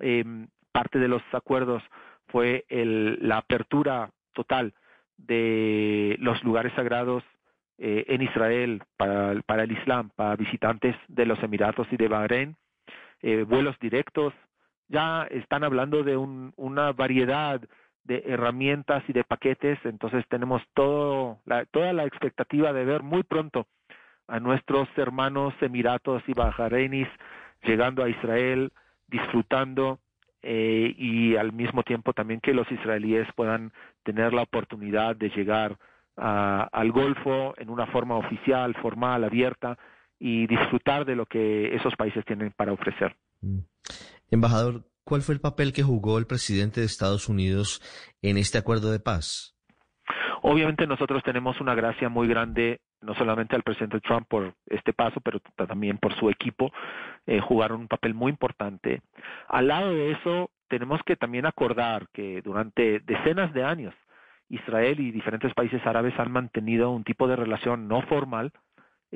Eh, 0.00 0.24
parte 0.72 0.98
de 0.98 1.08
los 1.08 1.22
acuerdos 1.32 1.82
fue 2.28 2.64
el, 2.68 3.18
la 3.26 3.38
apertura 3.38 4.10
total 4.32 4.74
de 5.16 6.16
los 6.18 6.42
lugares 6.42 6.72
sagrados 6.74 7.22
eh, 7.78 8.04
en 8.08 8.22
Israel 8.22 8.82
para, 8.96 9.40
para, 9.46 9.64
el 9.64 9.72
Islam, 9.72 10.10
para 10.14 10.36
visitantes 10.36 10.96
de 11.08 11.26
los 11.26 11.42
Emiratos 11.42 11.86
y 11.90 11.96
de 11.96 12.08
Bahrein, 12.08 12.56
eh, 13.24 13.42
vuelos 13.44 13.74
directos. 13.80 14.34
Ya 14.88 15.22
están 15.30 15.64
hablando 15.64 16.02
de 16.02 16.14
una 16.14 16.92
variedad 16.92 17.58
de 18.04 18.22
herramientas 18.26 19.02
y 19.08 19.14
de 19.14 19.24
paquetes, 19.24 19.78
entonces 19.84 20.26
tenemos 20.28 20.60
todo 20.74 21.38
la, 21.46 21.64
toda 21.64 21.94
la 21.94 22.04
expectativa 22.04 22.74
de 22.74 22.84
ver 22.84 23.02
muy 23.02 23.22
pronto 23.22 23.66
a 24.28 24.40
nuestros 24.40 24.86
hermanos 24.98 25.54
Emiratos 25.62 26.22
y 26.26 26.34
Bahrainis 26.34 27.08
llegando 27.62 28.04
a 28.04 28.10
Israel, 28.10 28.72
disfrutando 29.08 30.00
eh, 30.42 30.94
y 30.98 31.36
al 31.36 31.54
mismo 31.54 31.82
tiempo 31.82 32.12
también 32.12 32.40
que 32.40 32.52
los 32.52 32.70
israelíes 32.70 33.26
puedan 33.34 33.72
tener 34.02 34.34
la 34.34 34.42
oportunidad 34.42 35.16
de 35.16 35.30
llegar 35.30 35.78
al 36.16 36.92
Golfo 36.92 37.54
en 37.56 37.70
una 37.70 37.86
forma 37.86 38.16
oficial, 38.16 38.74
formal, 38.74 39.24
abierta 39.24 39.78
y 40.26 40.46
disfrutar 40.46 41.04
de 41.04 41.16
lo 41.16 41.26
que 41.26 41.76
esos 41.76 41.94
países 41.96 42.24
tienen 42.24 42.50
para 42.56 42.72
ofrecer. 42.72 43.14
Mm. 43.42 43.58
Embajador, 44.30 44.86
¿cuál 45.04 45.20
fue 45.20 45.34
el 45.34 45.40
papel 45.42 45.74
que 45.74 45.82
jugó 45.82 46.16
el 46.16 46.26
presidente 46.26 46.80
de 46.80 46.86
Estados 46.86 47.28
Unidos 47.28 47.82
en 48.22 48.38
este 48.38 48.56
acuerdo 48.56 48.90
de 48.90 49.00
paz? 49.00 49.54
Obviamente 50.40 50.86
nosotros 50.86 51.22
tenemos 51.24 51.60
una 51.60 51.74
gracia 51.74 52.08
muy 52.08 52.26
grande, 52.26 52.80
no 53.02 53.14
solamente 53.14 53.54
al 53.54 53.64
presidente 53.64 54.00
Trump 54.00 54.26
por 54.26 54.54
este 54.64 54.94
paso, 54.94 55.20
pero 55.20 55.40
también 55.68 55.98
por 55.98 56.18
su 56.18 56.30
equipo, 56.30 56.72
eh, 57.26 57.40
jugaron 57.40 57.80
un 57.80 57.88
papel 57.88 58.14
muy 58.14 58.30
importante. 58.30 59.02
Al 59.48 59.68
lado 59.68 59.90
de 59.90 60.12
eso, 60.12 60.50
tenemos 60.68 61.02
que 61.04 61.16
también 61.16 61.44
acordar 61.44 62.08
que 62.14 62.40
durante 62.40 63.00
decenas 63.00 63.52
de 63.52 63.62
años, 63.62 63.94
Israel 64.48 65.00
y 65.00 65.10
diferentes 65.10 65.52
países 65.52 65.86
árabes 65.86 66.18
han 66.18 66.32
mantenido 66.32 66.92
un 66.92 67.04
tipo 67.04 67.28
de 67.28 67.36
relación 67.36 67.88
no 67.88 68.00
formal 68.06 68.52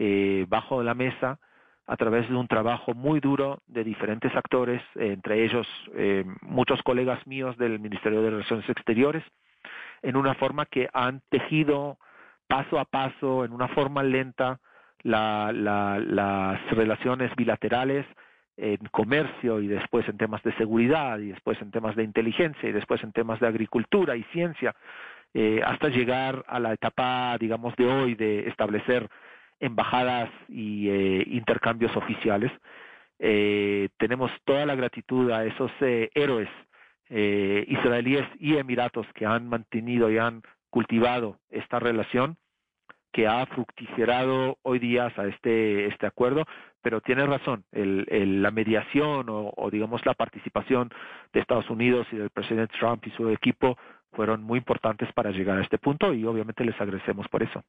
eh, 0.01 0.47
bajo 0.49 0.85
la 0.85 0.95
mesa 0.95 1.41
a 1.89 1.97
través 1.97 2.29
de 2.29 2.37
un 2.37 2.47
trabajo 2.47 2.95
muy 2.95 3.19
duro 3.19 3.63
de 3.67 3.83
diferentes 3.83 4.33
actores, 4.37 4.81
entre 4.95 5.45
ellos 5.45 5.67
eh, 5.97 6.25
muchos 6.43 6.81
colegas 6.85 7.27
míos 7.27 7.57
del 7.57 7.81
Ministerio 7.81 8.23
de 8.23 8.31
Relaciones 8.31 8.69
Exteriores, 8.69 9.25
en 10.03 10.15
una 10.17 10.35
forma 10.35 10.67
que 10.67 10.89
han 10.93 11.21
tejido 11.31 11.99
paso 12.47 12.79
a 12.79 12.85
paso, 12.85 13.45
en 13.45 13.53
una 13.53 13.67
forma 13.69 14.05
lenta, 14.05 14.61
las 15.03 15.51
relaciones 16.71 17.35
bilaterales 17.35 18.07
en 18.57 18.79
comercio 18.93 19.61
y 19.61 19.67
después 19.67 20.09
en 20.09 20.17
temas 20.17 20.43
de 20.45 20.53
seguridad 20.55 21.19
y 21.19 21.29
después 21.29 21.61
en 21.61 21.73
temas 21.73 21.97
de 21.97 22.05
inteligencia 22.05 22.69
y 22.69 22.73
después 22.73 23.03
en 23.03 23.13
temas 23.13 23.41
de 23.41 23.49
agricultura 23.49 24.17
y 24.17 24.23
ciencia 24.33 24.75
eh, 25.35 25.61
hasta 25.65 25.89
llegar 25.89 26.45
a 26.49 26.59
la 26.59 26.73
etapa, 26.73 27.37
digamos, 27.39 27.75
de 27.77 27.87
hoy 27.87 28.15
de 28.15 28.49
establecer 28.49 29.09
embajadas 29.61 30.31
y 30.49 30.89
eh, 30.89 31.25
intercambios 31.29 31.97
oficiales. 31.97 32.53
Eh, 33.19 33.89
tenemos 33.99 34.31
toda 34.45 34.67
la 34.67 34.75
gratitud 34.75 35.31
a 35.31 35.45
esos 35.45 35.71
héroes 35.81 36.49
israelíes 37.11 38.27
y 38.39 38.57
emiratos 38.59 39.07
que 39.15 39.25
han 39.25 39.49
mantenido 39.49 40.11
y 40.11 40.19
han 40.19 40.43
cultivado 40.69 41.39
esta 41.49 41.79
relación 41.79 42.37
que 43.13 43.27
ha 43.27 43.45
fructificado 43.47 44.59
hoy 44.63 44.79
día 44.79 45.13
a 45.17 45.27
este, 45.27 45.87
este 45.87 46.07
acuerdo, 46.07 46.45
pero 46.83 47.01
tiene 47.01 47.27
razón, 47.27 47.65
el, 47.73 48.43
la 48.43 48.51
mediación 48.51 49.27
o, 49.29 49.69
digamos 49.71 50.05
la 50.07 50.15
participación 50.15 50.91
de 51.33 51.41
Estados 51.41 51.69
Unidos 51.71 52.07
y 52.13 52.17
del 52.17 52.31
presidente 52.31 52.77
Trump 52.79 53.07
y 53.07 53.11
su 53.11 53.29
equipo 53.31 53.77
fueron 54.13 54.43
muy 54.43 54.59
importantes 54.59 55.13
para 55.13 55.31
llegar 55.31 55.59
a 55.59 55.63
este 55.63 55.79
punto 55.79 56.15
y 56.15 56.25
obviamente 56.25 56.65
les 56.65 56.81
agradecemos 56.81 57.27
por 57.29 57.43
eso. 57.43 57.63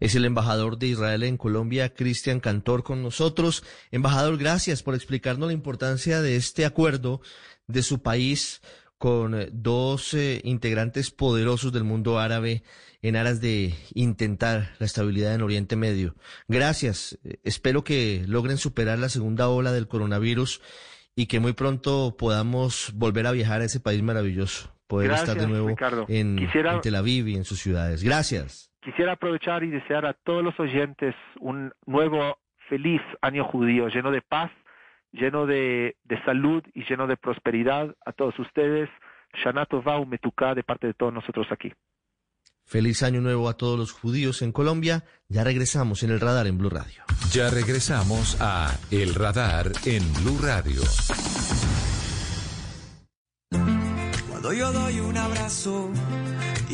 Es 0.00 0.14
el 0.14 0.24
embajador 0.24 0.78
de 0.78 0.88
Israel 0.88 1.22
en 1.22 1.36
Colombia, 1.36 1.94
Cristian 1.94 2.40
Cantor, 2.40 2.82
con 2.82 3.02
nosotros. 3.02 3.64
Embajador, 3.90 4.38
gracias 4.38 4.82
por 4.82 4.94
explicarnos 4.94 5.48
la 5.48 5.52
importancia 5.52 6.22
de 6.22 6.36
este 6.36 6.64
acuerdo 6.64 7.20
de 7.66 7.82
su 7.82 8.02
país 8.02 8.60
con 8.98 9.48
dos 9.52 10.14
eh, 10.14 10.40
integrantes 10.44 11.10
poderosos 11.10 11.72
del 11.72 11.84
mundo 11.84 12.18
árabe 12.18 12.62
en 13.02 13.16
aras 13.16 13.40
de 13.40 13.74
intentar 13.94 14.74
la 14.78 14.86
estabilidad 14.86 15.34
en 15.34 15.42
Oriente 15.42 15.76
Medio. 15.76 16.16
Gracias. 16.48 17.18
Espero 17.44 17.84
que 17.84 18.24
logren 18.26 18.58
superar 18.58 18.98
la 18.98 19.08
segunda 19.08 19.48
ola 19.48 19.72
del 19.72 19.86
coronavirus 19.86 20.60
y 21.14 21.26
que 21.26 21.40
muy 21.40 21.52
pronto 21.52 22.16
podamos 22.18 22.92
volver 22.94 23.26
a 23.26 23.32
viajar 23.32 23.60
a 23.60 23.64
ese 23.64 23.80
país 23.80 24.02
maravilloso 24.02 24.76
poder 24.86 25.10
estar 25.12 25.38
de 25.38 25.46
nuevo 25.46 25.74
en, 26.08 26.48
Tel 26.82 26.94
Aviv 26.94 27.28
y 27.28 27.34
en 27.34 27.44
sus 27.44 27.60
ciudades. 27.60 28.02
Gracias. 28.02 28.70
Quisiera 28.86 29.14
aprovechar 29.14 29.64
y 29.64 29.70
desear 29.70 30.06
a 30.06 30.12
todos 30.12 30.44
los 30.44 30.60
oyentes 30.60 31.12
un 31.40 31.72
nuevo 31.86 32.38
feliz 32.68 33.00
año 33.20 33.42
judío, 33.42 33.88
lleno 33.88 34.12
de 34.12 34.22
paz, 34.22 34.52
lleno 35.10 35.44
de, 35.44 35.96
salud 36.24 36.62
y 36.72 36.84
lleno 36.84 37.08
de 37.08 37.16
prosperidad 37.16 37.96
a 38.06 38.12
todos 38.12 38.38
ustedes. 38.38 38.88
Shana 39.42 39.66
Tova 39.66 40.04
Metuká 40.04 40.54
de 40.54 40.62
parte 40.62 40.86
de 40.86 40.94
todos 40.94 41.12
nosotros 41.12 41.48
aquí. 41.50 41.72
Feliz 42.64 43.02
año 43.02 43.20
nuevo 43.20 43.48
a 43.48 43.56
todos 43.56 43.76
los 43.76 43.90
judíos 43.90 44.40
en 44.42 44.52
Colombia. 44.52 45.02
Ya 45.28 45.42
regresamos 45.42 46.04
en 46.04 46.10
el 46.10 46.20
radar 46.20 46.46
en 46.46 46.56
Blue 46.56 46.70
Radio. 46.70 47.02
Ya 47.32 47.50
regresamos 47.50 48.40
a 48.40 48.72
El 48.92 49.16
Radar 49.16 49.66
en 49.84 50.04
Blue 50.14 50.38
Radio. 50.40 50.82
Cuando 54.30 54.52
yo 54.52 54.72
doy 54.72 55.00
un 55.00 55.16
abrazo 55.16 55.90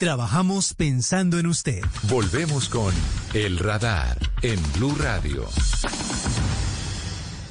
Trabajamos 0.00 0.72
pensando 0.72 1.38
en 1.38 1.46
usted. 1.46 1.82
Volvemos 2.04 2.70
con 2.70 2.94
El 3.34 3.58
Radar 3.58 4.16
en 4.40 4.58
Blue 4.72 4.94
Radio. 4.98 5.46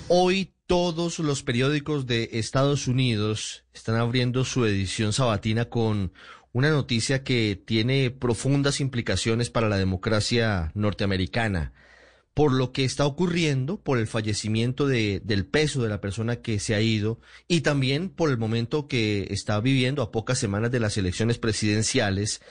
Hoy 0.07 0.55
todos 0.65 1.19
los 1.19 1.43
periódicos 1.43 2.07
de 2.07 2.27
Estados 2.33 2.87
Unidos 2.87 3.65
están 3.71 3.97
abriendo 3.97 4.45
su 4.45 4.65
edición 4.65 5.13
sabatina 5.13 5.65
con 5.65 6.11
una 6.51 6.71
noticia 6.71 7.23
que 7.23 7.55
tiene 7.55 8.09
profundas 8.09 8.79
implicaciones 8.79 9.51
para 9.51 9.69
la 9.69 9.77
democracia 9.77 10.71
norteamericana 10.73 11.71
por 12.34 12.53
lo 12.53 12.71
que 12.71 12.86
está 12.86 13.05
ocurriendo, 13.05 13.82
por 13.82 13.97
el 13.97 14.07
fallecimiento 14.07 14.88
de, 14.88 15.21
del 15.23 15.45
peso 15.45 15.84
de 15.84 15.89
la 15.89 16.01
persona 16.01 16.38
que 16.38 16.59
se 16.59 16.75
ha 16.75 16.82
ido 16.82 17.19
y 17.47 17.61
también 17.61 18.09
por 18.09 18.30
el 18.30 18.38
momento 18.38 18.88
que 18.88 19.27
está 19.32 19.59
viviendo 19.59 20.01
a 20.01 20.11
pocas 20.11 20.39
semanas 20.39 20.71
de 20.71 20.80
las 20.80 20.97
elecciones 20.97 21.38
presidenciales 21.38 22.41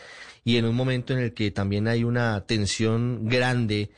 y 0.44 0.56
en 0.56 0.64
un 0.64 0.74
momento 0.74 1.12
en 1.12 1.20
el 1.20 1.34
que 1.34 1.50
también 1.50 1.88
hay 1.88 2.04
una 2.04 2.44
tensión 2.46 3.28
grande 3.28 3.90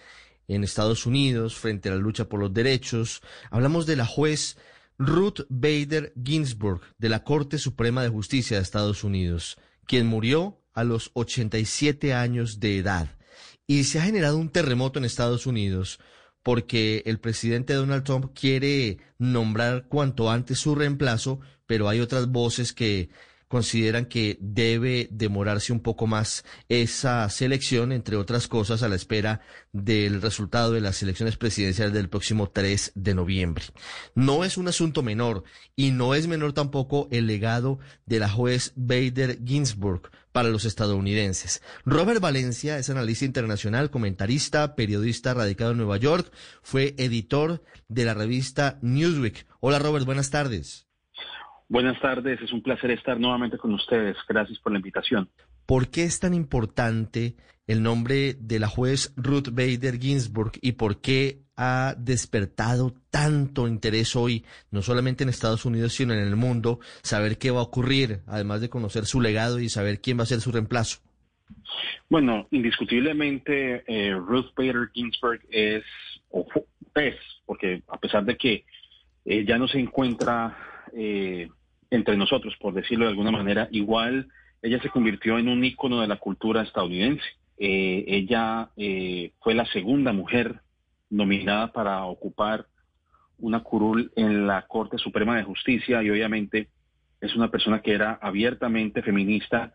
en 0.48 0.64
Estados 0.64 1.06
Unidos 1.06 1.54
frente 1.54 1.88
a 1.88 1.92
la 1.92 1.98
lucha 1.98 2.28
por 2.28 2.40
los 2.40 2.52
derechos. 2.52 3.22
Hablamos 3.50 3.86
de 3.86 3.96
la 3.96 4.06
juez 4.06 4.56
Ruth 4.98 5.46
Bader 5.48 6.12
Ginsburg 6.22 6.80
de 6.98 7.08
la 7.08 7.24
Corte 7.24 7.58
Suprema 7.58 8.02
de 8.02 8.08
Justicia 8.08 8.56
de 8.56 8.62
Estados 8.62 9.04
Unidos, 9.04 9.58
quien 9.86 10.06
murió 10.06 10.60
a 10.74 10.84
los 10.84 11.10
87 11.14 12.14
años 12.14 12.60
de 12.60 12.78
edad. 12.78 13.16
Y 13.70 13.84
se 13.84 14.00
ha 14.00 14.02
generado 14.02 14.36
un 14.36 14.48
terremoto 14.48 14.98
en 14.98 15.04
Estados 15.04 15.46
Unidos 15.46 16.00
porque 16.42 17.04
el 17.06 17.20
presidente 17.20 17.72
Donald 17.74 18.02
Trump 18.02 18.32
quiere 18.34 18.98
nombrar 19.16 19.86
cuanto 19.86 20.28
antes 20.28 20.58
su 20.58 20.74
reemplazo, 20.74 21.38
pero 21.66 21.88
hay 21.88 22.00
otras 22.00 22.26
voces 22.26 22.72
que 22.72 23.10
consideran 23.46 24.06
que 24.06 24.38
debe 24.40 25.06
demorarse 25.12 25.72
un 25.72 25.78
poco 25.78 26.08
más 26.08 26.44
esa 26.68 27.28
selección, 27.30 27.92
entre 27.92 28.16
otras 28.16 28.48
cosas, 28.48 28.82
a 28.82 28.88
la 28.88 28.96
espera 28.96 29.40
del 29.70 30.20
resultado 30.20 30.72
de 30.72 30.80
las 30.80 31.00
elecciones 31.04 31.36
presidenciales 31.36 31.94
del 31.94 32.08
próximo 32.08 32.50
3 32.50 32.90
de 32.96 33.14
noviembre. 33.14 33.66
No 34.16 34.42
es 34.42 34.56
un 34.56 34.66
asunto 34.66 35.04
menor 35.04 35.44
y 35.76 35.92
no 35.92 36.16
es 36.16 36.26
menor 36.26 36.54
tampoco 36.54 37.06
el 37.12 37.28
legado 37.28 37.78
de 38.04 38.18
la 38.18 38.28
juez 38.28 38.72
Bader 38.74 39.38
Ginsburg 39.44 40.10
para 40.32 40.48
los 40.48 40.64
estadounidenses. 40.64 41.62
Robert 41.84 42.20
Valencia 42.20 42.78
es 42.78 42.90
analista 42.90 43.24
internacional, 43.24 43.90
comentarista, 43.90 44.74
periodista 44.74 45.34
radicado 45.34 45.72
en 45.72 45.78
Nueva 45.78 45.96
York, 45.96 46.32
fue 46.62 46.94
editor 46.98 47.62
de 47.88 48.04
la 48.04 48.14
revista 48.14 48.78
Newsweek. 48.82 49.46
Hola 49.60 49.78
Robert, 49.78 50.06
buenas 50.06 50.30
tardes. 50.30 50.86
Buenas 51.68 52.00
tardes, 52.00 52.40
es 52.42 52.52
un 52.52 52.62
placer 52.62 52.90
estar 52.90 53.20
nuevamente 53.20 53.56
con 53.56 53.72
ustedes. 53.74 54.16
Gracias 54.28 54.58
por 54.58 54.72
la 54.72 54.78
invitación. 54.78 55.28
¿Por 55.66 55.88
qué 55.88 56.02
es 56.02 56.18
tan 56.18 56.34
importante 56.34 57.36
el 57.70 57.84
nombre 57.84 58.34
de 58.34 58.58
la 58.58 58.66
juez 58.66 59.12
Ruth 59.16 59.50
Bader 59.52 60.00
Ginsburg 60.00 60.54
y 60.60 60.72
por 60.72 61.00
qué 61.00 61.42
ha 61.56 61.94
despertado 61.96 62.92
tanto 63.12 63.68
interés 63.68 64.16
hoy, 64.16 64.44
no 64.72 64.82
solamente 64.82 65.22
en 65.22 65.30
Estados 65.30 65.64
Unidos, 65.64 65.92
sino 65.92 66.12
en 66.12 66.18
el 66.18 66.34
mundo, 66.34 66.80
saber 67.02 67.38
qué 67.38 67.52
va 67.52 67.60
a 67.60 67.62
ocurrir, 67.62 68.22
además 68.26 68.60
de 68.60 68.70
conocer 68.70 69.06
su 69.06 69.20
legado 69.20 69.60
y 69.60 69.68
saber 69.68 70.00
quién 70.00 70.18
va 70.18 70.24
a 70.24 70.26
ser 70.26 70.40
su 70.40 70.50
reemplazo? 70.50 70.98
Bueno, 72.08 72.48
indiscutiblemente 72.50 73.84
eh, 73.86 74.14
Ruth 74.14 74.52
Bader 74.56 74.90
Ginsburg 74.92 75.40
es, 75.48 75.84
o 76.30 76.44
es, 76.96 77.14
porque 77.46 77.84
a 77.86 77.98
pesar 77.98 78.24
de 78.24 78.36
que 78.36 78.64
eh, 79.24 79.44
ya 79.46 79.58
no 79.58 79.68
se 79.68 79.78
encuentra 79.78 80.58
eh, 80.92 81.48
entre 81.88 82.16
nosotros, 82.16 82.52
por 82.60 82.74
decirlo 82.74 83.04
de 83.04 83.12
alguna 83.12 83.30
manera, 83.30 83.68
igual 83.70 84.26
ella 84.60 84.82
se 84.82 84.88
convirtió 84.88 85.38
en 85.38 85.48
un 85.48 85.64
ícono 85.64 86.00
de 86.00 86.08
la 86.08 86.16
cultura 86.16 86.62
estadounidense. 86.62 87.39
Eh, 87.62 88.04
ella 88.06 88.70
eh, 88.78 89.32
fue 89.40 89.52
la 89.52 89.66
segunda 89.66 90.14
mujer 90.14 90.62
nominada 91.10 91.70
para 91.72 92.04
ocupar 92.06 92.64
una 93.38 93.62
curul 93.62 94.10
en 94.16 94.46
la 94.46 94.66
Corte 94.66 94.96
Suprema 94.96 95.36
de 95.36 95.42
Justicia 95.42 96.02
y 96.02 96.08
obviamente 96.08 96.68
es 97.20 97.36
una 97.36 97.50
persona 97.50 97.82
que 97.82 97.92
era 97.92 98.18
abiertamente 98.22 99.02
feminista 99.02 99.74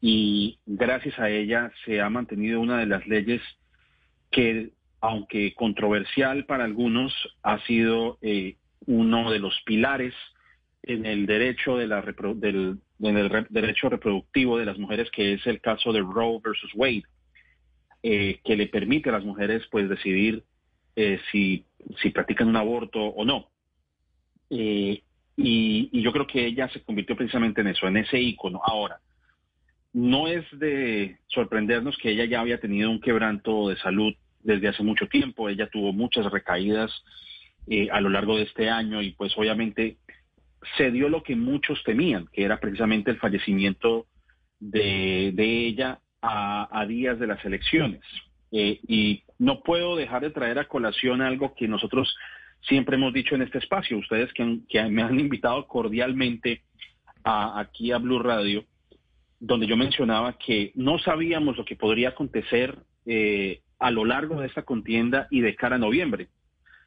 y 0.00 0.60
gracias 0.66 1.18
a 1.18 1.28
ella 1.28 1.72
se 1.84 2.00
ha 2.00 2.08
mantenido 2.08 2.60
una 2.60 2.78
de 2.78 2.86
las 2.86 3.04
leyes 3.08 3.42
que, 4.30 4.70
aunque 5.00 5.52
controversial 5.54 6.44
para 6.44 6.62
algunos, 6.62 7.12
ha 7.42 7.58
sido 7.66 8.18
eh, 8.22 8.54
uno 8.86 9.32
de 9.32 9.40
los 9.40 9.60
pilares 9.64 10.14
en 10.84 11.06
el 11.06 11.26
derecho 11.26 11.76
de 11.76 11.88
la 11.88 12.02
del, 12.36 12.78
en 13.00 13.16
el 13.16 13.46
derecho 13.50 13.88
reproductivo 13.88 14.58
de 14.58 14.66
las 14.66 14.78
mujeres, 14.78 15.10
que 15.10 15.32
es 15.32 15.44
el 15.48 15.60
caso 15.60 15.92
de 15.92 16.02
Roe 16.02 16.38
versus 16.40 16.70
Wade, 16.76 17.02
eh, 18.08 18.38
que 18.44 18.54
le 18.54 18.68
permite 18.68 19.08
a 19.08 19.14
las 19.14 19.24
mujeres 19.24 19.64
pues 19.68 19.88
decidir 19.88 20.44
eh, 20.94 21.18
si, 21.32 21.64
si 22.00 22.10
practican 22.10 22.46
un 22.46 22.54
aborto 22.54 23.00
o 23.00 23.24
no. 23.24 23.48
Eh, 24.48 25.02
y, 25.36 26.00
yo 26.00 26.12
creo 26.12 26.24
que 26.24 26.46
ella 26.46 26.68
se 26.68 26.84
convirtió 26.84 27.16
precisamente 27.16 27.62
en 27.62 27.66
eso, 27.66 27.88
en 27.88 27.96
ese 27.96 28.20
ícono. 28.20 28.60
Ahora, 28.64 29.00
no 29.92 30.28
es 30.28 30.44
de 30.52 31.18
sorprendernos 31.26 31.96
que 31.98 32.10
ella 32.10 32.26
ya 32.26 32.42
había 32.42 32.60
tenido 32.60 32.92
un 32.92 33.00
quebranto 33.00 33.70
de 33.70 33.76
salud 33.78 34.14
desde 34.38 34.68
hace 34.68 34.84
mucho 34.84 35.08
tiempo. 35.08 35.48
Ella 35.48 35.68
tuvo 35.68 35.92
muchas 35.92 36.30
recaídas 36.30 36.92
a 37.90 38.00
lo 38.00 38.08
largo 38.08 38.36
de 38.36 38.44
este 38.44 38.70
año 38.70 39.02
y 39.02 39.14
pues 39.14 39.36
obviamente 39.36 39.96
se 40.76 40.92
dio 40.92 41.08
lo 41.08 41.24
que 41.24 41.34
muchos 41.34 41.82
temían, 41.82 42.28
que 42.32 42.44
era 42.44 42.60
precisamente 42.60 43.10
el 43.10 43.18
fallecimiento 43.18 44.06
de, 44.60 45.34
ella 45.36 45.98
a, 46.22 46.84
días 46.88 47.18
de 47.18 47.26
las 47.26 47.44
elecciones. 47.44 48.00
Eh, 48.52 48.80
y 48.86 49.22
no 49.38 49.62
puedo 49.62 49.96
dejar 49.96 50.22
de 50.22 50.30
traer 50.30 50.58
a 50.58 50.68
colación 50.68 51.20
algo 51.20 51.54
que 51.54 51.68
nosotros 51.68 52.16
siempre 52.62 52.96
hemos 52.96 53.12
dicho 53.12 53.34
en 53.34 53.42
este 53.42 53.58
espacio, 53.58 53.98
ustedes 53.98 54.32
que, 54.32 54.44
me 54.88 55.02
han 55.02 55.20
invitado 55.20 55.66
cordialmente 55.66 56.62
aquí 57.24 57.92
a 57.92 57.98
Blue 57.98 58.20
Radio, 58.20 58.64
donde 59.38 59.66
yo 59.66 59.76
mencionaba 59.76 60.38
que 60.38 60.72
no 60.74 60.98
sabíamos 60.98 61.56
lo 61.56 61.64
que 61.64 61.76
podría 61.76 62.10
acontecer 62.10 62.78
eh, 63.04 63.60
a 63.78 63.90
lo 63.90 64.04
largo 64.04 64.40
de 64.40 64.46
esta 64.46 64.62
contienda 64.62 65.26
y 65.30 65.40
de 65.40 65.54
cara 65.54 65.76
a 65.76 65.80
noviembre. 65.80 66.28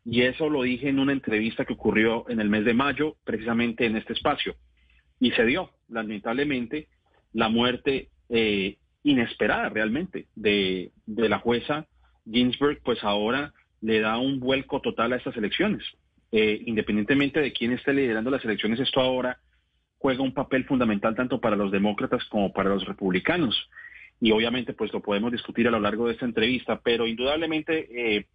Y 0.06 0.22
eso 0.22 0.50
lo 0.50 0.64
dije 0.64 0.90
en 0.90 1.00
una 1.00 1.12
entrevista 1.12 1.66
que 1.66 1.74
ocurrió 1.74 2.28
en 2.30 2.40
el 2.40 2.50
mes 2.50 2.66
de 2.66 2.74
mayo, 2.74 3.18
precisamente 3.24 3.86
en 3.86 3.98
este 3.98 4.14
espacio. 4.14 4.56
Y 5.20 5.32
se 5.32 5.46
dio, 5.46 5.72
lamentablemente, 5.90 6.88
la 7.34 7.50
muerte 7.50 8.10
eh, 8.30 8.78
inesperada 9.04 9.70
realmente 9.70 10.28
de, 10.36 10.92
la 11.06 11.40
jueza 11.40 11.88
Ginsburg, 12.30 12.82
pues 12.84 13.04
ahora 13.04 13.54
le 13.82 14.00
da 14.00 14.18
un 14.18 14.40
vuelco 14.40 14.82
total 14.82 15.14
a 15.14 15.18
estas 15.18 15.38
elecciones. 15.38 15.84
Eh, 16.32 16.62
independientemente 16.66 17.40
de 17.40 17.52
quién 17.52 17.72
esté 17.72 17.94
liderando 17.94 18.30
las 18.30 18.44
elecciones, 18.46 18.80
esto 18.80 19.00
ahora 19.00 19.40
juega 19.98 20.22
un 20.22 20.34
papel 20.34 20.66
fundamental 20.66 21.16
tanto 21.16 21.42
para 21.42 21.56
los 21.56 21.72
demócratas 21.72 22.24
como 22.26 22.54
para 22.54 22.70
los 22.70 22.86
republicanos. 22.86 23.70
Y 24.22 24.32
obviamente, 24.32 24.74
pues 24.74 24.92
lo 24.94 25.02
podemos 25.02 25.32
discutir 25.32 25.68
a 25.68 25.72
lo 25.72 25.80
largo 25.80 26.08
de 26.08 26.14
esta 26.14 26.26
entrevista, 26.26 26.82
pero 26.84 27.08
indudablemente 27.08 28.18
eh, 28.18 28.26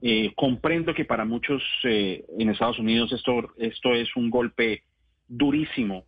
eh, 0.00 0.32
comprendo 0.34 0.94
que 0.94 1.04
para 1.04 1.24
muchos 1.24 1.62
en 1.84 2.50
Estados 2.50 2.78
Unidos 2.78 3.12
esto, 3.12 3.52
esto 3.58 3.94
es 3.94 4.14
un 4.16 4.30
golpe 4.30 4.82
durísimo, 5.28 6.06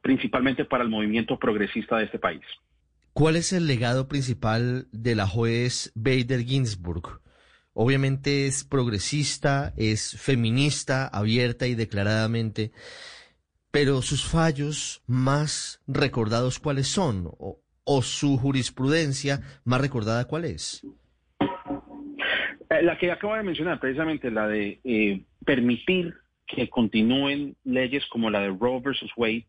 principalmente 0.00 0.64
para 0.64 0.82
el 0.82 0.90
movimiento 0.90 1.38
progresista 1.38 1.98
de 1.98 2.06
este 2.06 2.18
país. 2.18 2.42
¿Cuál 3.12 3.36
es 3.36 3.52
el 3.52 3.66
legado 3.66 4.08
principal 4.08 4.86
de 4.92 5.14
la 5.14 5.26
juez 5.26 5.92
Bader 5.94 6.44
Ginsburg? 6.44 7.20
Obviamente 7.74 8.46
es 8.46 8.64
progresista, 8.64 9.72
es 9.76 10.20
feminista, 10.20 11.08
abierta 11.08 11.66
y 11.66 11.74
declaradamente, 11.74 12.72
pero 13.70 14.02
sus 14.02 14.24
fallos 14.24 15.02
más 15.06 15.82
recordados 15.86 16.58
cuáles 16.58 16.88
son 16.88 17.30
o 17.84 18.02
su 18.02 18.38
jurisprudencia 18.38 19.40
más 19.64 19.80
recordada 19.80 20.26
cuál 20.26 20.44
es? 20.44 20.82
Eh, 22.72 22.82
la 22.82 22.96
que 22.96 23.10
acabo 23.10 23.34
de 23.34 23.42
mencionar, 23.42 23.78
precisamente 23.80 24.30
la 24.30 24.48
de 24.48 24.80
eh, 24.84 25.22
permitir 25.44 26.14
que 26.46 26.68
continúen 26.68 27.56
leyes 27.64 28.04
como 28.06 28.30
la 28.30 28.40
de 28.40 28.48
Roe 28.48 28.80
versus 28.80 29.10
Wade, 29.16 29.46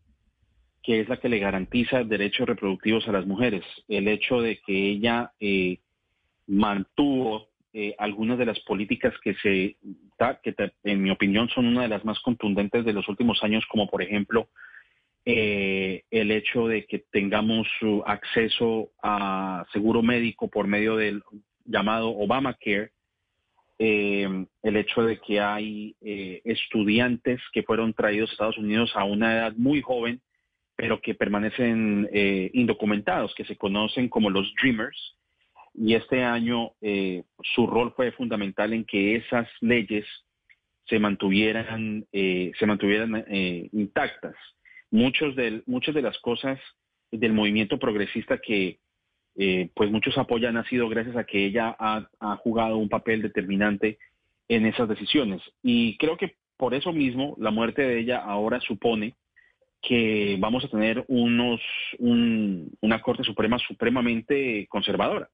que 0.84 1.00
es 1.00 1.08
la 1.08 1.16
que 1.16 1.28
le 1.28 1.38
garantiza 1.38 2.04
derechos 2.04 2.46
reproductivos 2.46 3.08
a 3.08 3.12
las 3.12 3.26
mujeres. 3.26 3.64
El 3.88 4.06
hecho 4.06 4.40
de 4.40 4.60
que 4.60 4.90
ella 4.90 5.32
eh, 5.40 5.78
mantuvo 6.46 7.48
algunas 7.98 8.38
de 8.38 8.46
las 8.46 8.60
políticas 8.60 9.12
que 9.20 9.34
se 9.42 9.76
que 10.44 10.54
en 10.84 11.02
mi 11.02 11.10
opinión 11.10 11.48
son 11.48 11.66
una 11.66 11.82
de 11.82 11.88
las 11.88 12.04
más 12.04 12.20
contundentes 12.20 12.84
de 12.84 12.92
los 12.92 13.08
últimos 13.08 13.42
años, 13.42 13.66
como 13.68 13.88
por 13.88 14.00
ejemplo 14.00 14.46
el 15.24 16.30
hecho 16.30 16.68
de 16.68 16.86
que 16.86 17.00
tengamos 17.00 17.66
acceso 18.06 18.90
a 19.02 19.66
seguro 19.72 20.02
médico 20.02 20.46
por 20.46 20.68
medio 20.68 20.94
del 20.94 21.24
llamado 21.64 22.10
Obamacare, 22.10 22.92
eh, 23.78 24.46
el 24.62 24.76
hecho 24.76 25.02
de 25.02 25.18
que 25.18 25.40
hay 25.40 25.96
eh, 26.00 26.40
estudiantes 26.44 27.40
que 27.52 27.64
fueron 27.64 27.92
traídos 27.92 28.30
a 28.30 28.32
Estados 28.32 28.58
Unidos 28.58 28.92
a 28.94 29.04
una 29.04 29.34
edad 29.34 29.52
muy 29.56 29.82
joven, 29.82 30.20
pero 30.76 31.00
que 31.00 31.14
permanecen 31.14 32.08
eh, 32.12 32.50
indocumentados, 32.52 33.34
que 33.34 33.44
se 33.44 33.56
conocen 33.56 34.08
como 34.08 34.30
los 34.30 34.52
Dreamers. 34.60 35.16
Y 35.76 35.94
este 35.94 36.22
año 36.22 36.70
su 37.42 37.66
rol 37.66 37.92
fue 37.96 38.12
fundamental 38.12 38.72
en 38.72 38.84
que 38.84 39.16
esas 39.16 39.48
leyes 39.60 40.06
se 40.84 41.00
mantuvieran, 41.00 42.06
se 42.12 42.66
mantuvieran 42.66 43.24
intactas. 43.72 44.36
Muchos 44.92 45.34
de, 45.34 45.64
muchas 45.66 45.92
de 45.96 46.02
las 46.02 46.16
cosas 46.18 46.60
del 47.10 47.32
movimiento 47.32 47.76
progresista 47.80 48.38
que 48.38 48.78
eh, 49.36 49.70
pues 49.74 49.90
muchos 49.90 50.16
apoyan 50.16 50.56
ha 50.56 50.68
sido 50.68 50.88
gracias 50.88 51.16
a 51.16 51.24
que 51.24 51.44
ella 51.44 51.74
ha, 51.78 52.36
jugado 52.36 52.76
un 52.76 52.88
papel 52.88 53.22
determinante 53.22 53.98
en 54.48 54.66
esas 54.66 54.88
decisiones. 54.88 55.42
Y 55.62 55.96
creo 55.98 56.16
que 56.16 56.36
por 56.56 56.74
eso 56.74 56.92
mismo 56.92 57.34
la 57.38 57.50
muerte 57.50 57.82
de 57.82 57.98
ella 57.98 58.18
ahora 58.18 58.60
supone 58.60 59.14
que 59.86 60.36
vamos 60.38 60.64
a 60.64 60.68
tener 60.68 61.04
unos, 61.08 61.60
una 61.98 63.02
Corte 63.02 63.22
Suprema 63.24 63.58
supremamente 63.58 64.66
conservadora. 64.68 65.28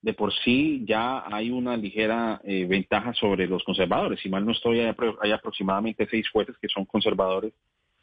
De 0.00 0.12
por 0.12 0.32
sí 0.32 0.84
ya 0.86 1.24
hay 1.34 1.50
una 1.50 1.76
ligera 1.76 2.40
eh, 2.44 2.66
ventaja 2.66 3.14
sobre 3.14 3.46
los 3.46 3.64
conservadores. 3.64 4.20
Si 4.20 4.28
mal 4.28 4.44
no 4.44 4.52
estoy, 4.52 4.80
hay 4.80 5.32
aproximadamente 5.32 6.06
seis 6.10 6.28
jueces 6.28 6.56
que 6.60 6.68
son 6.68 6.84
conservadores 6.84 7.52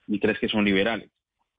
y 0.08 0.20
tres 0.20 0.40
que 0.40 0.50
son 0.50 0.66
liberales 0.66 1.10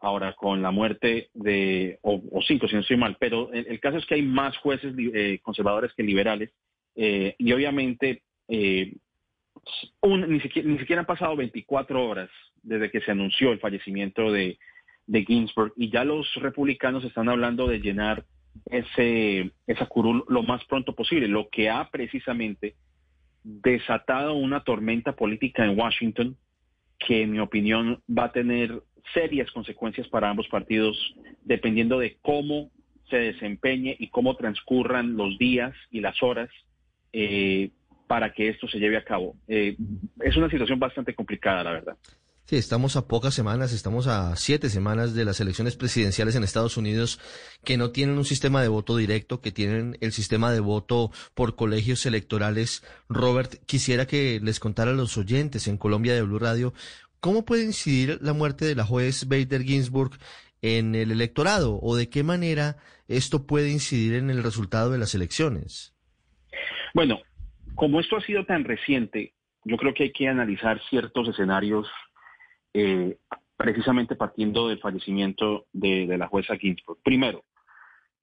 ahora 0.02 0.34
con 0.34 0.60
la 0.62 0.72
muerte 0.72 1.30
de, 1.32 1.98
o, 2.02 2.20
cinco 2.46 2.66
si 2.66 2.74
no 2.74 2.80
estoy 2.80 2.96
mal, 2.96 3.16
pero 3.20 3.52
el, 3.52 3.78
caso 3.78 3.98
es 3.98 4.06
que 4.06 4.16
hay 4.16 4.22
más 4.22 4.56
jueces 4.58 4.92
eh, 4.98 5.38
conservadores 5.42 5.92
que 5.94 6.02
liberales 6.02 6.50
eh, 6.96 7.36
y 7.38 7.52
obviamente 7.52 8.22
ni, 10.02 10.40
siquiera, 10.40 11.00
han 11.00 11.06
pasado 11.06 11.36
24 11.36 12.08
horas 12.08 12.30
desde 12.62 12.90
que 12.90 13.00
se 13.00 13.10
anunció 13.10 13.52
el 13.52 13.60
fallecimiento 13.60 14.32
de, 14.32 14.58
de 15.06 15.24
Ginsburg 15.24 15.72
y 15.76 15.90
ya 15.90 16.04
los 16.04 16.32
republicanos 16.36 17.04
están 17.04 17.28
hablando 17.28 17.66
de 17.66 17.80
llenar 17.80 18.24
ese, 18.66 19.50
esa 19.66 19.86
curul 19.86 20.24
lo 20.28 20.42
más 20.42 20.64
pronto 20.64 20.94
posible, 20.94 21.28
lo 21.28 21.48
que 21.48 21.70
ha 21.70 21.88
precisamente 21.90 22.74
desatado 23.42 24.34
una 24.34 24.62
tormenta 24.62 25.14
política 25.16 25.64
en 25.64 25.78
Washington 25.78 26.36
que 26.98 27.22
en 27.22 27.32
mi 27.32 27.40
opinión 27.40 28.00
va 28.08 28.24
a 28.24 28.32
tener 28.32 28.82
serias 29.12 29.50
consecuencias 29.50 30.06
para 30.08 30.30
ambos 30.30 30.46
partidos 30.48 30.96
dependiendo 31.42 31.98
de 31.98 32.18
cómo 32.22 32.70
se 33.10 33.16
desempeñe 33.16 33.96
y 33.98 34.08
cómo 34.08 34.36
transcurran 34.36 35.16
los 35.16 35.36
días 35.38 35.74
y 35.90 36.00
las 36.00 36.22
horas 36.22 36.48
eh, 37.12 37.70
para 38.12 38.30
que 38.30 38.50
esto 38.50 38.68
se 38.68 38.78
lleve 38.78 38.98
a 38.98 39.04
cabo. 39.04 39.36
Eh, 39.48 39.74
es 40.20 40.36
una 40.36 40.50
situación 40.50 40.78
bastante 40.78 41.14
complicada, 41.14 41.64
la 41.64 41.72
verdad. 41.72 41.96
Sí, 42.44 42.56
estamos 42.56 42.94
a 42.96 43.08
pocas 43.08 43.32
semanas, 43.32 43.72
estamos 43.72 44.06
a 44.06 44.36
siete 44.36 44.68
semanas 44.68 45.14
de 45.14 45.24
las 45.24 45.40
elecciones 45.40 45.76
presidenciales 45.76 46.36
en 46.36 46.44
Estados 46.44 46.76
Unidos 46.76 47.18
que 47.64 47.78
no 47.78 47.90
tienen 47.90 48.18
un 48.18 48.26
sistema 48.26 48.60
de 48.60 48.68
voto 48.68 48.98
directo, 48.98 49.40
que 49.40 49.50
tienen 49.50 49.96
el 50.02 50.12
sistema 50.12 50.52
de 50.52 50.60
voto 50.60 51.10
por 51.32 51.56
colegios 51.56 52.04
electorales. 52.04 52.84
Robert, 53.08 53.54
quisiera 53.64 54.06
que 54.06 54.40
les 54.42 54.60
contara 54.60 54.90
a 54.90 54.94
los 54.94 55.16
oyentes 55.16 55.66
en 55.66 55.78
Colombia 55.78 56.12
de 56.12 56.20
Blue 56.20 56.38
Radio 56.38 56.74
cómo 57.18 57.46
puede 57.46 57.64
incidir 57.64 58.18
la 58.20 58.34
muerte 58.34 58.66
de 58.66 58.74
la 58.74 58.84
juez 58.84 59.26
Bader 59.26 59.62
Ginsburg 59.62 60.18
en 60.60 60.94
el 60.94 61.12
electorado 61.12 61.78
o 61.80 61.96
de 61.96 62.10
qué 62.10 62.24
manera 62.24 62.76
esto 63.08 63.46
puede 63.46 63.70
incidir 63.70 64.16
en 64.16 64.28
el 64.28 64.42
resultado 64.42 64.90
de 64.90 64.98
las 64.98 65.14
elecciones. 65.14 65.94
Bueno, 66.92 67.22
como 67.74 68.00
esto 68.00 68.16
ha 68.16 68.20
sido 68.20 68.44
tan 68.44 68.64
reciente, 68.64 69.32
yo 69.64 69.76
creo 69.76 69.94
que 69.94 70.04
hay 70.04 70.12
que 70.12 70.28
analizar 70.28 70.80
ciertos 70.88 71.28
escenarios 71.28 71.88
eh, 72.74 73.16
precisamente 73.56 74.16
partiendo 74.16 74.68
del 74.68 74.80
fallecimiento 74.80 75.66
de, 75.72 76.06
la 76.18 76.26
jueza 76.26 76.56
Ginsburg. 76.56 76.98
Primero, 77.02 77.44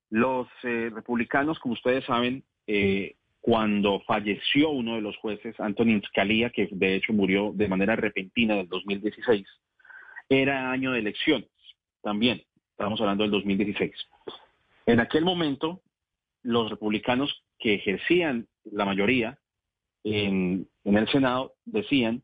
los 0.10 0.48
eh, 0.64 0.90
republicanos, 0.94 1.60
como 1.60 1.76
ustedes 1.76 2.04
saben, 2.06 2.44
eh, 2.68 3.16
cuando 3.42 4.02
falleció 4.02 4.70
uno 4.70 4.96
de 4.96 5.02
los 5.02 5.16
jueces, 5.18 5.58
Antonin 5.60 6.04
Scalia, 6.04 6.50
que 6.50 6.68
de 6.72 6.96
hecho 6.96 7.14
murió 7.14 7.52
de 7.54 7.70
manera 7.70 7.96
repentina 7.96 8.56
en 8.56 8.62
el 8.62 8.70
2016, 8.70 9.48
era 10.28 10.72
año 10.72 10.92
de 10.92 11.00
elecciones 11.00 11.50
también, 12.02 12.44
estamos 12.72 13.00
hablando 13.02 13.24
del 13.24 13.32
2016. 13.32 13.92
En 14.86 15.00
aquel 15.00 15.24
momento, 15.24 15.82
los 16.44 16.70
republicanos 16.70 17.44
que 17.60 17.76
ejercían 17.76 18.48
la 18.64 18.86
mayoría 18.86 19.38
en, 20.04 20.68
el 20.84 21.08
Senado 21.10 21.54
decían 21.66 22.24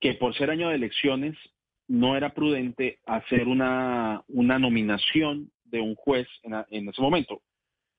que 0.00 0.14
por 0.14 0.34
ser 0.34 0.50
año 0.50 0.68
de 0.68 0.76
elecciones 0.76 1.36
no 1.88 2.16
era 2.16 2.34
prudente 2.34 2.98
hacer 3.06 3.46
una, 3.48 4.22
una 4.28 4.58
nominación 4.58 5.50
de 5.64 5.80
un 5.80 5.94
juez 5.94 6.26
en, 6.42 6.88
ese 6.88 7.00
momento. 7.00 7.42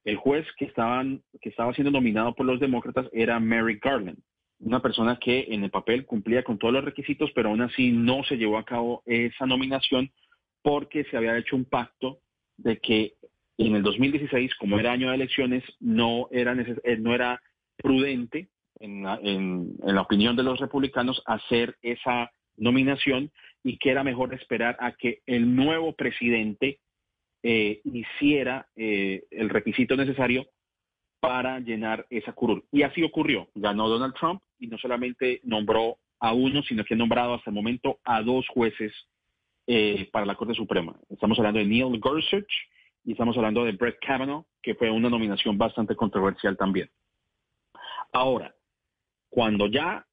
El 0.04 0.18
juez 0.18 0.46
que, 0.58 0.66
estaban, 0.66 1.24
que 1.42 1.50
estaba 1.50 1.74
siendo 1.74 1.92
nominado 1.92 2.36
por 2.36 2.46
los 2.46 2.60
demócratas 2.60 3.08
era 3.14 3.40
Mary 3.40 3.80
Garland, 3.82 4.20
una 4.60 4.82
persona 4.82 5.18
que 5.20 5.48
en 5.50 5.64
el 5.64 5.72
papel 5.72 6.06
cumplía 6.06 6.44
con 6.44 6.58
todos 6.58 6.74
los 6.74 6.84
requisitos, 6.84 7.32
pero 7.34 7.50
aún 7.50 7.62
así 7.62 7.92
no 7.92 8.24
se 8.24 8.38
llevó 8.38 8.58
a 8.58 8.66
cabo 8.66 9.02
esa 9.06 9.46
nominación 9.46 10.12
porque 10.62 11.04
se 11.06 11.18
había 11.18 11.38
hecho 11.38 11.56
un 11.56 11.66
pacto 11.66 12.20
de 12.58 12.80
que 12.80 13.14
en 13.58 13.76
el 13.76 13.84
2016, 13.84 14.56
como 14.56 14.80
era 14.80 14.92
año 14.92 15.10
de 15.10 15.16
elecciones, 15.16 15.64
no 15.80 16.28
era, 16.32 16.54
eh, 16.84 16.98
no 16.98 17.14
era 17.14 17.42
prudente, 17.78 18.48
en 18.80 19.04
la, 19.04 20.02
opinión 20.02 20.36
de 20.36 20.44
los 20.44 20.60
republicanos, 20.60 21.22
hacer 21.26 21.78
esa 21.82 22.32
nominación 22.58 23.32
y 23.64 23.78
que 23.78 23.92
era 23.92 24.04
mejor 24.04 24.34
esperar 24.34 24.76
a 24.80 24.92
que 24.92 25.22
el 25.26 25.56
nuevo 25.56 25.94
presidente 25.94 26.80
eh, 27.44 27.82
hiciera 27.86 28.68
eh, 28.76 29.24
el 29.32 29.50
requisito 29.50 29.96
necesario 29.96 30.46
para 31.22 31.60
llenar 31.60 32.06
esa 32.10 32.34
curul. 32.34 32.66
Y 32.72 32.82
así 32.82 33.02
ocurrió. 33.04 33.48
Ganó 33.56 33.88
Donald 33.88 34.14
Trump 34.16 34.42
y 34.60 34.68
no 34.68 34.78
solamente 34.78 35.40
nombró 35.44 35.98
a 36.20 36.34
uno, 36.34 36.62
sino 36.64 36.84
que 36.84 36.96
ha 36.96 36.98
nombrado 36.98 37.34
hasta 37.34 37.50
el 37.50 37.56
momento 37.56 38.00
a 38.04 38.22
dos 38.22 38.46
jueces 38.50 38.92
eh, 39.66 40.10
para 40.12 40.26
la 40.26 40.36
Corte 40.36 40.54
Suprema. 40.54 40.94
Estamos 41.10 41.40
hablando 41.40 41.60
de 41.60 41.66
Neil 41.66 42.00
Gorsuch 42.00 42.52
y 43.06 43.12
estamos 43.12 43.36
hablando 43.38 43.66
de 43.66 43.74
Brett 43.74 43.98
Kavanaugh, 44.00 44.46
que 44.62 44.76
fue 44.76 44.90
una 44.90 45.10
nominación 45.10 45.58
bastante 45.58 45.96
controversial 45.96 46.56
también. 46.58 46.90
Ahora, 48.12 48.56
cuando 49.30 49.68
ya 49.68 50.06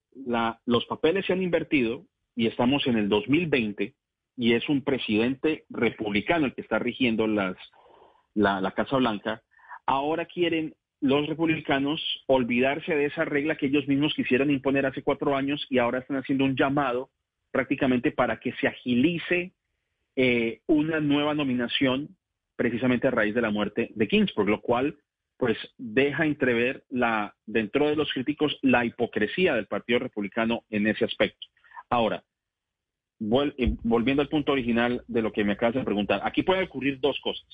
los 0.66 0.86
papeles 0.86 1.26
se 1.26 1.32
han 1.32 1.42
invertido 1.42 2.04
y 2.34 2.46
estamos 2.46 2.86
en 2.86 2.96
el 2.96 3.08
2020 3.08 3.94
y 4.36 4.54
es 4.54 4.68
un 4.68 4.82
presidente 4.82 5.64
republicano 5.68 6.46
el 6.46 6.54
que 6.54 6.62
está 6.62 6.78
rigiendo 6.78 7.26
las, 7.26 7.56
la, 8.34 8.60
la 8.60 8.72
Casa 8.72 8.96
Blanca, 8.96 9.42
ahora 9.86 10.24
quieren 10.24 10.74
los 11.00 11.26
republicanos 11.28 12.00
olvidarse 12.26 12.94
de 12.94 13.06
esa 13.06 13.24
regla 13.24 13.56
que 13.56 13.66
ellos 13.66 13.86
mismos 13.88 14.14
quisieran 14.14 14.50
imponer 14.50 14.86
hace 14.86 15.02
cuatro 15.02 15.36
años 15.36 15.66
y 15.70 15.78
ahora 15.78 16.00
están 16.00 16.16
haciendo 16.16 16.44
un 16.44 16.56
llamado 16.56 17.10
prácticamente 17.50 18.12
para 18.12 18.38
que 18.38 18.52
se 18.52 18.68
agilice 18.68 19.52
eh, 20.16 20.60
una 20.66 21.00
nueva 21.00 21.34
nominación 21.34 22.16
precisamente 22.60 23.08
a 23.08 23.10
raíz 23.10 23.34
de 23.34 23.40
la 23.40 23.50
muerte 23.50 23.90
de 23.94 24.06
Ginsburg, 24.06 24.50
lo 24.50 24.60
cual 24.60 24.98
pues 25.38 25.56
deja 25.78 26.26
entrever 26.26 26.84
la, 26.90 27.34
dentro 27.46 27.88
de 27.88 27.96
los 27.96 28.12
críticos 28.12 28.58
la 28.60 28.84
hipocresía 28.84 29.54
del 29.54 29.64
Partido 29.64 29.98
Republicano 29.98 30.64
en 30.68 30.86
ese 30.86 31.06
aspecto. 31.06 31.46
Ahora, 31.88 32.22
eh, 33.18 33.76
volviendo 33.82 34.20
al 34.20 34.28
punto 34.28 34.52
original 34.52 35.02
de 35.08 35.22
lo 35.22 35.32
que 35.32 35.42
me 35.42 35.54
acabas 35.54 35.76
de 35.76 35.84
preguntar, 35.84 36.20
aquí 36.22 36.42
pueden 36.42 36.64
ocurrir 36.64 37.00
dos 37.00 37.18
cosas. 37.22 37.48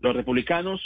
Los 0.00 0.16
republicanos 0.16 0.80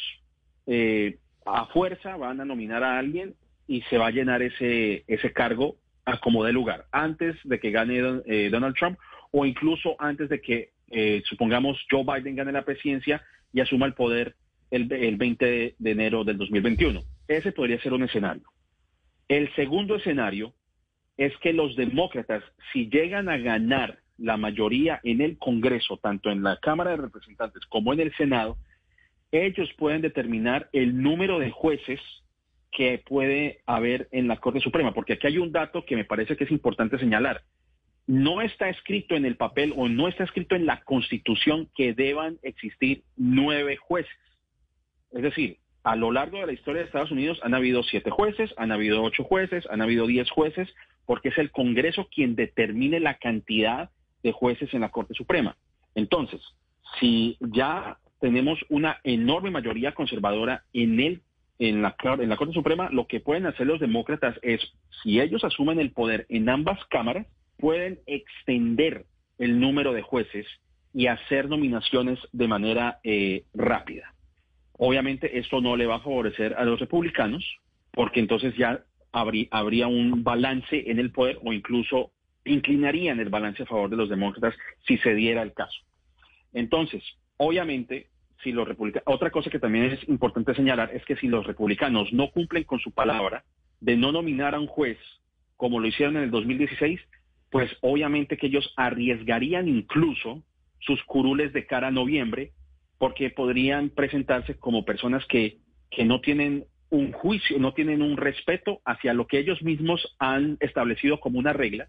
eh, 0.66 1.20
a 1.46 1.66
fuerza 1.66 2.16
van 2.16 2.40
a 2.40 2.44
nominar 2.44 2.82
a 2.82 2.98
alguien 2.98 3.36
y 3.68 3.82
se 3.82 3.96
va 3.96 4.08
a 4.08 4.10
llenar 4.10 4.42
ese, 4.42 5.04
ese 5.06 5.32
cargo 5.32 5.76
como 6.20 6.42
de 6.42 6.52
lugar, 6.52 6.86
antes 6.90 7.36
de 7.44 7.60
que 7.60 7.70
gane 7.70 8.22
eh, 8.26 8.48
Donald 8.50 8.74
Trump 8.74 8.98
o 9.30 9.46
incluso 9.46 9.94
antes 10.00 10.28
de 10.28 10.40
que, 10.40 10.72
eh, 10.90 11.22
supongamos, 11.24 11.78
Joe 11.90 12.04
Biden 12.04 12.36
gane 12.36 12.52
la 12.52 12.64
presidencia 12.64 13.22
y 13.52 13.60
asuma 13.60 13.86
el 13.86 13.94
poder 13.94 14.34
el, 14.70 14.92
el 14.92 15.16
20 15.16 15.74
de 15.78 15.90
enero 15.90 16.24
del 16.24 16.38
2021. 16.38 17.00
Ese 17.28 17.52
podría 17.52 17.80
ser 17.80 17.92
un 17.92 18.02
escenario. 18.02 18.44
El 19.28 19.52
segundo 19.54 19.96
escenario 19.96 20.52
es 21.16 21.36
que 21.38 21.52
los 21.52 21.76
demócratas, 21.76 22.42
si 22.72 22.88
llegan 22.88 23.28
a 23.28 23.36
ganar 23.36 23.98
la 24.18 24.36
mayoría 24.36 25.00
en 25.02 25.20
el 25.20 25.38
Congreso, 25.38 25.96
tanto 25.96 26.30
en 26.30 26.42
la 26.42 26.58
Cámara 26.58 26.90
de 26.90 26.98
Representantes 26.98 27.64
como 27.66 27.92
en 27.92 28.00
el 28.00 28.14
Senado, 28.16 28.56
ellos 29.32 29.70
pueden 29.78 30.02
determinar 30.02 30.68
el 30.72 31.00
número 31.00 31.38
de 31.38 31.50
jueces 31.50 32.00
que 32.72 32.98
puede 32.98 33.60
haber 33.66 34.08
en 34.12 34.28
la 34.28 34.36
Corte 34.36 34.60
Suprema, 34.60 34.92
porque 34.94 35.14
aquí 35.14 35.26
hay 35.26 35.38
un 35.38 35.52
dato 35.52 35.84
que 35.84 35.96
me 35.96 36.04
parece 36.04 36.36
que 36.36 36.44
es 36.44 36.50
importante 36.50 36.98
señalar. 36.98 37.42
No 38.10 38.40
está 38.40 38.68
escrito 38.68 39.14
en 39.14 39.24
el 39.24 39.36
papel 39.36 39.72
o 39.76 39.88
no 39.88 40.08
está 40.08 40.24
escrito 40.24 40.56
en 40.56 40.66
la 40.66 40.80
Constitución 40.80 41.68
que 41.76 41.94
deban 41.94 42.38
existir 42.42 43.04
nueve 43.16 43.76
jueces. 43.76 44.10
Es 45.12 45.22
decir, 45.22 45.58
a 45.84 45.94
lo 45.94 46.10
largo 46.10 46.40
de 46.40 46.46
la 46.46 46.52
historia 46.52 46.80
de 46.80 46.86
Estados 46.86 47.12
Unidos 47.12 47.38
han 47.44 47.54
habido 47.54 47.84
siete 47.84 48.10
jueces, 48.10 48.52
han 48.56 48.72
habido 48.72 49.00
ocho 49.04 49.22
jueces, 49.22 49.64
han 49.70 49.80
habido 49.80 50.08
diez 50.08 50.28
jueces, 50.28 50.68
porque 51.06 51.28
es 51.28 51.38
el 51.38 51.52
Congreso 51.52 52.08
quien 52.12 52.34
determine 52.34 52.98
la 52.98 53.14
cantidad 53.14 53.90
de 54.24 54.32
jueces 54.32 54.74
en 54.74 54.80
la 54.80 54.88
Corte 54.88 55.14
Suprema. 55.14 55.56
Entonces, 55.94 56.40
si 56.98 57.36
ya 57.38 57.98
tenemos 58.20 58.58
una 58.70 58.98
enorme 59.04 59.52
mayoría 59.52 59.94
conservadora 59.94 60.64
en 60.72 60.98
el 60.98 61.22
en 61.60 61.80
la, 61.82 61.94
en 62.18 62.28
la 62.28 62.36
Corte 62.36 62.54
Suprema, 62.54 62.90
lo 62.90 63.06
que 63.06 63.20
pueden 63.20 63.46
hacer 63.46 63.68
los 63.68 63.78
demócratas 63.78 64.36
es, 64.42 64.60
si 65.00 65.20
ellos 65.20 65.44
asumen 65.44 65.78
el 65.78 65.92
poder 65.92 66.26
en 66.28 66.48
ambas 66.48 66.84
cámaras, 66.86 67.28
pueden 67.60 68.00
extender 68.06 69.06
el 69.38 69.60
número 69.60 69.92
de 69.92 70.02
jueces 70.02 70.46
y 70.92 71.06
hacer 71.06 71.48
nominaciones 71.48 72.18
de 72.32 72.48
manera 72.48 73.00
eh, 73.04 73.44
rápida. 73.54 74.14
Obviamente 74.72 75.38
esto 75.38 75.60
no 75.60 75.76
le 75.76 75.86
va 75.86 75.96
a 75.96 76.00
favorecer 76.00 76.54
a 76.54 76.64
los 76.64 76.80
republicanos, 76.80 77.44
porque 77.92 78.20
entonces 78.20 78.56
ya 78.56 78.82
habría, 79.12 79.46
habría 79.50 79.86
un 79.86 80.24
balance 80.24 80.90
en 80.90 80.98
el 80.98 81.12
poder 81.12 81.38
o 81.44 81.52
incluso 81.52 82.12
inclinarían 82.44 83.20
el 83.20 83.28
balance 83.28 83.62
a 83.62 83.66
favor 83.66 83.90
de 83.90 83.96
los 83.96 84.08
demócratas 84.08 84.54
si 84.86 84.96
se 84.98 85.14
diera 85.14 85.42
el 85.42 85.52
caso. 85.52 85.78
Entonces, 86.52 87.02
obviamente, 87.36 88.08
si 88.42 88.52
los 88.52 88.66
republicanos, 88.66 89.04
otra 89.06 89.30
cosa 89.30 89.50
que 89.50 89.58
también 89.58 89.84
es 89.86 90.08
importante 90.08 90.54
señalar 90.54 90.90
es 90.94 91.04
que 91.04 91.16
si 91.16 91.28
los 91.28 91.46
republicanos 91.46 92.12
no 92.12 92.30
cumplen 92.30 92.64
con 92.64 92.80
su 92.80 92.90
palabra 92.90 93.44
de 93.80 93.96
no 93.96 94.12
nominar 94.12 94.54
a 94.54 94.60
un 94.60 94.66
juez 94.66 94.98
como 95.56 95.78
lo 95.78 95.86
hicieron 95.86 96.16
en 96.16 96.22
el 96.22 96.30
2016, 96.30 96.98
pues 97.50 97.70
obviamente 97.80 98.36
que 98.36 98.46
ellos 98.46 98.72
arriesgarían 98.76 99.68
incluso 99.68 100.42
sus 100.80 101.02
curules 101.04 101.52
de 101.52 101.66
cara 101.66 101.88
a 101.88 101.92
noviembre, 101.92 102.52
porque 102.98 103.30
podrían 103.30 103.90
presentarse 103.90 104.56
como 104.56 104.84
personas 104.84 105.24
que, 105.26 105.58
que 105.90 106.04
no 106.04 106.20
tienen 106.20 106.64
un 106.90 107.12
juicio, 107.12 107.58
no 107.58 107.72
tienen 107.72 108.02
un 108.02 108.16
respeto 108.16 108.80
hacia 108.84 109.14
lo 109.14 109.26
que 109.26 109.38
ellos 109.38 109.62
mismos 109.62 110.16
han 110.18 110.56
establecido 110.60 111.20
como 111.20 111.38
una 111.38 111.52
regla 111.52 111.88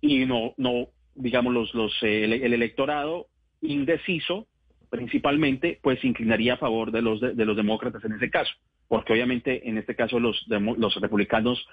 y 0.00 0.26
no, 0.26 0.54
no 0.56 0.88
digamos, 1.14 1.52
los, 1.52 1.74
los, 1.74 1.92
eh, 2.02 2.24
el 2.24 2.52
electorado 2.52 3.28
indeciso 3.60 4.48
principalmente, 4.92 5.78
pues 5.82 6.04
inclinaría 6.04 6.54
a 6.54 6.58
favor 6.58 6.92
de 6.92 7.00
los, 7.00 7.18
de, 7.18 7.44
los 7.46 7.56
demócratas 7.56 8.04
en 8.04 8.12
ese 8.12 8.28
caso, 8.28 8.52
porque 8.88 9.14
obviamente 9.14 9.66
en 9.66 9.78
este 9.78 9.96
caso 9.96 10.20
los, 10.20 10.44
los 10.48 10.94
republicanos 10.96 11.66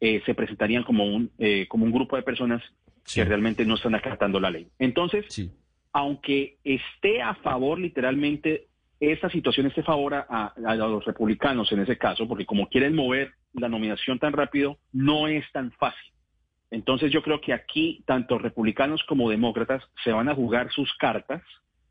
eh, 0.00 0.22
se 0.26 0.34
presentarían 0.34 0.82
como 0.82 1.04
un, 1.04 1.30
eh, 1.38 1.66
como 1.68 1.84
un 1.84 1.92
grupo 1.92 2.16
de 2.16 2.22
personas 2.22 2.62
que 3.04 3.24
realmente 3.24 3.64
no 3.64 3.76
están 3.76 3.94
acatando 3.94 4.40
la 4.40 4.50
ley. 4.50 4.68
Entonces, 4.78 5.24
aunque 5.92 6.58
esté 6.64 7.22
a 7.22 7.34
favor 7.36 7.78
literalmente, 7.78 8.66
esta 9.00 9.30
situación 9.30 9.66
esté 9.66 9.82
a 9.82 9.84
favor 9.84 10.14
a, 10.14 10.52
los 10.56 11.04
republicanos 11.04 11.70
en 11.72 11.80
ese 11.80 11.96
caso, 11.96 12.26
porque 12.26 12.46
como 12.46 12.68
quieren 12.68 12.94
mover 12.94 13.32
la 13.54 13.68
nominación 13.68 14.18
tan 14.18 14.32
rápido, 14.32 14.78
no 14.92 15.28
es 15.28 15.44
tan 15.52 15.72
fácil. 15.72 16.12
Entonces 16.70 17.12
yo 17.12 17.22
creo 17.22 17.40
que 17.40 17.52
aquí 17.52 18.02
tanto 18.06 18.38
republicanos 18.38 19.02
como 19.04 19.30
demócratas 19.30 19.82
se 20.02 20.12
van 20.12 20.28
a 20.28 20.34
jugar 20.34 20.70
sus 20.72 20.92
cartas 20.98 21.42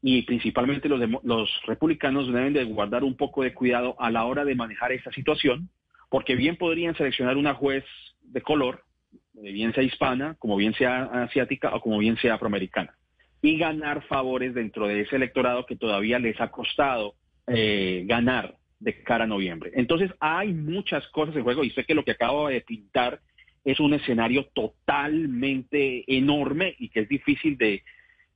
y 0.01 0.23
principalmente 0.23 0.89
los, 0.89 0.99
los 1.23 1.49
republicanos 1.65 2.27
deben 2.27 2.53
de 2.53 2.65
guardar 2.65 3.03
un 3.03 3.15
poco 3.15 3.41
de 3.43 3.53
cuidado 3.53 3.95
a 3.99 4.11
la 4.11 4.25
hora 4.25 4.43
de 4.43 4.53
manejar 4.53 4.91
esta 4.91 5.11
situación, 5.11 5.69
porque 6.15 6.37
bien 6.37 6.55
podrían 6.55 6.95
seleccionar 6.95 7.35
una 7.35 7.55
juez 7.55 7.83
de 8.21 8.41
color, 8.41 8.85
eh, 9.43 9.51
bien 9.51 9.73
sea 9.73 9.83
hispana, 9.83 10.37
como 10.39 10.55
bien 10.55 10.73
sea 10.75 11.03
asiática 11.23 11.75
o 11.75 11.81
como 11.81 11.97
bien 11.97 12.15
sea 12.15 12.35
afroamericana, 12.35 12.95
y 13.41 13.57
ganar 13.57 14.01
favores 14.03 14.53
dentro 14.53 14.87
de 14.87 15.01
ese 15.01 15.17
electorado 15.17 15.65
que 15.65 15.75
todavía 15.75 16.17
les 16.17 16.39
ha 16.39 16.51
costado 16.51 17.15
eh, 17.47 18.03
ganar 18.05 18.55
de 18.79 19.03
cara 19.03 19.25
a 19.25 19.27
noviembre. 19.27 19.71
Entonces 19.73 20.09
hay 20.21 20.53
muchas 20.53 21.05
cosas 21.09 21.35
en 21.35 21.43
juego 21.43 21.65
y 21.65 21.71
sé 21.71 21.83
que 21.83 21.93
lo 21.93 22.05
que 22.05 22.11
acabo 22.11 22.47
de 22.47 22.61
pintar 22.61 23.19
es 23.65 23.81
un 23.81 23.93
escenario 23.93 24.45
totalmente 24.53 26.05
enorme 26.07 26.75
y 26.79 26.87
que 26.87 27.01
es 27.01 27.09
difícil 27.09 27.57
de, 27.57 27.83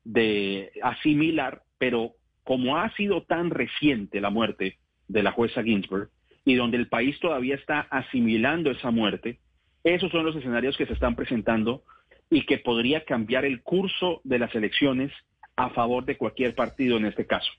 de 0.03 0.73
asimilar, 0.83 1.61
pero 1.77 2.11
como 2.43 2.75
ha 2.75 2.93
sido 2.97 3.23
tan 3.23 3.51
reciente 3.51 4.19
la 4.19 4.31
muerte 4.31 4.79
de 5.07 5.23
la 5.23 5.31
jueza 5.31 5.63
Ginsburg 5.63 6.09
y 6.49 6.55
donde 6.55 6.77
el 6.77 6.87
país 6.87 7.19
todavía 7.19 7.53
está 7.53 7.81
asimilando 7.91 8.71
esa 8.71 8.89
muerte, 8.89 9.39
esos 9.83 10.11
son 10.11 10.25
los 10.25 10.35
escenarios 10.35 10.75
que 10.77 10.87
se 10.87 10.93
están 10.93 11.15
presentando 11.15 11.83
y 12.27 12.43
que 12.47 12.57
podría 12.57 13.05
cambiar 13.05 13.45
el 13.45 13.61
curso 13.61 14.19
de 14.23 14.39
las 14.39 14.55
elecciones 14.55 15.11
a 15.55 15.69
favor 15.69 16.05
de 16.05 16.17
cualquier 16.17 16.55
partido 16.55 16.97
en 16.97 17.05
este 17.05 17.27
caso. 17.27 17.51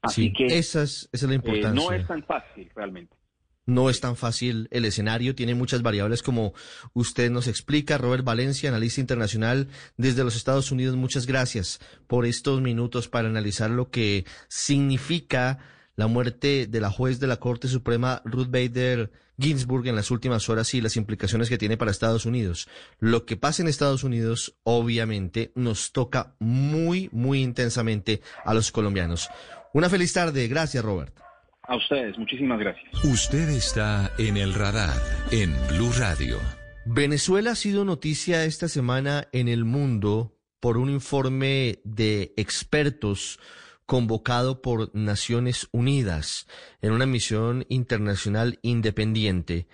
Así 0.00 0.32
que 0.32 0.46
esa 0.46 0.84
es, 0.84 1.08
esa 1.12 1.26
es 1.26 1.28
la 1.28 1.32
eh, 1.32 1.36
importancia. 1.36 1.72
no 1.72 1.92
es 1.92 2.06
tan 2.06 2.22
fácil 2.22 2.70
realmente. 2.76 3.16
No 3.64 3.90
es 3.90 4.00
tan 4.00 4.14
fácil 4.14 4.68
el 4.70 4.84
escenario, 4.84 5.34
tiene 5.34 5.56
muchas 5.56 5.82
variables 5.82 6.22
como 6.22 6.54
usted 6.92 7.32
nos 7.32 7.48
explica. 7.48 7.98
Robert 7.98 8.22
Valencia, 8.22 8.68
analista 8.68 9.00
internacional 9.00 9.66
desde 9.96 10.22
los 10.22 10.36
Estados 10.36 10.70
Unidos, 10.70 10.94
muchas 10.94 11.26
gracias 11.26 11.80
por 12.06 12.26
estos 12.26 12.60
minutos 12.60 13.08
para 13.08 13.26
analizar 13.26 13.70
lo 13.70 13.90
que 13.90 14.24
significa 14.46 15.58
la 15.96 16.06
muerte 16.06 16.66
de 16.66 16.80
la 16.80 16.90
juez 16.90 17.18
de 17.18 17.26
la 17.26 17.38
Corte 17.38 17.68
Suprema 17.68 18.22
Ruth 18.24 18.48
Bader 18.50 19.10
Ginsburg 19.38 19.86
en 19.88 19.96
las 19.96 20.10
últimas 20.10 20.48
horas 20.48 20.72
y 20.74 20.80
las 20.80 20.96
implicaciones 20.96 21.48
que 21.48 21.58
tiene 21.58 21.76
para 21.76 21.90
Estados 21.90 22.26
Unidos. 22.26 22.68
Lo 23.00 23.26
que 23.26 23.36
pasa 23.36 23.62
en 23.62 23.68
Estados 23.68 24.04
Unidos 24.04 24.56
obviamente 24.62 25.52
nos 25.54 25.92
toca 25.92 26.34
muy, 26.38 27.08
muy 27.12 27.42
intensamente 27.42 28.20
a 28.44 28.54
los 28.54 28.72
colombianos. 28.72 29.28
Una 29.72 29.90
feliz 29.90 30.12
tarde. 30.12 30.48
Gracias, 30.48 30.84
Robert. 30.84 31.14
A 31.62 31.76
ustedes, 31.76 32.16
muchísimas 32.16 32.60
gracias. 32.60 33.04
Usted 33.04 33.48
está 33.48 34.12
en 34.18 34.36
el 34.36 34.54
radar 34.54 34.96
en 35.32 35.52
Blue 35.68 35.92
Radio. 35.98 36.38
Venezuela 36.84 37.50
ha 37.50 37.56
sido 37.56 37.84
noticia 37.84 38.44
esta 38.44 38.68
semana 38.68 39.26
en 39.32 39.48
el 39.48 39.64
mundo 39.64 40.36
por 40.60 40.78
un 40.78 40.88
informe 40.88 41.80
de 41.84 42.32
expertos 42.36 43.40
convocado 43.86 44.60
por 44.60 44.94
Naciones 44.94 45.68
Unidas 45.72 46.46
en 46.82 46.92
una 46.92 47.06
misión 47.06 47.64
internacional 47.68 48.58
independiente 48.62 49.68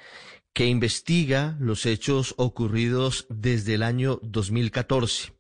que 0.53 0.67
investiga 0.67 1.57
los 1.59 1.87
hechos 1.87 2.35
ocurridos 2.37 3.27
desde 3.31 3.75
el 3.75 3.83
año 3.83 4.21
2014. 4.23 5.35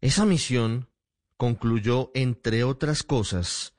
Esa 0.00 0.24
misión 0.24 0.88
concluyó, 1.36 2.12
entre 2.14 2.62
otras 2.62 3.02
cosas, 3.02 3.74